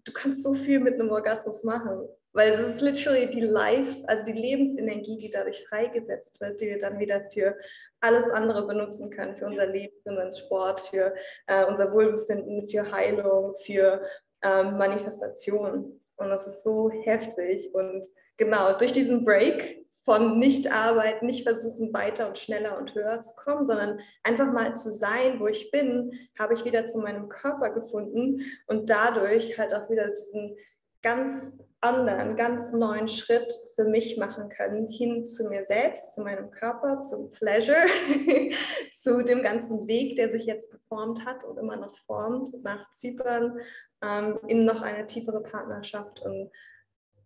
du 0.04 0.12
kannst 0.12 0.42
so 0.42 0.54
viel 0.54 0.80
mit 0.80 0.94
einem 0.94 1.10
Orgasmus 1.10 1.64
machen, 1.64 2.08
weil 2.32 2.52
es 2.52 2.60
ist 2.60 2.80
literally 2.80 3.28
die 3.28 3.40
Life, 3.40 4.02
also 4.06 4.24
die 4.24 4.32
Lebensenergie, 4.32 5.18
die 5.18 5.30
dadurch 5.30 5.66
freigesetzt 5.68 6.40
wird, 6.40 6.60
die 6.60 6.66
wir 6.66 6.78
dann 6.78 6.98
wieder 6.98 7.28
für 7.32 7.56
alles 8.00 8.30
andere 8.30 8.66
benutzen 8.66 9.10
können, 9.10 9.36
für 9.36 9.46
unser 9.46 9.66
Leben, 9.66 9.94
für 10.02 10.10
unseren 10.10 10.32
Sport, 10.32 10.80
für 10.80 11.14
äh, 11.46 11.64
unser 11.64 11.92
Wohlbefinden, 11.92 12.68
für 12.68 12.90
Heilung, 12.92 13.54
für 13.64 14.02
ähm, 14.42 14.76
Manifestation. 14.76 16.00
Und 16.16 16.28
das 16.28 16.46
ist 16.46 16.62
so 16.62 16.90
heftig. 16.90 17.74
Und 17.74 18.06
genau, 18.36 18.76
durch 18.76 18.92
diesen 18.92 19.24
Break 19.24 19.84
von 20.08 20.38
nicht 20.38 20.72
arbeiten, 20.72 21.26
nicht 21.26 21.42
versuchen, 21.42 21.92
weiter 21.92 22.28
und 22.28 22.38
schneller 22.38 22.78
und 22.78 22.94
höher 22.94 23.20
zu 23.20 23.34
kommen, 23.36 23.66
sondern 23.66 24.00
einfach 24.22 24.50
mal 24.50 24.74
zu 24.74 24.90
sein, 24.90 25.38
wo 25.38 25.48
ich 25.48 25.70
bin, 25.70 26.12
habe 26.38 26.54
ich 26.54 26.64
wieder 26.64 26.86
zu 26.86 26.96
meinem 26.96 27.28
Körper 27.28 27.68
gefunden 27.68 28.40
und 28.68 28.88
dadurch 28.88 29.58
halt 29.58 29.74
auch 29.74 29.90
wieder 29.90 30.08
diesen 30.08 30.56
ganz 31.02 31.58
anderen, 31.82 32.36
ganz 32.36 32.72
neuen 32.72 33.08
Schritt 33.08 33.52
für 33.74 33.84
mich 33.84 34.16
machen 34.16 34.48
können, 34.48 34.88
hin 34.88 35.26
zu 35.26 35.50
mir 35.50 35.64
selbst, 35.64 36.14
zu 36.14 36.22
meinem 36.22 36.50
Körper, 36.50 37.02
zum 37.02 37.30
Pleasure, 37.30 37.84
zu 38.96 39.22
dem 39.22 39.42
ganzen 39.42 39.86
Weg, 39.88 40.16
der 40.16 40.30
sich 40.30 40.46
jetzt 40.46 40.70
geformt 40.70 41.26
hat 41.26 41.44
und 41.44 41.58
immer 41.58 41.76
noch 41.76 41.94
formt, 42.06 42.48
nach 42.64 42.90
Zypern, 42.92 43.58
ähm, 44.02 44.38
in 44.46 44.64
noch 44.64 44.80
eine 44.80 45.06
tiefere 45.06 45.42
Partnerschaft 45.42 46.22
und 46.22 46.50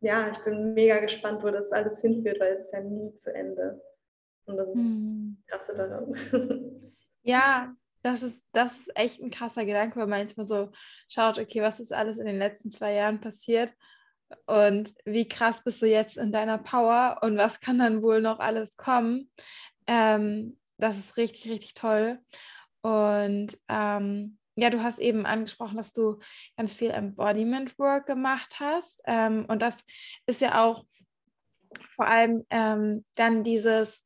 ja, 0.03 0.31
ich 0.31 0.39
bin 0.39 0.75
mega 0.75 0.99
gespannt, 0.99 1.43
wo 1.43 1.51
das 1.51 1.73
alles 1.73 2.01
hinführt, 2.01 2.41
weil 2.41 2.53
es 2.53 2.67
ist 2.67 2.73
ja 2.73 2.81
nie 2.81 3.15
zu 3.15 3.33
Ende. 3.35 3.81
Und 4.45 4.57
das 4.57 4.69
ist 4.69 4.77
mhm. 4.77 5.43
krasse 5.47 5.75
daran. 5.75 6.15
Ja, 7.25 7.73
das 8.03 8.25
ist, 8.25 8.43
das 8.51 8.73
ist 8.73 8.97
echt 8.97 9.23
ein 9.23 9.31
krasser 9.31 9.65
Gedanke, 9.65 9.95
weil 9.95 10.09
man 10.09 10.19
jetzt 10.19 10.37
mal 10.37 10.43
so 10.43 10.73
schaut, 11.09 11.39
okay, 11.39 11.63
was 11.63 11.79
ist 11.79 11.93
alles 11.93 12.19
in 12.19 12.27
den 12.27 12.39
letzten 12.39 12.69
zwei 12.69 12.95
Jahren 12.95 13.21
passiert 13.21 13.73
und 14.47 14.93
wie 15.05 15.29
krass 15.29 15.63
bist 15.63 15.83
du 15.83 15.87
jetzt 15.87 16.17
in 16.17 16.33
deiner 16.33 16.59
Power 16.59 17.21
und 17.23 17.37
was 17.37 17.61
kann 17.61 17.79
dann 17.79 18.03
wohl 18.03 18.21
noch 18.21 18.41
alles 18.41 18.77
kommen. 18.77 19.31
Ähm, 19.87 20.59
das 20.79 20.99
ist 20.99 21.17
richtig, 21.17 21.49
richtig 21.49 21.75
toll. 21.75 22.19
Und 22.81 23.57
ähm, 23.69 24.39
ja, 24.55 24.71
du 24.71 24.83
hast 24.83 24.99
eben 24.99 25.27
angesprochen, 25.27 25.77
dass 25.77 25.93
du 25.93 26.19
ganz 26.57 26.75
viel 26.75 26.91
Embodiment 26.91 27.79
Work 27.79 28.07
gemacht 28.07 28.57
hast. 28.61 29.01
Ähm, 29.07 29.45
und 29.47 29.63
das 29.63 29.85
ist 30.27 30.41
ja 30.41 30.63
auch 30.65 30.85
vor 31.91 32.07
allem 32.07 32.45
ähm, 32.51 33.05
dann 33.17 33.45
dieses, 33.45 34.03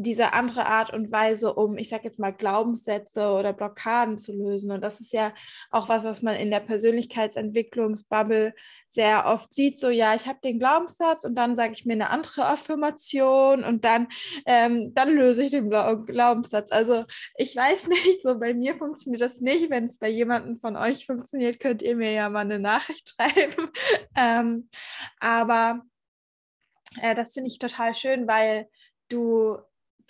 diese 0.00 0.32
andere 0.32 0.66
Art 0.66 0.92
und 0.92 1.10
Weise, 1.10 1.52
um, 1.54 1.76
ich 1.76 1.88
sage 1.88 2.04
jetzt 2.04 2.20
mal, 2.20 2.30
Glaubenssätze 2.30 3.32
oder 3.32 3.52
Blockaden 3.52 4.16
zu 4.16 4.32
lösen. 4.32 4.70
Und 4.70 4.80
das 4.80 5.00
ist 5.00 5.12
ja 5.12 5.34
auch 5.70 5.88
was, 5.88 6.04
was 6.04 6.22
man 6.22 6.36
in 6.36 6.52
der 6.52 6.60
Persönlichkeitsentwicklungsbubble 6.60 8.54
sehr 8.88 9.26
oft 9.26 9.52
sieht. 9.52 9.80
So, 9.80 9.88
ja, 9.88 10.14
ich 10.14 10.26
habe 10.28 10.38
den 10.42 10.60
Glaubenssatz 10.60 11.24
und 11.24 11.34
dann 11.34 11.56
sage 11.56 11.72
ich 11.72 11.84
mir 11.84 11.94
eine 11.94 12.10
andere 12.10 12.46
Affirmation 12.46 13.64
und 13.64 13.84
dann, 13.84 14.06
ähm, 14.46 14.94
dann 14.94 15.12
löse 15.14 15.42
ich 15.42 15.50
den 15.50 15.68
Glaubenssatz. 15.68 16.70
Also 16.70 17.04
ich 17.36 17.56
weiß 17.56 17.88
nicht, 17.88 18.22
so 18.22 18.38
bei 18.38 18.54
mir 18.54 18.76
funktioniert 18.76 19.20
das 19.20 19.40
nicht. 19.40 19.68
Wenn 19.68 19.86
es 19.86 19.98
bei 19.98 20.08
jemandem 20.08 20.60
von 20.60 20.76
euch 20.76 21.06
funktioniert, 21.06 21.58
könnt 21.58 21.82
ihr 21.82 21.96
mir 21.96 22.12
ja 22.12 22.30
mal 22.30 22.40
eine 22.40 22.60
Nachricht 22.60 23.08
schreiben. 23.16 23.68
ähm, 24.16 24.68
aber 25.18 25.82
äh, 27.02 27.16
das 27.16 27.32
finde 27.32 27.48
ich 27.48 27.58
total 27.58 27.96
schön, 27.96 28.28
weil 28.28 28.68
du 29.08 29.58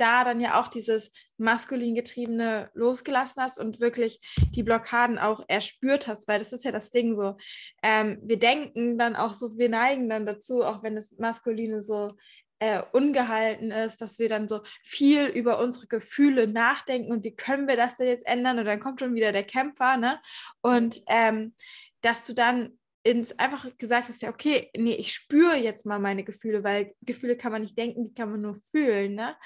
da 0.00 0.24
dann 0.24 0.40
ja 0.40 0.60
auch 0.60 0.68
dieses 0.68 1.10
maskulin 1.36 1.94
getriebene 1.94 2.70
losgelassen 2.74 3.42
hast 3.42 3.58
und 3.58 3.80
wirklich 3.80 4.20
die 4.54 4.62
Blockaden 4.62 5.18
auch 5.18 5.44
erspürt 5.48 6.08
hast, 6.08 6.28
weil 6.28 6.38
das 6.38 6.52
ist 6.52 6.64
ja 6.64 6.72
das 6.72 6.90
Ding 6.90 7.14
so. 7.14 7.36
Ähm, 7.82 8.18
wir 8.22 8.38
denken 8.38 8.98
dann 8.98 9.16
auch 9.16 9.34
so, 9.34 9.56
wir 9.56 9.68
neigen 9.68 10.08
dann 10.08 10.26
dazu, 10.26 10.64
auch 10.64 10.82
wenn 10.82 10.96
das 10.96 11.12
Maskuline 11.18 11.82
so 11.82 12.12
äh, 12.60 12.82
ungehalten 12.92 13.70
ist, 13.70 14.00
dass 14.00 14.18
wir 14.18 14.28
dann 14.28 14.48
so 14.48 14.60
viel 14.82 15.26
über 15.26 15.60
unsere 15.60 15.86
Gefühle 15.86 16.48
nachdenken 16.48 17.12
und 17.12 17.22
wie 17.24 17.36
können 17.36 17.68
wir 17.68 17.76
das 17.76 17.96
denn 17.96 18.08
jetzt 18.08 18.26
ändern 18.26 18.58
und 18.58 18.64
dann 18.64 18.80
kommt 18.80 19.00
schon 19.00 19.14
wieder 19.14 19.32
der 19.32 19.44
Kämpfer, 19.44 19.96
ne? 19.96 20.20
Und 20.60 21.00
ähm, 21.06 21.54
dass 22.00 22.26
du 22.26 22.34
dann 22.34 22.78
ins 23.04 23.38
einfach 23.38 23.66
gesagt 23.78 24.08
hast, 24.08 24.22
ja, 24.22 24.28
okay, 24.28 24.70
nee, 24.76 24.94
ich 24.94 25.14
spüre 25.14 25.56
jetzt 25.56 25.86
mal 25.86 25.98
meine 25.98 26.24
Gefühle, 26.24 26.64
weil 26.64 26.94
Gefühle 27.02 27.36
kann 27.36 27.52
man 27.52 27.62
nicht 27.62 27.78
denken, 27.78 28.04
die 28.04 28.14
kann 28.14 28.30
man 28.30 28.40
nur 28.40 28.56
fühlen, 28.56 29.14
ne? 29.14 29.36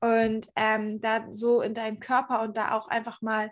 Und 0.00 0.48
ähm, 0.56 1.00
da 1.00 1.26
so 1.30 1.60
in 1.60 1.74
deinen 1.74 2.00
Körper 2.00 2.42
und 2.42 2.56
da 2.56 2.72
auch 2.72 2.88
einfach 2.88 3.20
mal 3.20 3.50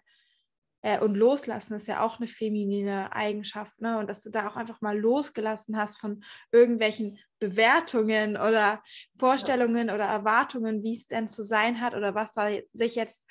äh, 0.83 1.01
und 1.01 1.15
loslassen 1.15 1.75
ist 1.75 1.89
ja 1.89 2.01
auch 2.01 2.19
eine 2.19 2.29
feminine 2.29 3.13
Eigenschaft, 3.13 3.81
ne? 3.81 3.99
Und 3.99 4.09
dass 4.09 4.23
du 4.23 4.31
da 4.31 4.49
auch 4.49 4.57
einfach 4.57 4.81
mal 4.81 4.99
losgelassen 4.99 5.77
hast 5.77 5.99
von 5.99 6.23
irgendwelchen 6.53 7.19
Bewertungen 7.41 8.37
oder 8.37 8.83
Vorstellungen 9.17 9.91
oder 9.91 10.05
Erwartungen, 10.05 10.83
wie 10.83 10.97
es 10.97 11.07
denn 11.07 11.29
zu 11.29 11.43
sein 11.43 11.81
hat 11.81 11.95
oder 11.95 12.15
was 12.15 12.33
da 12.33 12.49
sich 12.73 12.95
jetzt 12.95 13.23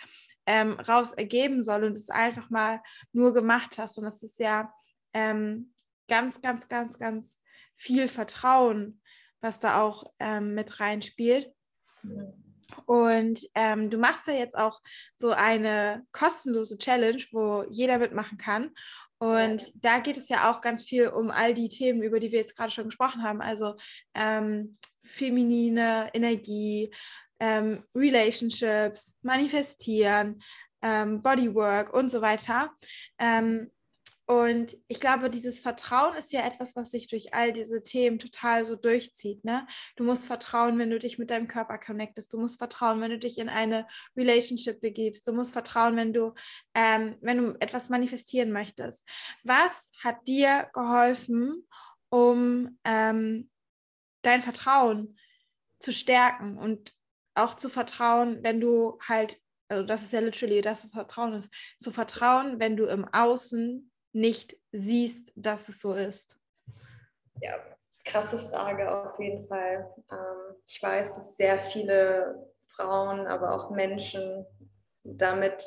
ähm, 0.45 0.73
raus 0.73 1.13
ergeben 1.13 1.63
soll 1.63 1.83
und 1.83 1.97
es 1.97 2.09
einfach 2.09 2.49
mal 2.49 2.81
nur 3.11 3.33
gemacht 3.33 3.77
hast. 3.77 3.97
Und 3.97 4.05
das 4.05 4.23
ist 4.23 4.39
ja 4.39 4.73
ähm, 5.13 5.73
ganz, 6.07 6.41
ganz, 6.41 6.67
ganz, 6.67 6.97
ganz 6.97 7.41
viel 7.75 8.07
Vertrauen, 8.07 9.01
was 9.41 9.59
da 9.59 9.81
auch 9.81 10.11
ähm, 10.19 10.53
mit 10.53 10.79
reinspielt. 10.79 11.53
Ja. 12.03 12.33
Und 12.85 13.47
ähm, 13.55 13.89
du 13.89 13.97
machst 13.97 14.27
ja 14.27 14.33
jetzt 14.33 14.55
auch 14.55 14.81
so 15.15 15.31
eine 15.31 16.05
kostenlose 16.11 16.77
Challenge, 16.77 17.23
wo 17.31 17.63
jeder 17.69 17.97
mitmachen 17.97 18.37
kann. 18.37 18.71
Und 19.19 19.61
ja. 19.61 19.71
da 19.75 19.99
geht 19.99 20.17
es 20.17 20.29
ja 20.29 20.51
auch 20.51 20.61
ganz 20.61 20.83
viel 20.83 21.07
um 21.07 21.31
all 21.31 21.53
die 21.53 21.69
Themen, 21.69 22.03
über 22.03 22.19
die 22.19 22.31
wir 22.31 22.39
jetzt 22.39 22.55
gerade 22.55 22.71
schon 22.71 22.85
gesprochen 22.85 23.23
haben. 23.23 23.41
Also 23.41 23.75
ähm, 24.13 24.77
feminine 25.03 26.09
Energie, 26.13 26.93
ähm, 27.39 27.83
Relationships, 27.95 29.15
Manifestieren, 29.21 30.41
ähm, 30.81 31.21
Bodywork 31.21 31.93
und 31.93 32.09
so 32.09 32.21
weiter. 32.21 32.71
Und 34.29 34.75
ich 34.89 34.99
glaube, 34.99 35.29
dieses 35.29 35.61
Vertrauen 35.61 36.13
ist 36.15 36.33
ja 36.33 36.45
etwas, 36.45 36.75
was 36.75 36.91
sich 36.91 37.07
durch 37.07 37.33
all 37.33 37.53
diese 37.53 37.81
Themen 37.81 38.19
total 38.19 38.65
so 38.65 38.75
durchzieht. 38.75 39.45
Ne? 39.45 39.65
Du 39.95 40.03
musst 40.03 40.25
vertrauen, 40.25 40.77
wenn 40.77 40.89
du 40.89 40.99
dich 40.99 41.17
mit 41.17 41.29
deinem 41.29 41.47
Körper 41.47 41.77
connectest. 41.77 42.33
Du 42.33 42.37
musst 42.37 42.57
vertrauen, 42.57 42.99
wenn 42.99 43.11
du 43.11 43.19
dich 43.19 43.37
in 43.37 43.47
eine 43.47 43.87
Relationship 44.17 44.81
begibst. 44.81 45.25
Du 45.29 45.31
musst 45.31 45.53
vertrauen, 45.53 45.95
wenn 45.95 46.11
du, 46.11 46.33
ähm, 46.73 47.15
wenn 47.21 47.37
du 47.37 47.57
etwas 47.61 47.87
manifestieren 47.87 48.51
möchtest. 48.51 49.07
Was 49.45 49.91
hat 50.03 50.27
dir 50.27 50.69
geholfen, 50.73 51.65
um 52.09 52.77
ähm, 52.83 53.49
dein 54.23 54.41
Vertrauen 54.41 55.17
zu 55.79 55.93
stärken 55.93 56.57
und 56.57 56.91
auch 57.33 57.55
zu 57.55 57.69
vertrauen, 57.69 58.43
wenn 58.43 58.59
du 58.59 58.99
halt, 59.07 59.39
also 59.69 59.85
das 59.85 60.03
ist 60.03 60.11
ja 60.11 60.19
literally 60.19 60.59
das, 60.59 60.83
was 60.83 60.91
Vertrauen 60.91 61.31
ist, 61.31 61.49
zu 61.79 61.91
vertrauen, 61.91 62.59
wenn 62.59 62.75
du 62.75 62.87
im 62.87 63.05
Außen 63.05 63.89
nicht 64.17 64.57
siehst, 64.71 65.31
dass 65.35 65.69
es 65.69 65.79
so 65.79 65.93
ist? 65.93 66.37
Ja, 67.41 67.53
krasse 68.03 68.39
Frage 68.39 68.91
auf 68.91 69.19
jeden 69.19 69.47
Fall. 69.47 69.93
Ähm, 70.11 70.55
ich 70.65 70.81
weiß, 70.81 71.15
dass 71.15 71.37
sehr 71.37 71.61
viele 71.61 72.51
Frauen, 72.67 73.27
aber 73.27 73.53
auch 73.53 73.69
Menschen 73.69 74.45
damit 75.03 75.65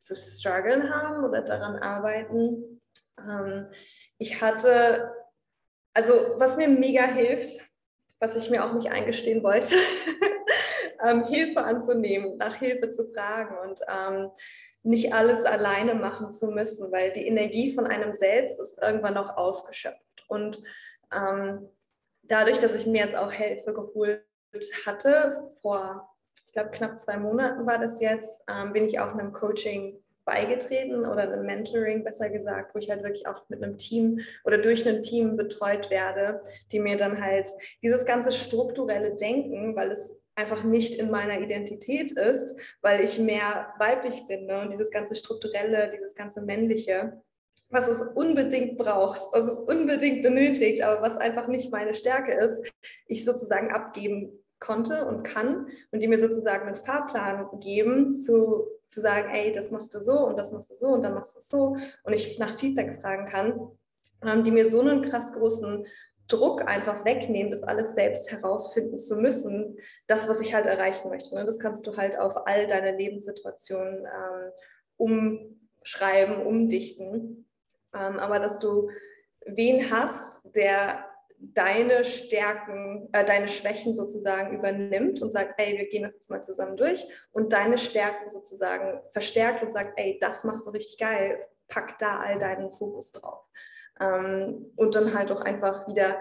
zu 0.00 0.14
strugglen 0.14 0.92
haben 0.92 1.24
oder 1.24 1.42
daran 1.42 1.76
arbeiten. 1.76 2.80
Ähm, 3.18 3.68
ich 4.18 4.42
hatte, 4.42 5.14
also 5.94 6.12
was 6.38 6.56
mir 6.56 6.68
mega 6.68 7.04
hilft, 7.04 7.68
was 8.18 8.36
ich 8.36 8.50
mir 8.50 8.64
auch 8.64 8.72
nicht 8.72 8.90
eingestehen 8.90 9.42
wollte, 9.42 9.76
ähm, 11.04 11.26
Hilfe 11.26 11.62
anzunehmen, 11.62 12.36
nach 12.36 12.56
Hilfe 12.56 12.90
zu 12.90 13.12
fragen 13.12 13.56
und 13.58 13.80
nicht 14.82 15.12
alles 15.12 15.44
alleine 15.44 15.94
machen 15.94 16.32
zu 16.32 16.50
müssen, 16.50 16.90
weil 16.90 17.12
die 17.12 17.26
Energie 17.26 17.74
von 17.74 17.86
einem 17.86 18.14
selbst 18.14 18.60
ist 18.60 18.80
irgendwann 18.82 19.16
auch 19.16 19.36
ausgeschöpft. 19.36 20.24
Und 20.28 20.62
ähm, 21.14 21.68
dadurch, 22.22 22.58
dass 22.58 22.74
ich 22.74 22.86
mir 22.86 23.04
jetzt 23.04 23.16
auch 23.16 23.32
Hilfe 23.32 23.72
geholt 23.72 24.24
hatte, 24.86 25.50
vor, 25.60 26.08
ich 26.46 26.52
glaube, 26.52 26.70
knapp 26.70 26.98
zwei 26.98 27.16
Monaten 27.16 27.66
war 27.66 27.78
das 27.78 28.00
jetzt, 28.00 28.44
ähm, 28.48 28.72
bin 28.72 28.86
ich 28.86 28.98
auch 28.98 29.12
einem 29.12 29.32
Coaching 29.32 30.02
beigetreten 30.24 31.04
oder 31.04 31.22
einem 31.22 31.46
Mentoring 31.46 32.04
besser 32.04 32.30
gesagt, 32.30 32.74
wo 32.74 32.78
ich 32.78 32.90
halt 32.90 33.02
wirklich 33.02 33.26
auch 33.26 33.48
mit 33.48 33.62
einem 33.62 33.76
Team 33.76 34.20
oder 34.44 34.58
durch 34.58 34.86
ein 34.86 35.02
Team 35.02 35.36
betreut 35.36 35.90
werde, 35.90 36.42
die 36.70 36.78
mir 36.78 36.96
dann 36.96 37.20
halt 37.20 37.48
dieses 37.82 38.04
ganze 38.04 38.30
strukturelle 38.30 39.16
Denken, 39.16 39.74
weil 39.74 39.90
es 39.90 40.21
einfach 40.34 40.64
nicht 40.64 40.94
in 40.94 41.10
meiner 41.10 41.40
Identität 41.40 42.12
ist, 42.12 42.58
weil 42.80 43.02
ich 43.02 43.18
mehr 43.18 43.74
weiblich 43.78 44.26
bin 44.26 44.46
ne? 44.46 44.60
und 44.60 44.72
dieses 44.72 44.90
ganze 44.90 45.14
strukturelle, 45.14 45.90
dieses 45.92 46.14
ganze 46.14 46.42
männliche, 46.42 47.20
was 47.68 47.88
es 47.88 48.00
unbedingt 48.14 48.78
braucht, 48.78 49.20
was 49.32 49.44
es 49.44 49.58
unbedingt 49.58 50.22
benötigt, 50.22 50.82
aber 50.82 51.02
was 51.02 51.16
einfach 51.16 51.48
nicht 51.48 51.72
meine 51.72 51.94
Stärke 51.94 52.32
ist, 52.32 52.62
ich 53.06 53.24
sozusagen 53.24 53.72
abgeben 53.72 54.42
konnte 54.58 55.06
und 55.06 55.24
kann 55.24 55.68
und 55.90 56.00
die 56.00 56.08
mir 56.08 56.18
sozusagen 56.18 56.68
einen 56.68 56.76
Fahrplan 56.76 57.48
geben, 57.60 58.16
zu, 58.16 58.66
zu 58.88 59.00
sagen, 59.00 59.28
ey, 59.32 59.52
das 59.52 59.70
machst 59.70 59.94
du 59.94 60.00
so 60.00 60.26
und 60.26 60.38
das 60.38 60.52
machst 60.52 60.70
du 60.70 60.74
so 60.74 60.86
und 60.88 61.02
dann 61.02 61.14
machst 61.14 61.36
du 61.36 61.40
so 61.40 61.76
und 62.04 62.12
ich 62.12 62.38
nach 62.38 62.58
Feedback 62.58 63.00
fragen 63.00 63.26
kann, 63.26 63.70
ähm, 64.24 64.44
die 64.44 64.50
mir 64.50 64.68
so 64.68 64.80
einen 64.80 65.02
krass 65.02 65.32
großen 65.32 65.86
Druck 66.28 66.68
einfach 66.68 67.04
wegnehmen, 67.04 67.50
das 67.50 67.62
alles 67.62 67.94
selbst 67.94 68.30
herausfinden 68.30 68.98
zu 68.98 69.16
müssen, 69.16 69.78
das, 70.06 70.28
was 70.28 70.40
ich 70.40 70.54
halt 70.54 70.66
erreichen 70.66 71.10
möchte. 71.10 71.34
Ne? 71.34 71.44
Das 71.44 71.58
kannst 71.58 71.86
du 71.86 71.96
halt 71.96 72.18
auf 72.18 72.46
all 72.46 72.66
deine 72.66 72.96
Lebenssituationen 72.96 74.06
ähm, 74.06 74.52
umschreiben, 74.96 76.46
umdichten. 76.46 77.48
Ähm, 77.94 78.18
aber 78.18 78.38
dass 78.38 78.58
du 78.58 78.90
wen 79.46 79.90
hast, 79.90 80.54
der 80.54 81.04
deine 81.42 82.04
Stärken, 82.04 83.08
äh, 83.12 83.24
deine 83.24 83.48
Schwächen 83.48 83.96
sozusagen 83.96 84.56
übernimmt 84.56 85.20
und 85.22 85.32
sagt, 85.32 85.60
ey, 85.60 85.76
wir 85.76 85.88
gehen 85.88 86.04
das 86.04 86.14
jetzt 86.14 86.30
mal 86.30 86.42
zusammen 86.42 86.76
durch 86.76 87.04
und 87.32 87.52
deine 87.52 87.78
Stärken 87.78 88.30
sozusagen 88.30 89.00
verstärkt 89.12 89.62
und 89.62 89.72
sagt, 89.72 89.98
ey, 89.98 90.18
das 90.20 90.44
machst 90.44 90.66
du 90.66 90.70
richtig 90.70 90.98
geil, 90.98 91.44
pack 91.68 91.98
da 91.98 92.20
all 92.20 92.38
deinen 92.38 92.70
Fokus 92.70 93.10
drauf. 93.10 93.44
Ähm, 94.00 94.72
und 94.76 94.94
dann 94.94 95.14
halt 95.14 95.30
auch 95.32 95.40
einfach 95.40 95.86
wieder 95.86 96.16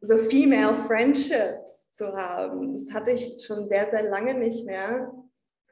so 0.00 0.16
Female 0.16 0.76
Friendships 0.86 1.92
zu 1.92 2.14
haben. 2.16 2.72
Das 2.72 2.92
hatte 2.92 3.12
ich 3.12 3.42
schon 3.44 3.66
sehr, 3.66 3.88
sehr 3.88 4.02
lange 4.04 4.34
nicht 4.34 4.66
mehr. 4.66 5.12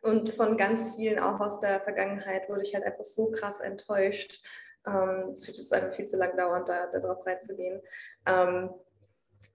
Und 0.02 0.30
von 0.30 0.56
ganz 0.56 0.96
vielen 0.96 1.18
auch 1.18 1.40
aus 1.40 1.60
der 1.60 1.80
Vergangenheit 1.80 2.48
wurde 2.48 2.62
ich 2.62 2.74
halt 2.74 2.84
einfach 2.84 3.04
so 3.04 3.30
krass 3.30 3.60
enttäuscht. 3.60 4.42
Ähm, 4.86 5.32
es 5.34 5.46
wird 5.46 5.58
jetzt 5.58 5.72
einfach 5.72 5.94
viel 5.94 6.06
zu 6.06 6.16
lang 6.16 6.36
dauern, 6.36 6.64
da, 6.64 6.86
da 6.86 6.98
drauf 6.98 7.24
reinzugehen. 7.26 7.80
Ähm, 8.26 8.70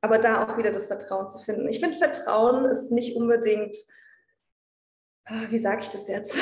aber 0.02 0.20
da 0.20 0.48
auch 0.48 0.58
wieder 0.58 0.72
das 0.72 0.86
Vertrauen 0.86 1.30
zu 1.30 1.40
finden. 1.40 1.68
Ich 1.68 1.80
finde, 1.80 1.98
Vertrauen 1.98 2.66
ist 2.66 2.92
nicht 2.92 3.16
unbedingt 3.16 3.76
Ah, 5.30 5.46
wie 5.50 5.58
sage 5.58 5.82
ich 5.82 5.90
das 5.90 6.08
jetzt, 6.08 6.38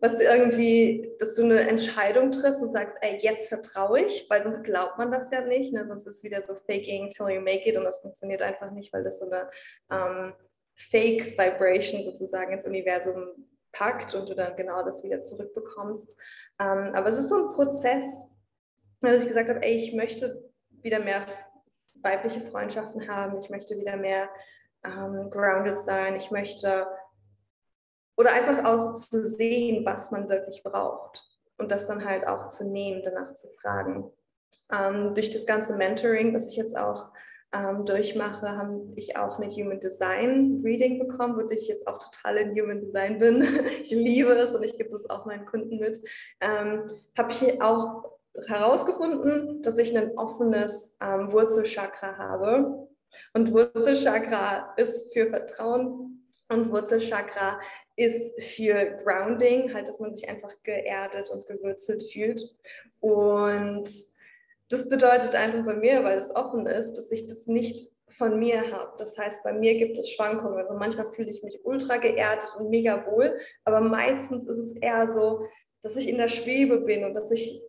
was 0.00 0.20
irgendwie, 0.20 1.12
dass 1.18 1.34
du 1.34 1.44
eine 1.44 1.60
Entscheidung 1.68 2.30
triffst 2.30 2.62
und 2.62 2.72
sagst, 2.72 2.96
ey, 3.00 3.18
jetzt 3.20 3.48
vertraue 3.48 4.00
ich, 4.00 4.26
weil 4.28 4.42
sonst 4.42 4.64
glaubt 4.64 4.98
man 4.98 5.10
das 5.10 5.30
ja 5.30 5.42
nicht, 5.42 5.72
ne? 5.72 5.86
sonst 5.86 6.06
ist 6.06 6.16
es 6.16 6.24
wieder 6.24 6.42
so 6.42 6.54
faking 6.54 7.10
till 7.10 7.28
you 7.28 7.40
make 7.40 7.68
it 7.68 7.76
und 7.76 7.84
das 7.84 8.00
funktioniert 8.00 8.42
einfach 8.42 8.70
nicht, 8.70 8.92
weil 8.92 9.04
das 9.04 9.18
so 9.18 9.30
eine 9.30 9.50
ähm, 9.90 10.34
Fake 10.74 11.38
Vibration 11.38 12.04
sozusagen 12.04 12.52
ins 12.52 12.66
Universum 12.66 13.48
packt 13.72 14.14
und 14.14 14.28
du 14.28 14.34
dann 14.34 14.56
genau 14.56 14.82
das 14.82 15.04
wieder 15.04 15.22
zurückbekommst. 15.22 16.16
Ähm, 16.60 16.92
aber 16.94 17.08
es 17.08 17.18
ist 17.18 17.28
so 17.28 17.48
ein 17.48 17.54
Prozess, 17.54 18.32
dass 19.00 19.22
ich 19.22 19.28
gesagt 19.28 19.48
habe, 19.48 19.62
ey, 19.62 19.76
ich 19.76 19.94
möchte 19.94 20.50
wieder 20.82 20.98
mehr 20.98 21.26
weibliche 22.02 22.40
Freundschaften 22.40 23.08
haben, 23.08 23.40
ich 23.40 23.50
möchte 23.50 23.76
wieder 23.76 23.96
mehr 23.96 24.28
ähm, 24.84 25.30
grounded 25.30 25.78
sein, 25.78 26.16
ich 26.16 26.30
möchte 26.30 26.86
oder 28.16 28.32
einfach 28.32 28.64
auch 28.64 28.94
zu 28.94 29.24
sehen, 29.24 29.84
was 29.84 30.10
man 30.10 30.28
wirklich 30.28 30.62
braucht 30.62 31.24
und 31.58 31.70
das 31.70 31.86
dann 31.86 32.04
halt 32.04 32.26
auch 32.26 32.48
zu 32.48 32.70
nehmen, 32.70 33.02
danach 33.04 33.34
zu 33.34 33.48
fragen. 33.60 34.10
Ähm, 34.72 35.14
durch 35.14 35.30
das 35.30 35.46
ganze 35.46 35.76
Mentoring, 35.76 36.34
was 36.34 36.50
ich 36.50 36.56
jetzt 36.56 36.76
auch 36.76 37.12
ähm, 37.54 37.84
durchmache, 37.84 38.56
habe 38.56 38.92
ich 38.96 39.16
auch 39.16 39.38
eine 39.38 39.52
Human 39.52 39.80
Design 39.80 40.60
Reading 40.64 40.98
bekommen, 40.98 41.36
wo 41.36 41.48
ich 41.50 41.68
jetzt 41.68 41.86
auch 41.86 41.98
total 41.98 42.38
in 42.38 42.60
Human 42.60 42.80
Design 42.80 43.18
bin. 43.18 43.42
ich 43.82 43.92
liebe 43.92 44.32
es 44.32 44.54
und 44.54 44.62
ich 44.62 44.76
gebe 44.76 44.96
es 44.96 45.08
auch 45.08 45.26
meinen 45.26 45.46
Kunden 45.46 45.78
mit. 45.78 45.98
Ähm, 46.40 46.90
habe 47.16 47.32
ich 47.32 47.62
auch 47.62 48.16
herausgefunden, 48.46 49.62
dass 49.62 49.78
ich 49.78 49.96
ein 49.96 50.16
offenes 50.18 50.96
ähm, 51.00 51.32
Wurzelchakra 51.32 52.18
habe. 52.18 52.88
Und 53.32 53.52
Wurzelchakra 53.52 54.74
ist 54.76 55.12
für 55.12 55.28
Vertrauen 55.30 56.28
und 56.48 56.70
Wurzelchakra 56.70 57.58
ist 57.96 58.42
für 58.42 58.98
Grounding, 59.02 59.72
halt, 59.72 59.88
dass 59.88 60.00
man 60.00 60.14
sich 60.14 60.28
einfach 60.28 60.52
geerdet 60.62 61.30
und 61.30 61.46
gewürzelt 61.46 62.02
fühlt. 62.02 62.56
Und 63.00 63.88
das 64.68 64.88
bedeutet 64.88 65.34
einfach 65.34 65.64
bei 65.64 65.74
mir, 65.74 66.04
weil 66.04 66.18
es 66.18 66.34
offen 66.34 66.66
ist, 66.66 66.94
dass 66.94 67.10
ich 67.10 67.26
das 67.26 67.46
nicht 67.46 67.90
von 68.10 68.38
mir 68.38 68.70
habe. 68.70 68.92
Das 68.98 69.16
heißt, 69.16 69.42
bei 69.42 69.52
mir 69.52 69.76
gibt 69.76 69.98
es 69.98 70.10
Schwankungen. 70.10 70.58
Also 70.58 70.74
manchmal 70.74 71.12
fühle 71.12 71.30
ich 71.30 71.42
mich 71.42 71.64
ultra 71.64 71.96
geerdet 71.96 72.48
und 72.58 72.70
mega 72.70 73.06
wohl, 73.06 73.38
aber 73.64 73.80
meistens 73.80 74.46
ist 74.46 74.58
es 74.58 74.76
eher 74.76 75.06
so, 75.08 75.46
dass 75.82 75.96
ich 75.96 76.08
in 76.08 76.18
der 76.18 76.28
Schwebe 76.28 76.80
bin 76.80 77.04
und 77.04 77.14
dass 77.14 77.30
ich 77.30 77.62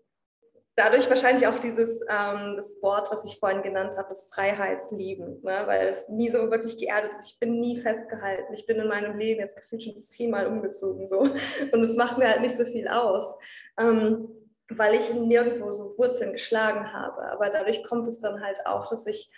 dadurch 0.78 1.10
wahrscheinlich 1.10 1.48
auch 1.48 1.60
dieses 1.60 2.02
ähm, 2.04 2.56
das 2.56 2.82
Wort, 2.82 3.12
was 3.12 3.26
ich 3.26 3.40
vorhin 3.40 3.64
genannt 3.64 3.98
habe, 3.98 4.10
das 4.10 4.30
Freiheitslieben, 4.32 5.42
ne? 5.42 5.64
weil 5.66 5.88
es 5.88 6.08
nie 6.08 6.30
so 6.30 6.52
wirklich 6.52 6.78
geerdet 6.78 7.12
ist. 7.12 7.32
Ich 7.32 7.40
bin 7.40 7.60
nie 7.60 7.78
festgehalten. 7.78 8.54
Ich 8.54 8.66
bin 8.68 8.78
in 8.78 8.88
meinem 8.88 9.18
Leben 9.18 9.42
jetzt 9.42 9.58
gefühlt 9.58 9.84
schon 9.84 10.02
zehnmal 10.02 10.46
umgezogen 10.46 11.08
so 11.08 11.20
und 11.20 11.84
es 11.84 11.98
macht 11.98 12.18
mir 12.18 12.30
halt 12.30 12.42
nicht 12.42 12.56
so 12.56 12.64
viel 12.64 12.88
aus, 12.88 13.38
ähm, 13.80 14.30
weil 14.70 14.94
ich 14.96 15.14
nirgendwo 15.14 15.72
so 15.72 15.98
Wurzeln 15.98 16.32
geschlagen 16.32 16.94
habe. 16.94 17.24
Aber 17.24 17.50
dadurch 17.50 17.84
kommt 17.84 18.08
es 18.08 18.20
dann 18.20 18.44
halt 18.44 18.60
auch, 18.66 18.86
dass 18.88 19.08
ich 19.08 19.32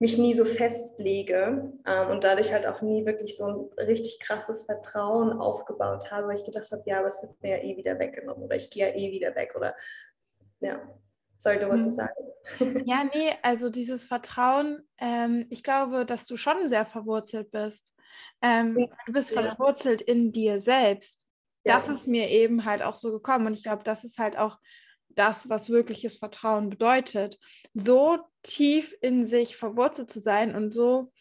mich 0.00 0.18
nie 0.18 0.34
so 0.34 0.44
festlege 0.44 1.72
ähm, 1.86 2.08
und 2.10 2.24
dadurch 2.24 2.52
halt 2.52 2.66
auch 2.66 2.82
nie 2.82 3.06
wirklich 3.06 3.36
so 3.36 3.44
ein 3.78 3.84
richtig 3.84 4.18
krasses 4.18 4.64
Vertrauen 4.64 5.30
aufgebaut 5.38 6.10
habe, 6.10 6.26
weil 6.26 6.38
ich 6.38 6.44
gedacht 6.44 6.72
habe, 6.72 6.82
ja, 6.86 6.98
aber 6.98 7.06
es 7.06 7.22
wird 7.22 7.40
mir 7.40 7.56
ja 7.56 7.62
eh 7.62 7.76
wieder 7.76 8.00
weggenommen 8.00 8.42
oder 8.42 8.56
ich 8.56 8.68
gehe 8.70 8.88
ja 8.88 8.96
eh 8.96 9.12
wieder 9.12 9.36
weg 9.36 9.52
oder 9.54 9.76
ja. 10.62 10.80
Soll 11.38 11.58
du 11.58 11.68
was 11.68 11.82
zu 11.82 11.90
mhm. 11.90 11.94
sagen? 11.94 12.84
Ja, 12.86 13.04
nee, 13.14 13.32
also 13.42 13.68
dieses 13.68 14.04
Vertrauen, 14.04 14.82
ähm, 14.98 15.46
ich 15.50 15.62
glaube, 15.62 16.06
dass 16.06 16.26
du 16.26 16.36
schon 16.36 16.68
sehr 16.68 16.86
verwurzelt 16.86 17.50
bist. 17.50 17.86
Ähm, 18.40 18.78
ja. 18.78 18.86
Du 19.06 19.12
bist 19.12 19.32
verwurzelt 19.32 20.00
in 20.00 20.32
dir 20.32 20.60
selbst. 20.60 21.24
Ja. 21.64 21.74
Das 21.76 21.88
ist 21.88 22.06
mir 22.06 22.28
eben 22.28 22.64
halt 22.64 22.82
auch 22.82 22.94
so 22.94 23.10
gekommen. 23.10 23.46
Und 23.46 23.54
ich 23.54 23.62
glaube, 23.62 23.82
das 23.82 24.04
ist 24.04 24.18
halt 24.18 24.38
auch 24.38 24.58
das, 25.10 25.48
was 25.48 25.70
wirkliches 25.70 26.16
Vertrauen 26.16 26.70
bedeutet. 26.70 27.38
So 27.74 28.18
tief 28.42 28.94
in 29.00 29.24
sich 29.24 29.56
verwurzelt 29.56 30.10
zu 30.10 30.20
sein 30.20 30.54
und 30.54 30.72
so, 30.72 31.12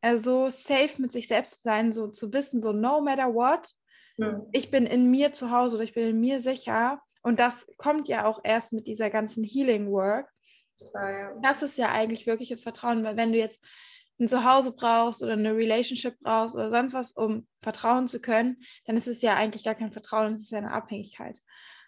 äh, 0.00 0.16
so 0.16 0.48
safe 0.48 1.00
mit 1.00 1.12
sich 1.12 1.28
selbst 1.28 1.56
zu 1.56 1.62
sein, 1.62 1.92
so 1.92 2.08
zu 2.08 2.32
wissen, 2.32 2.60
so 2.60 2.72
no 2.72 3.00
matter 3.00 3.34
what, 3.34 3.70
mhm. 4.16 4.46
ich 4.52 4.70
bin 4.70 4.86
in 4.86 5.10
mir 5.10 5.32
zu 5.32 5.50
Hause 5.50 5.76
oder 5.76 5.84
ich 5.84 5.94
bin 5.94 6.08
in 6.08 6.20
mir 6.20 6.40
sicher 6.40 7.00
Und 7.26 7.40
das 7.40 7.66
kommt 7.76 8.06
ja 8.06 8.24
auch 8.24 8.38
erst 8.44 8.72
mit 8.72 8.86
dieser 8.86 9.10
ganzen 9.10 9.42
Healing 9.42 9.90
Work. 9.90 10.32
Das 11.42 11.60
ist 11.60 11.76
ja 11.76 11.90
eigentlich 11.90 12.24
wirkliches 12.24 12.62
Vertrauen, 12.62 13.02
weil 13.02 13.16
wenn 13.16 13.32
du 13.32 13.38
jetzt 13.38 13.60
ein 14.20 14.28
Zuhause 14.28 14.72
brauchst 14.72 15.24
oder 15.24 15.32
eine 15.32 15.56
Relationship 15.56 16.16
brauchst 16.20 16.54
oder 16.54 16.70
sonst 16.70 16.94
was, 16.94 17.10
um 17.10 17.48
vertrauen 17.62 18.06
zu 18.06 18.20
können, 18.20 18.62
dann 18.84 18.96
ist 18.96 19.08
es 19.08 19.22
ja 19.22 19.34
eigentlich 19.34 19.64
gar 19.64 19.74
kein 19.74 19.90
Vertrauen, 19.90 20.34
es 20.34 20.42
ist 20.42 20.52
ja 20.52 20.58
eine 20.58 20.70
Abhängigkeit. 20.70 21.40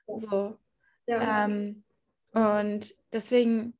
So. 0.08 0.58
Ja. 1.06 1.44
Ähm, 1.44 1.84
und 2.32 2.96
deswegen 3.12 3.78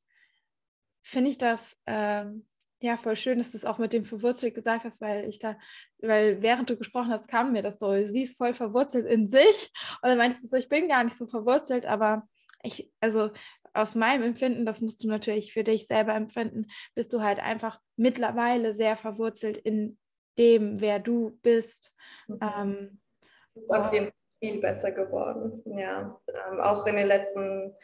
finde 1.02 1.30
ich 1.30 1.38
das 1.38 1.76
ähm, 1.86 2.46
ja 2.82 2.96
voll 2.96 3.16
schön, 3.16 3.38
dass 3.38 3.50
du 3.50 3.56
es 3.56 3.64
auch 3.64 3.78
mit 3.78 3.92
dem 3.92 4.04
verwurzelt 4.04 4.54
gesagt 4.54 4.84
hast, 4.84 5.00
weil 5.00 5.28
ich 5.28 5.38
da, 5.38 5.56
weil 5.98 6.42
während 6.42 6.70
du 6.70 6.76
gesprochen 6.76 7.10
hast, 7.10 7.28
kam 7.28 7.52
mir 7.52 7.62
das 7.62 7.78
so, 7.78 8.06
sie 8.06 8.22
ist 8.22 8.36
voll 8.36 8.54
verwurzelt 8.54 9.06
in 9.06 9.26
sich. 9.26 9.72
Und 10.02 10.08
dann 10.08 10.18
meintest 10.18 10.44
du 10.44 10.48
so, 10.48 10.56
ich 10.56 10.68
bin 10.68 10.88
gar 10.88 11.04
nicht 11.04 11.16
so 11.16 11.26
verwurzelt, 11.26 11.86
aber 11.86 12.28
ich, 12.62 12.92
also 13.00 13.30
aus 13.74 13.94
meinem 13.94 14.22
Empfinden, 14.22 14.66
das 14.66 14.80
musst 14.80 15.02
du 15.02 15.08
natürlich 15.08 15.52
für 15.52 15.64
dich 15.64 15.86
selber 15.86 16.14
empfinden, 16.14 16.66
bist 16.94 17.12
du 17.12 17.22
halt 17.22 17.40
einfach 17.40 17.80
mittlerweile 17.96 18.74
sehr 18.74 18.96
verwurzelt 18.96 19.56
in 19.56 19.98
dem, 20.38 20.80
wer 20.80 20.98
du 20.98 21.38
bist. 21.42 21.94
Mhm. 22.26 22.38
Ähm, 22.40 23.00
das 23.46 23.56
ist 23.56 23.70
auf 23.70 23.92
jeden 23.92 24.06
Fall 24.06 24.14
viel 24.40 24.60
besser 24.60 24.92
geworden. 24.92 25.62
Ja, 25.66 26.20
ähm, 26.28 26.60
auch 26.60 26.86
in 26.86 26.96
den 26.96 27.08
letzten 27.08 27.74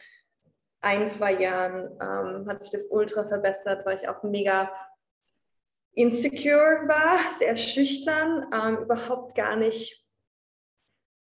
ein, 0.85 1.09
zwei 1.09 1.33
Jahren 1.33 1.91
ähm, 1.99 2.47
hat 2.47 2.63
sich 2.63 2.71
das 2.71 2.87
ultra 2.91 3.25
verbessert, 3.25 3.85
weil 3.85 3.97
ich 3.97 4.07
auch 4.07 4.23
mega 4.23 4.71
insecure 5.93 6.87
war, 6.87 7.19
sehr 7.39 7.57
schüchtern, 7.57 8.47
ähm, 8.53 8.83
überhaupt 8.83 9.35
gar 9.35 9.55
nicht. 9.55 10.05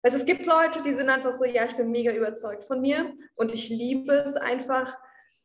Also 0.03 0.19
es 0.19 0.27
gibt 0.27 0.45
Leute, 0.45 0.83
die 0.83 0.93
sind 0.93 1.09
einfach 1.09 1.33
so, 1.33 1.47
ja, 1.47 1.65
ich 1.65 1.77
bin 1.77 1.91
mega 1.91 2.12
überzeugt 2.12 2.65
von 2.65 2.83
mir 2.83 3.15
und 3.37 3.55
ich 3.55 3.71
liebe 3.71 4.12
es 4.12 4.37
einfach, 4.37 4.99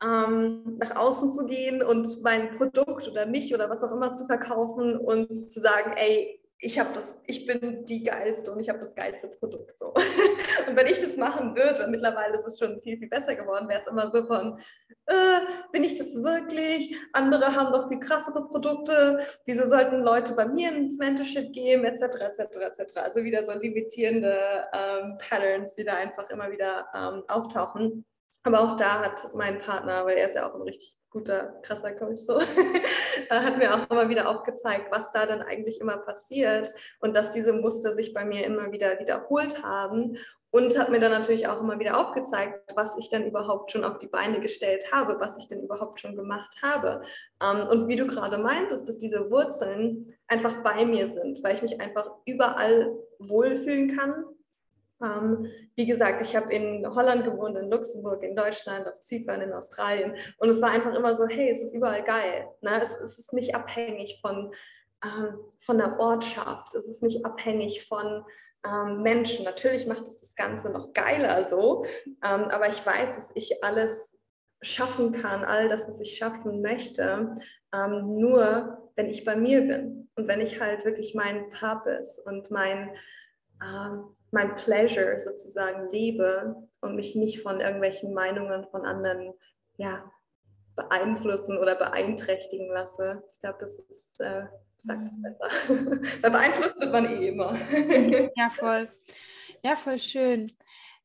ähm, 0.04 0.78
nach 0.80 0.96
außen 0.96 1.32
zu 1.32 1.46
gehen 1.46 1.82
und 1.82 2.22
mein 2.24 2.56
Produkt 2.56 3.08
oder 3.08 3.26
mich 3.26 3.54
oder 3.54 3.70
was 3.70 3.84
auch 3.84 3.92
immer 3.92 4.14
zu 4.14 4.26
verkaufen 4.26 4.98
und 4.98 5.52
zu 5.52 5.60
sagen, 5.60 5.94
ey, 5.96 6.39
ich 6.62 6.78
habe 6.78 6.89
das, 6.93 7.22
ich 7.26 7.45
bin 7.45 7.86
die 7.86 8.03
geilste 8.03 8.51
und 8.51 8.60
ich 8.60 8.68
habe 8.68 8.80
das 8.80 8.93
geilste 8.93 9.30
Produkt 9.30 9.80
so. 9.80 9.93
Und 10.68 10.76
wenn 10.76 10.88
ich 10.88 10.99
das 10.99 11.16
machen 11.16 11.55
würde, 11.55 11.88
mittlerweile 11.88 12.38
ist 12.38 12.45
es 12.45 12.60
schon 12.60 12.82
viel, 12.82 12.97
viel 12.97 13.07
besser 13.07 13.36
geworden, 13.36 13.70
wäre 13.70 13.80
es 13.80 13.88
immer 13.88 14.12
so 14.12 14.26
von, 14.26 14.60
äh, 15.05 15.39
bin 15.72 15.86
ich 15.86 15.97
das 15.97 16.22
wirklich? 16.22 16.97
Andere 17.14 17.55
haben 17.55 17.72
doch 17.72 17.88
viel 17.88 17.99
krassere 17.99 18.45
Produkte, 18.45 19.26
wieso 19.45 19.66
sollten 19.66 20.01
Leute 20.01 20.34
bei 20.34 20.45
mir 20.45 20.76
ins 20.76 20.97
Mentorship 20.97 21.53
gehen, 21.53 21.86
etc., 21.86 22.03
etc., 22.20 22.57
etc. 22.57 22.97
Also 22.97 23.24
wieder 23.24 23.45
so 23.45 23.53
limitierende 23.53 24.38
ähm, 24.74 25.18
Patterns, 25.18 25.76
die 25.76 25.86
da 25.86 25.93
einfach 25.93 26.30
immer 26.30 26.51
wieder 26.51 26.89
ähm, 26.93 27.24
auftauchen. 27.30 28.05
Aber 28.43 28.60
auch 28.60 28.78
da 28.78 29.01
hat 29.05 29.32
mein 29.34 29.60
Partner, 29.60 30.05
weil 30.05 30.18
er 30.18 30.26
ist 30.26 30.36
ja 30.36 30.49
auch 30.49 30.55
ein 30.55 30.62
richtig 30.62 30.99
guter, 31.10 31.60
krasser 31.64 31.91
Coach, 31.93 32.22
so, 32.22 32.39
hat 33.30 33.57
mir 33.57 33.74
auch 33.74 33.89
immer 33.89 34.10
wieder 34.10 34.30
aufgezeigt, 34.30 34.88
was 34.91 35.12
da 35.12 35.26
dann 35.26 35.41
eigentlich 35.41 35.82
immer 35.82 35.97
passiert 35.97 36.74
und 36.99 37.16
dass 37.16 37.32
diese 37.32 37.53
Muster 37.53 37.93
sich 37.93 38.14
bei 38.14 38.26
mir 38.26 38.45
immer 38.45 38.72
wieder 38.72 38.99
wiederholt 38.99 39.64
haben 39.64 40.18
und 40.51 40.78
hat 40.78 40.89
mir 40.89 40.99
dann 40.99 41.12
natürlich 41.12 41.47
auch 41.47 41.62
immer 41.62 41.80
wieder 41.80 41.97
aufgezeigt, 41.99 42.72
was 42.76 42.97
ich 42.97 43.10
dann 43.10 43.26
überhaupt 43.26 43.72
schon 43.72 43.84
auf 43.84 43.99
die 43.99 44.07
Beine 44.07 44.39
gestellt 44.39 44.91
habe, 44.91 45.20
was 45.20 45.38
ich 45.38 45.47
denn 45.47 45.62
überhaupt 45.62 45.99
schon 45.99 46.16
gemacht 46.16 46.55
habe. 46.64 47.03
Ähm, 47.43 47.68
und 47.68 47.88
wie 47.88 47.95
du 47.95 48.07
gerade 48.07 48.38
meintest, 48.38 48.89
dass 48.89 48.97
diese 48.97 49.30
Wurzeln 49.30 50.16
einfach 50.28 50.64
bei 50.64 50.86
mir 50.86 51.07
sind, 51.07 51.43
weil 51.43 51.55
ich 51.55 51.62
mich 51.62 51.80
einfach 51.80 52.10
überall 52.26 52.95
wohlfühlen 53.20 53.95
kann, 53.95 54.26
ähm, 55.02 55.47
wie 55.76 55.86
gesagt, 55.86 56.22
ich 56.22 56.36
habe 56.36 56.54
in 56.54 56.86
Holland 56.93 57.24
gewohnt, 57.24 57.58
in 57.58 57.70
Luxemburg, 57.70 58.24
in 58.24 58.36
Deutschland, 58.36 58.88
auf 58.88 59.00
Zypern, 59.00 59.41
in 59.41 59.54
Australien. 59.54 60.16
Und 60.38 60.50
es 60.50 60.62
war 60.62 60.72
einfach 60.72 60.93
immer 60.93 61.16
so, 61.16 61.28
hey, 61.28 61.50
es 61.50 61.62
ist 61.62 61.74
überall 61.74 62.04
geil. 62.04 62.47
Ne? 62.62 62.82
Es, 62.82 62.93
es 62.93 63.20
ist 63.20 63.34
nicht 63.34 63.56
abhängig 63.56 64.20
von, 64.22 64.54
ähm, 65.04 65.39
von 65.62 65.78
der 65.78 66.00
Ortschaft. 66.00 66.76
Es 66.76 66.88
ist 66.88 67.02
nicht 67.02 67.26
abhängig 67.26 67.88
von 67.88 68.24
ähm, 68.66 69.02
Menschen. 69.02 69.45
Natürlich 69.45 69.88
macht 69.88 70.06
es 70.08 70.20
das 70.20 70.36
Ganze 70.36 70.70
noch 70.70 70.93
geiler 70.93 71.43
so. 71.43 71.86
Ähm, 72.06 72.43
aber 72.50 72.68
ich 72.68 72.86
weiß, 72.86 73.16
dass 73.16 73.32
ich 73.36 73.64
alles 73.64 74.18
schaffen 74.62 75.14
kann, 75.14 75.45
all 75.45 75.70
das, 75.70 75.88
was 75.88 76.02
ich 76.02 76.18
schaffen 76.18 76.62
möchte, 76.62 77.34
ähm, 77.74 78.20
nur 78.20 78.91
wenn 78.95 79.06
ich 79.06 79.24
bei 79.24 79.38
mir 79.38 79.62
bin. 79.62 80.10
Und 80.16 80.28
wenn 80.28 80.41
ich 80.41 80.60
halt 80.60 80.84
wirklich 80.84 81.16
meinen 81.16 81.50
Purpose 81.52 82.22
und 82.26 82.52
mein 82.52 82.93
ähm, 83.64 84.16
mein 84.32 84.56
Pleasure 84.56 85.20
sozusagen 85.20 85.90
lebe 85.90 86.56
und 86.82 86.96
mich 86.96 87.16
nicht 87.16 87.42
von 87.42 87.60
irgendwelchen 87.60 88.14
Meinungen 88.14 88.66
von 88.66 88.86
anderen 88.86 89.34
ja, 89.78 90.04
beeinflussen 90.76 91.58
oder 91.58 91.76
beeinträchtigen 91.76 92.70
lasse. 92.70 93.24
Ich 93.34 93.40
glaube, 93.40 93.58
das 93.60 93.80
ist, 93.80 94.20
äh, 94.20 94.44
sagt 94.78 95.02
es 95.02 95.22
besser. 95.22 95.50
Weil 96.22 96.32
beeinflusst 96.32 96.80
man 96.80 97.06
eh 97.06 97.28
immer. 97.28 97.56
ja, 98.36 98.50
voll. 98.50 98.90
Ja, 99.64 99.76
voll 99.76 100.00
schön. 100.00 100.52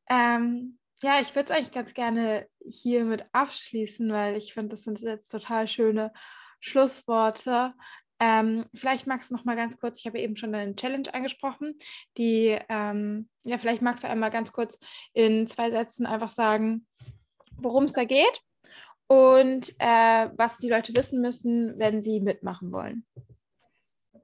Ähm, 0.09 0.77
ja, 1.03 1.19
ich 1.21 1.35
würde 1.35 1.45
es 1.45 1.51
eigentlich 1.51 1.73
ganz 1.73 1.93
gerne 1.93 2.47
hiermit 2.67 3.25
abschließen, 3.31 4.11
weil 4.11 4.37
ich 4.37 4.53
finde, 4.53 4.69
das 4.69 4.83
sind 4.83 5.01
jetzt 5.01 5.29
total 5.29 5.67
schöne 5.67 6.13
Schlussworte. 6.59 7.73
Ähm, 8.19 8.65
vielleicht 8.73 9.07
magst 9.07 9.29
du 9.29 9.35
noch 9.35 9.45
mal 9.45 9.55
ganz 9.55 9.77
kurz, 9.77 9.99
ich 9.99 10.07
habe 10.07 10.19
eben 10.19 10.37
schon 10.37 10.53
deine 10.53 10.75
Challenge 10.75 11.13
angesprochen, 11.13 11.77
die, 12.17 12.57
ähm, 12.69 13.29
ja, 13.43 13.57
vielleicht 13.57 13.81
magst 13.81 14.03
du 14.03 14.07
einmal 14.07 14.31
ganz 14.31 14.51
kurz 14.51 14.79
in 15.13 15.47
zwei 15.47 15.69
Sätzen 15.69 16.05
einfach 16.05 16.31
sagen, 16.31 16.87
worum 17.57 17.85
es 17.85 17.93
da 17.93 18.05
geht 18.05 18.41
und 19.07 19.73
äh, 19.79 20.29
was 20.35 20.57
die 20.57 20.69
Leute 20.69 20.95
wissen 20.95 21.21
müssen, 21.21 21.77
wenn 21.77 22.01
sie 22.01 22.21
mitmachen 22.21 22.71
wollen. 22.71 23.05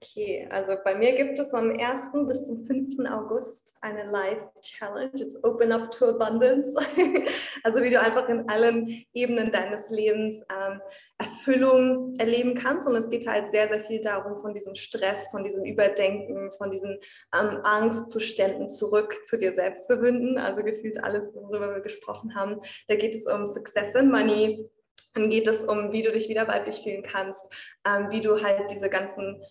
Okay, 0.04 0.47
also 0.49 0.78
bei 0.84 0.95
mir 0.95 1.16
gibt 1.16 1.38
es 1.38 1.54
am 1.54 1.70
1. 1.70 2.12
bis 2.28 2.47
zum 2.47 2.66
5. 2.66 3.08
August 3.08 3.78
eine 3.82 4.10
Live-Challenge. 4.10 5.12
It's 5.14 5.43
Open 5.43 5.72
Up 5.72 5.91
to 5.91 6.10
Abundance. 6.10 6.76
also 7.64 7.84
wie 7.84 7.91
du 7.91 7.99
einfach 7.99 8.28
in 8.28 8.49
allen 8.49 9.06
Ebenen 9.14 9.52
deines 9.52 9.91
Lebens 9.91 10.43
ähm, 10.49 10.82
Erfüllung 11.20 12.16
erleben 12.18 12.56
kannst. 12.56 12.88
Und 12.88 12.95
es 12.95 13.12
geht 13.12 13.28
halt 13.28 13.52
sehr, 13.52 13.68
sehr 13.68 13.80
viel 13.80 14.02
darum, 14.02 14.41
von 14.41 14.56
diesem 14.56 14.74
Stress, 14.74 15.28
von 15.28 15.43
diesem 15.43 15.66
Überdenken, 15.66 16.52
von 16.58 16.72
diesen 16.72 16.99
ähm, 17.39 17.60
Angstzuständen 17.64 18.70
zurück 18.70 19.24
zu 19.28 19.38
dir 19.38 19.54
selbst 19.54 19.86
zu 19.86 20.02
finden. 20.02 20.39
Also 20.39 20.64
gefühlt 20.64 21.04
alles, 21.04 21.36
worüber 21.36 21.76
wir 21.76 21.82
gesprochen 21.82 22.34
haben. 22.34 22.60
Da 22.88 22.95
geht 22.95 23.14
es 23.14 23.28
um 23.28 23.45
Success 23.45 23.95
and 23.95 24.12
Money. 24.12 24.68
Dann 25.14 25.30
geht 25.30 25.47
es 25.47 25.64
um, 25.64 25.91
wie 25.91 26.02
du 26.02 26.12
dich 26.12 26.28
wieder 26.28 26.47
weiblich 26.47 26.82
fühlen 26.82 27.04
kannst, 27.04 27.54
ähm, 27.86 28.10
wie 28.10 28.22
du 28.22 28.41
halt 28.41 28.72
diese 28.72 28.89
ganzen 28.89 29.43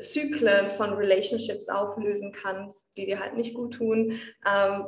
Zyklen 0.00 0.70
von 0.70 0.92
Relationships 0.94 1.68
auflösen 1.68 2.32
kannst, 2.32 2.96
die 2.96 3.06
dir 3.06 3.20
halt 3.20 3.34
nicht 3.34 3.54
gut 3.54 3.74
tun. 3.74 4.18
Ähm, 4.46 4.84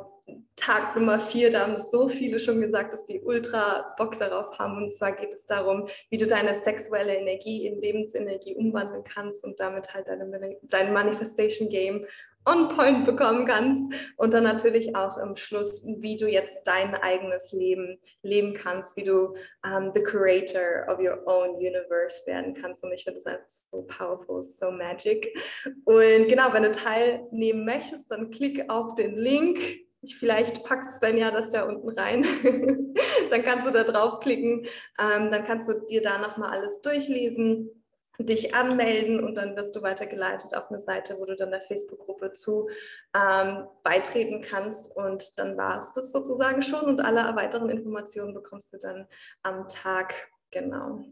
Tag 0.55 0.95
Nummer 0.95 1.19
vier, 1.19 1.51
da 1.51 1.61
haben 1.61 1.81
so 1.89 2.09
viele 2.09 2.39
schon 2.39 2.59
gesagt, 2.59 2.91
dass 2.91 3.05
die 3.05 3.21
ultra 3.21 3.93
Bock 3.97 4.17
darauf 4.17 4.59
haben. 4.59 4.83
Und 4.83 4.93
zwar 4.93 5.13
geht 5.13 5.33
es 5.33 5.45
darum, 5.45 5.87
wie 6.09 6.17
du 6.17 6.27
deine 6.27 6.53
sexuelle 6.53 7.15
Energie 7.15 7.65
in 7.65 7.79
Lebensenergie 7.79 8.55
umwandeln 8.55 9.03
kannst 9.03 9.43
und 9.43 9.59
damit 9.59 9.93
halt 9.93 10.07
deine, 10.07 10.57
dein 10.63 10.93
Manifestation 10.93 11.69
Game 11.69 12.05
on 12.45 12.69
point 12.69 13.05
bekommen 13.05 13.45
kannst 13.45 13.91
und 14.17 14.33
dann 14.33 14.43
natürlich 14.43 14.95
auch 14.95 15.17
im 15.17 15.35
Schluss, 15.35 15.85
wie 15.85 16.17
du 16.17 16.27
jetzt 16.27 16.63
dein 16.63 16.95
eigenes 16.95 17.51
Leben 17.51 17.99
leben 18.23 18.53
kannst, 18.53 18.97
wie 18.97 19.03
du 19.03 19.27
um, 19.27 19.35
ähm, 19.65 19.91
the 19.93 20.01
creator 20.01 20.85
of 20.87 20.99
your 20.99 21.21
own 21.25 21.55
universe 21.55 22.25
werden 22.25 22.53
kannst. 22.53 22.83
Und 22.83 22.91
ich 22.91 23.03
finde 23.03 23.19
das 23.19 23.27
einfach 23.27 23.49
so 23.49 23.85
powerful, 23.87 24.41
so 24.41 24.71
magic. 24.71 25.37
Und 25.85 26.27
genau, 26.27 26.51
wenn 26.53 26.63
du 26.63 26.71
teilnehmen 26.71 27.65
möchtest, 27.65 28.09
dann 28.11 28.31
klick 28.31 28.69
auf 28.69 28.95
den 28.95 29.15
Link. 29.15 29.59
Ich, 30.01 30.17
vielleicht 30.17 30.63
packt 30.63 30.89
Svenja 30.89 31.31
das 31.31 31.51
ja 31.51 31.63
unten 31.63 31.89
rein. 31.89 32.23
dann 33.29 33.43
kannst 33.43 33.67
du 33.67 33.71
da 33.71 33.83
draufklicken. 33.83 34.65
Ähm, 34.99 35.31
dann 35.31 35.45
kannst 35.45 35.69
du 35.69 35.73
dir 35.87 36.01
da 36.01 36.17
nochmal 36.19 36.51
alles 36.51 36.81
durchlesen 36.81 37.79
dich 38.19 38.53
anmelden 38.53 39.23
und 39.23 39.35
dann 39.35 39.55
wirst 39.55 39.75
du 39.75 39.81
weitergeleitet 39.81 40.53
auf 40.53 40.69
eine 40.69 40.79
Seite, 40.79 41.15
wo 41.19 41.25
du 41.25 41.35
dann 41.35 41.51
der 41.51 41.61
Facebook-Gruppe 41.61 42.33
zu 42.33 42.69
ähm, 43.15 43.67
beitreten 43.83 44.41
kannst. 44.41 44.95
Und 44.95 45.39
dann 45.39 45.57
war 45.57 45.79
es 45.79 45.91
das 45.93 46.11
sozusagen 46.11 46.61
schon 46.61 46.85
und 46.85 47.01
alle 47.01 47.35
weiteren 47.35 47.69
Informationen 47.69 48.33
bekommst 48.33 48.73
du 48.73 48.77
dann 48.77 49.07
am 49.43 49.67
Tag. 49.67 50.29
Genau. 50.51 51.05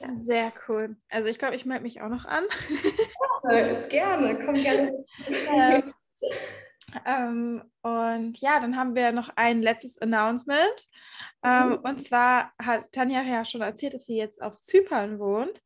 Ja. 0.00 0.08
Sehr 0.20 0.52
cool. 0.68 0.96
Also 1.08 1.28
ich 1.28 1.38
glaube, 1.38 1.54
ich 1.54 1.64
melde 1.64 1.84
mich 1.84 2.02
auch 2.02 2.08
noch 2.08 2.26
an. 2.26 2.44
Ja, 3.44 3.86
gerne, 3.88 4.44
komm 4.44 4.54
gerne. 4.54 5.04
Ähm, 5.48 5.94
ähm, 7.06 7.62
und 7.82 8.38
ja, 8.40 8.60
dann 8.60 8.76
haben 8.76 8.94
wir 8.94 9.12
noch 9.12 9.30
ein 9.36 9.62
letztes 9.62 9.98
Announcement. 9.98 10.88
Ähm, 11.42 11.70
mhm. 11.70 11.76
Und 11.76 12.04
zwar 12.04 12.52
hat 12.58 12.92
Tanja 12.92 13.22
ja 13.22 13.44
schon 13.44 13.62
erzählt, 13.62 13.94
dass 13.94 14.06
sie 14.06 14.16
jetzt 14.16 14.42
auf 14.42 14.60
Zypern 14.60 15.18
wohnt. 15.18 15.60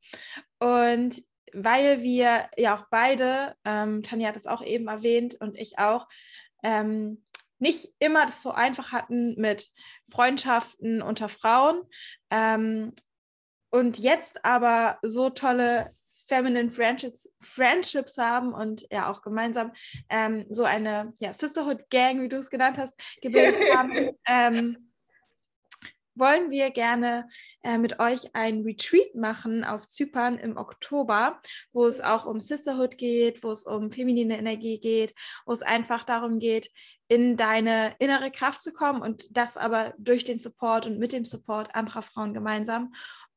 Und 0.58 1.22
weil 1.52 2.02
wir 2.02 2.48
ja 2.56 2.76
auch 2.76 2.86
beide, 2.90 3.54
ähm, 3.64 4.02
Tanja 4.02 4.28
hat 4.28 4.36
es 4.36 4.46
auch 4.46 4.62
eben 4.62 4.88
erwähnt 4.88 5.36
und 5.40 5.56
ich 5.56 5.78
auch, 5.78 6.08
ähm, 6.62 7.22
nicht 7.58 7.88
immer 7.98 8.26
das 8.26 8.42
so 8.42 8.50
einfach 8.50 8.92
hatten 8.92 9.40
mit 9.40 9.70
Freundschaften 10.10 11.02
unter 11.02 11.28
Frauen. 11.28 11.82
Ähm, 12.30 12.94
und 13.70 13.98
jetzt 13.98 14.44
aber 14.44 14.98
so 15.02 15.30
tolle 15.30 15.94
Feminine 16.26 16.70
Friendships, 16.70 17.28
Friendships 17.40 18.18
haben 18.18 18.52
und 18.52 18.86
ja 18.90 19.10
auch 19.10 19.22
gemeinsam 19.22 19.72
ähm, 20.08 20.46
so 20.50 20.64
eine 20.64 21.12
ja, 21.18 21.32
Sisterhood 21.32 21.88
Gang, 21.90 22.22
wie 22.22 22.28
du 22.28 22.38
es 22.38 22.50
genannt 22.50 22.78
hast, 22.78 22.94
gebildet 23.20 23.60
haben. 23.74 24.10
Ähm, 24.26 24.86
wollen 26.16 26.50
wir 26.50 26.70
gerne 26.70 27.28
äh, 27.62 27.78
mit 27.78 28.00
euch 28.00 28.34
ein 28.34 28.62
Retreat 28.62 29.14
machen 29.14 29.64
auf 29.64 29.86
Zypern 29.86 30.38
im 30.38 30.56
Oktober, 30.56 31.40
wo 31.72 31.86
es 31.86 32.00
auch 32.00 32.24
um 32.24 32.40
Sisterhood 32.40 32.96
geht, 32.96 33.44
wo 33.44 33.50
es 33.50 33.64
um 33.64 33.90
feminine 33.90 34.38
Energie 34.38 34.80
geht, 34.80 35.14
wo 35.44 35.52
es 35.52 35.62
einfach 35.62 36.04
darum 36.04 36.38
geht, 36.38 36.70
in 37.08 37.36
deine 37.36 37.94
innere 37.98 38.30
Kraft 38.30 38.62
zu 38.62 38.72
kommen 38.72 39.02
und 39.02 39.36
das 39.36 39.56
aber 39.56 39.94
durch 39.98 40.24
den 40.24 40.38
Support 40.38 40.86
und 40.86 40.98
mit 40.98 41.12
dem 41.12 41.24
Support 41.24 41.74
anderer 41.74 42.02
Frauen 42.02 42.34
gemeinsam. 42.34 42.92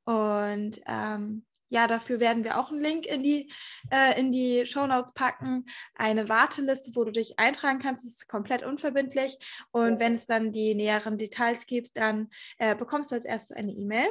Und 0.05 0.81
ähm, 0.87 1.45
ja, 1.69 1.87
dafür 1.87 2.19
werden 2.19 2.43
wir 2.43 2.59
auch 2.59 2.71
einen 2.71 2.81
Link 2.81 3.05
in 3.05 3.23
die, 3.23 3.51
äh, 3.91 4.19
in 4.19 4.31
die 4.31 4.65
Show 4.65 4.85
Notes 4.87 5.13
packen. 5.13 5.65
Eine 5.95 6.29
Warteliste, 6.29 6.91
wo 6.95 7.03
du 7.03 7.11
dich 7.11 7.39
eintragen 7.39 7.79
kannst, 7.79 8.05
ist 8.05 8.27
komplett 8.27 8.63
unverbindlich. 8.63 9.37
Und 9.71 9.99
wenn 9.99 10.15
es 10.15 10.25
dann 10.25 10.51
die 10.51 10.75
näheren 10.75 11.17
Details 11.17 11.65
gibt, 11.65 11.95
dann 11.95 12.29
äh, 12.57 12.75
bekommst 12.75 13.11
du 13.11 13.15
als 13.15 13.25
erstes 13.25 13.55
eine 13.55 13.71
E-Mail. 13.71 14.09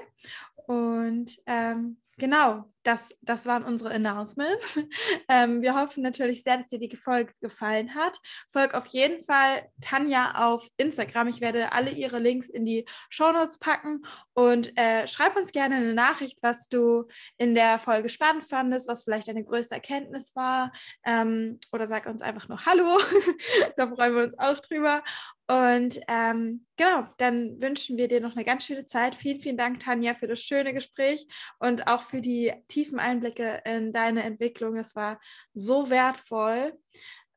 Und 0.67 1.39
ähm, 1.47 1.99
Genau, 2.19 2.65
das, 2.89 3.15
das 3.21 3.45
waren 3.45 3.65
unsere 3.65 3.91
Announcements. 3.91 4.81
Ähm, 5.31 5.61
wir 5.61 5.75
hoffen 5.75 6.03
natürlich 6.03 6.43
sehr, 6.43 6.57
dass 6.57 6.69
dir 6.69 6.79
die 6.79 6.95
Folge 6.97 7.33
gefallen 7.41 7.95
hat. 7.95 8.19
Folg 8.51 8.73
auf 8.73 8.87
jeden 8.87 9.23
Fall 9.23 9.69
Tanja 9.81 10.47
auf 10.47 10.67
Instagram. 10.79 11.29
Ich 11.29 11.43
werde 11.43 11.73
alle 11.73 11.91
ihre 11.91 12.19
Links 12.19 12.49
in 12.49 12.65
die 12.65 12.87
Shownotes 13.11 13.59
packen 13.59 14.03
und 14.33 14.77
äh, 14.79 15.07
schreib 15.07 15.37
uns 15.37 15.53
gerne 15.53 15.77
eine 15.77 15.93
Nachricht, 15.93 16.39
was 16.41 16.69
du 16.69 17.09
in 17.37 17.55
der 17.55 17.79
Folge 17.79 18.09
spannend 18.09 18.45
fandest, 18.45 18.89
was 18.89 19.05
vielleicht 19.05 19.29
deine 19.29 19.45
größte 19.45 19.75
Erkenntnis 19.75 20.35
war. 20.35 20.73
Ähm, 21.05 21.59
oder 21.73 21.87
sag 21.87 22.07
uns 22.07 22.23
einfach 22.23 22.49
nur 22.49 22.65
Hallo. 22.65 22.99
da 23.77 23.87
freuen 23.89 24.15
wir 24.15 24.25
uns 24.25 24.39
auch 24.39 24.61
drüber. 24.61 25.03
Und 25.51 25.99
ähm, 26.09 26.67
genau, 26.77 27.07
dann 27.17 27.59
wünschen 27.61 27.97
wir 27.97 28.07
dir 28.07 28.21
noch 28.21 28.37
eine 28.37 28.45
ganz 28.45 28.67
schöne 28.67 28.85
Zeit. 28.85 29.15
Vielen, 29.15 29.41
vielen 29.41 29.57
Dank, 29.57 29.81
Tanja, 29.81 30.15
für 30.15 30.27
das 30.27 30.41
schöne 30.41 30.75
Gespräch 30.75 31.27
und 31.59 31.87
auch 31.87 32.03
für 32.03 32.21
die 32.21 32.53
tiefen 32.79 33.01
Einblicke 33.01 33.61
in 33.65 33.93
deine 33.93 34.23
Entwicklung. 34.23 34.77
Es 34.77 34.95
war 34.95 35.21
so 35.53 35.91
wertvoll. 35.91 36.79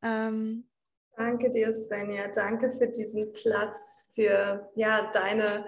Ähm, 0.03 0.69
Danke 1.17 1.49
dir, 1.49 1.73
Svenja. 1.73 2.27
Danke 2.27 2.71
für 2.71 2.87
diesen 2.87 3.33
Platz, 3.33 4.11
für 4.13 4.69
ja, 4.75 5.09
deine 5.11 5.65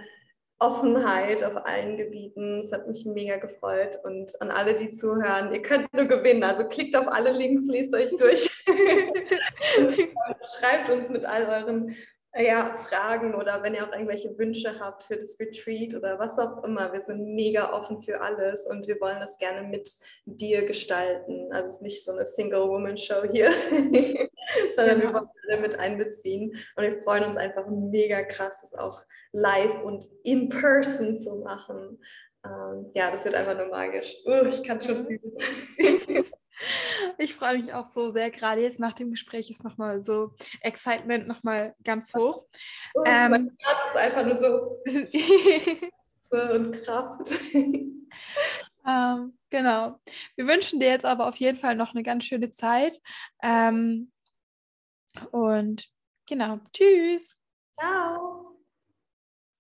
Offenheit 0.60 1.44
auf 1.44 1.66
allen 1.66 1.98
Gebieten. 1.98 2.62
Es 2.62 2.72
hat 2.72 2.88
mich 2.88 3.04
mega 3.06 3.38
gefreut. 3.38 4.00
Und 4.04 4.40
an 4.42 4.52
alle, 4.52 4.76
die 4.76 4.90
zuhören, 4.90 5.52
ihr 5.52 5.64
könnt 5.64 5.92
nur 5.92 6.06
gewinnen. 6.06 6.44
Also 6.44 6.68
klickt 6.68 6.96
auf 6.96 7.08
alle 7.08 7.32
Links, 7.32 7.66
lest 7.66 7.94
euch 7.96 8.12
durch. 8.18 8.50
und 9.80 9.96
schreibt 10.60 10.90
uns 10.90 11.10
mit 11.10 11.26
all 11.26 11.46
euren 11.48 11.96
ja, 12.36 12.76
Fragen 12.78 13.36
oder 13.36 13.62
wenn 13.62 13.76
ihr 13.76 13.84
auch 13.84 13.92
irgendwelche 13.92 14.36
Wünsche 14.38 14.80
habt 14.80 15.04
für 15.04 15.18
das 15.18 15.40
Retreat 15.40 15.94
oder 15.94 16.18
was 16.18 16.40
auch 16.40 16.64
immer. 16.64 16.92
Wir 16.92 17.02
sind 17.02 17.36
mega 17.36 17.72
offen 17.74 18.02
für 18.02 18.22
alles 18.22 18.66
und 18.66 18.88
wir 18.88 19.00
wollen 19.00 19.20
das 19.20 19.38
gerne 19.38 19.68
mit 19.68 19.92
dir 20.26 20.66
gestalten. 20.66 21.52
Also 21.52 21.70
es 21.70 21.76
ist 21.76 21.82
nicht 21.84 22.04
so 22.04 22.14
eine 22.14 22.26
Single-Woman-Show 22.26 23.24
hier, 23.32 23.52
sondern 24.76 25.02
wir 25.02 25.14
wollen 25.14 25.30
alle 25.48 25.62
mit 25.62 25.78
einbeziehen. 25.78 26.56
Und 26.76 26.84
wir 26.84 27.02
freuen 27.04 27.26
uns 27.26 27.38
einfach 27.38 27.68
mega 27.68 28.24
krass, 28.24 28.64
es 28.64 28.74
auch 28.74 29.04
live 29.32 29.84
und 29.84 30.06
in 30.24 30.50
person 30.50 31.18
zu 31.18 31.38
machen. 31.38 32.00
Ähm, 32.46 32.92
ja, 32.96 33.12
das 33.12 33.26
wird 33.26 33.36
einfach 33.36 33.58
nur 33.58 33.68
magisch. 33.68 34.18
Uh, 34.26 34.48
ich 34.48 34.64
kann 34.64 34.82
schon 34.82 35.04
mhm. 35.04 35.06
fühlen. 35.06 36.26
Ich 37.18 37.34
freue 37.34 37.58
mich 37.58 37.74
auch 37.74 37.86
so 37.86 38.10
sehr. 38.10 38.32
Gerade 38.32 38.62
jetzt 38.62 38.80
nach 38.80 38.94
dem 38.94 39.12
Gespräch 39.12 39.50
ist 39.50 39.64
nochmal 39.64 40.02
so 40.02 40.34
Excitement 40.62 41.28
nochmal 41.28 41.76
ganz 41.84 42.14
hoch. 42.14 42.46
Oh, 42.94 43.04
ähm, 43.06 43.32
mein 43.32 43.58
Herz 43.60 43.80
ist 43.90 43.98
einfach 43.98 44.26
nur 44.26 44.38
so 44.38 44.84
und 46.30 46.84
Kraft. 46.84 47.34
Ähm, 48.86 49.38
genau. 49.50 50.00
Wir 50.36 50.48
wünschen 50.48 50.80
dir 50.80 50.90
jetzt 50.90 51.06
aber 51.06 51.28
auf 51.28 51.38
jeden 51.38 51.58
Fall 51.58 51.76
noch 51.76 51.94
eine 51.94 52.04
ganz 52.04 52.26
schöne 52.26 52.52
Zeit. 52.52 53.00
Ähm, 53.42 54.12
und 55.32 55.90
genau. 56.28 56.60
Tschüss. 56.74 57.30
Ciao. 57.80 58.33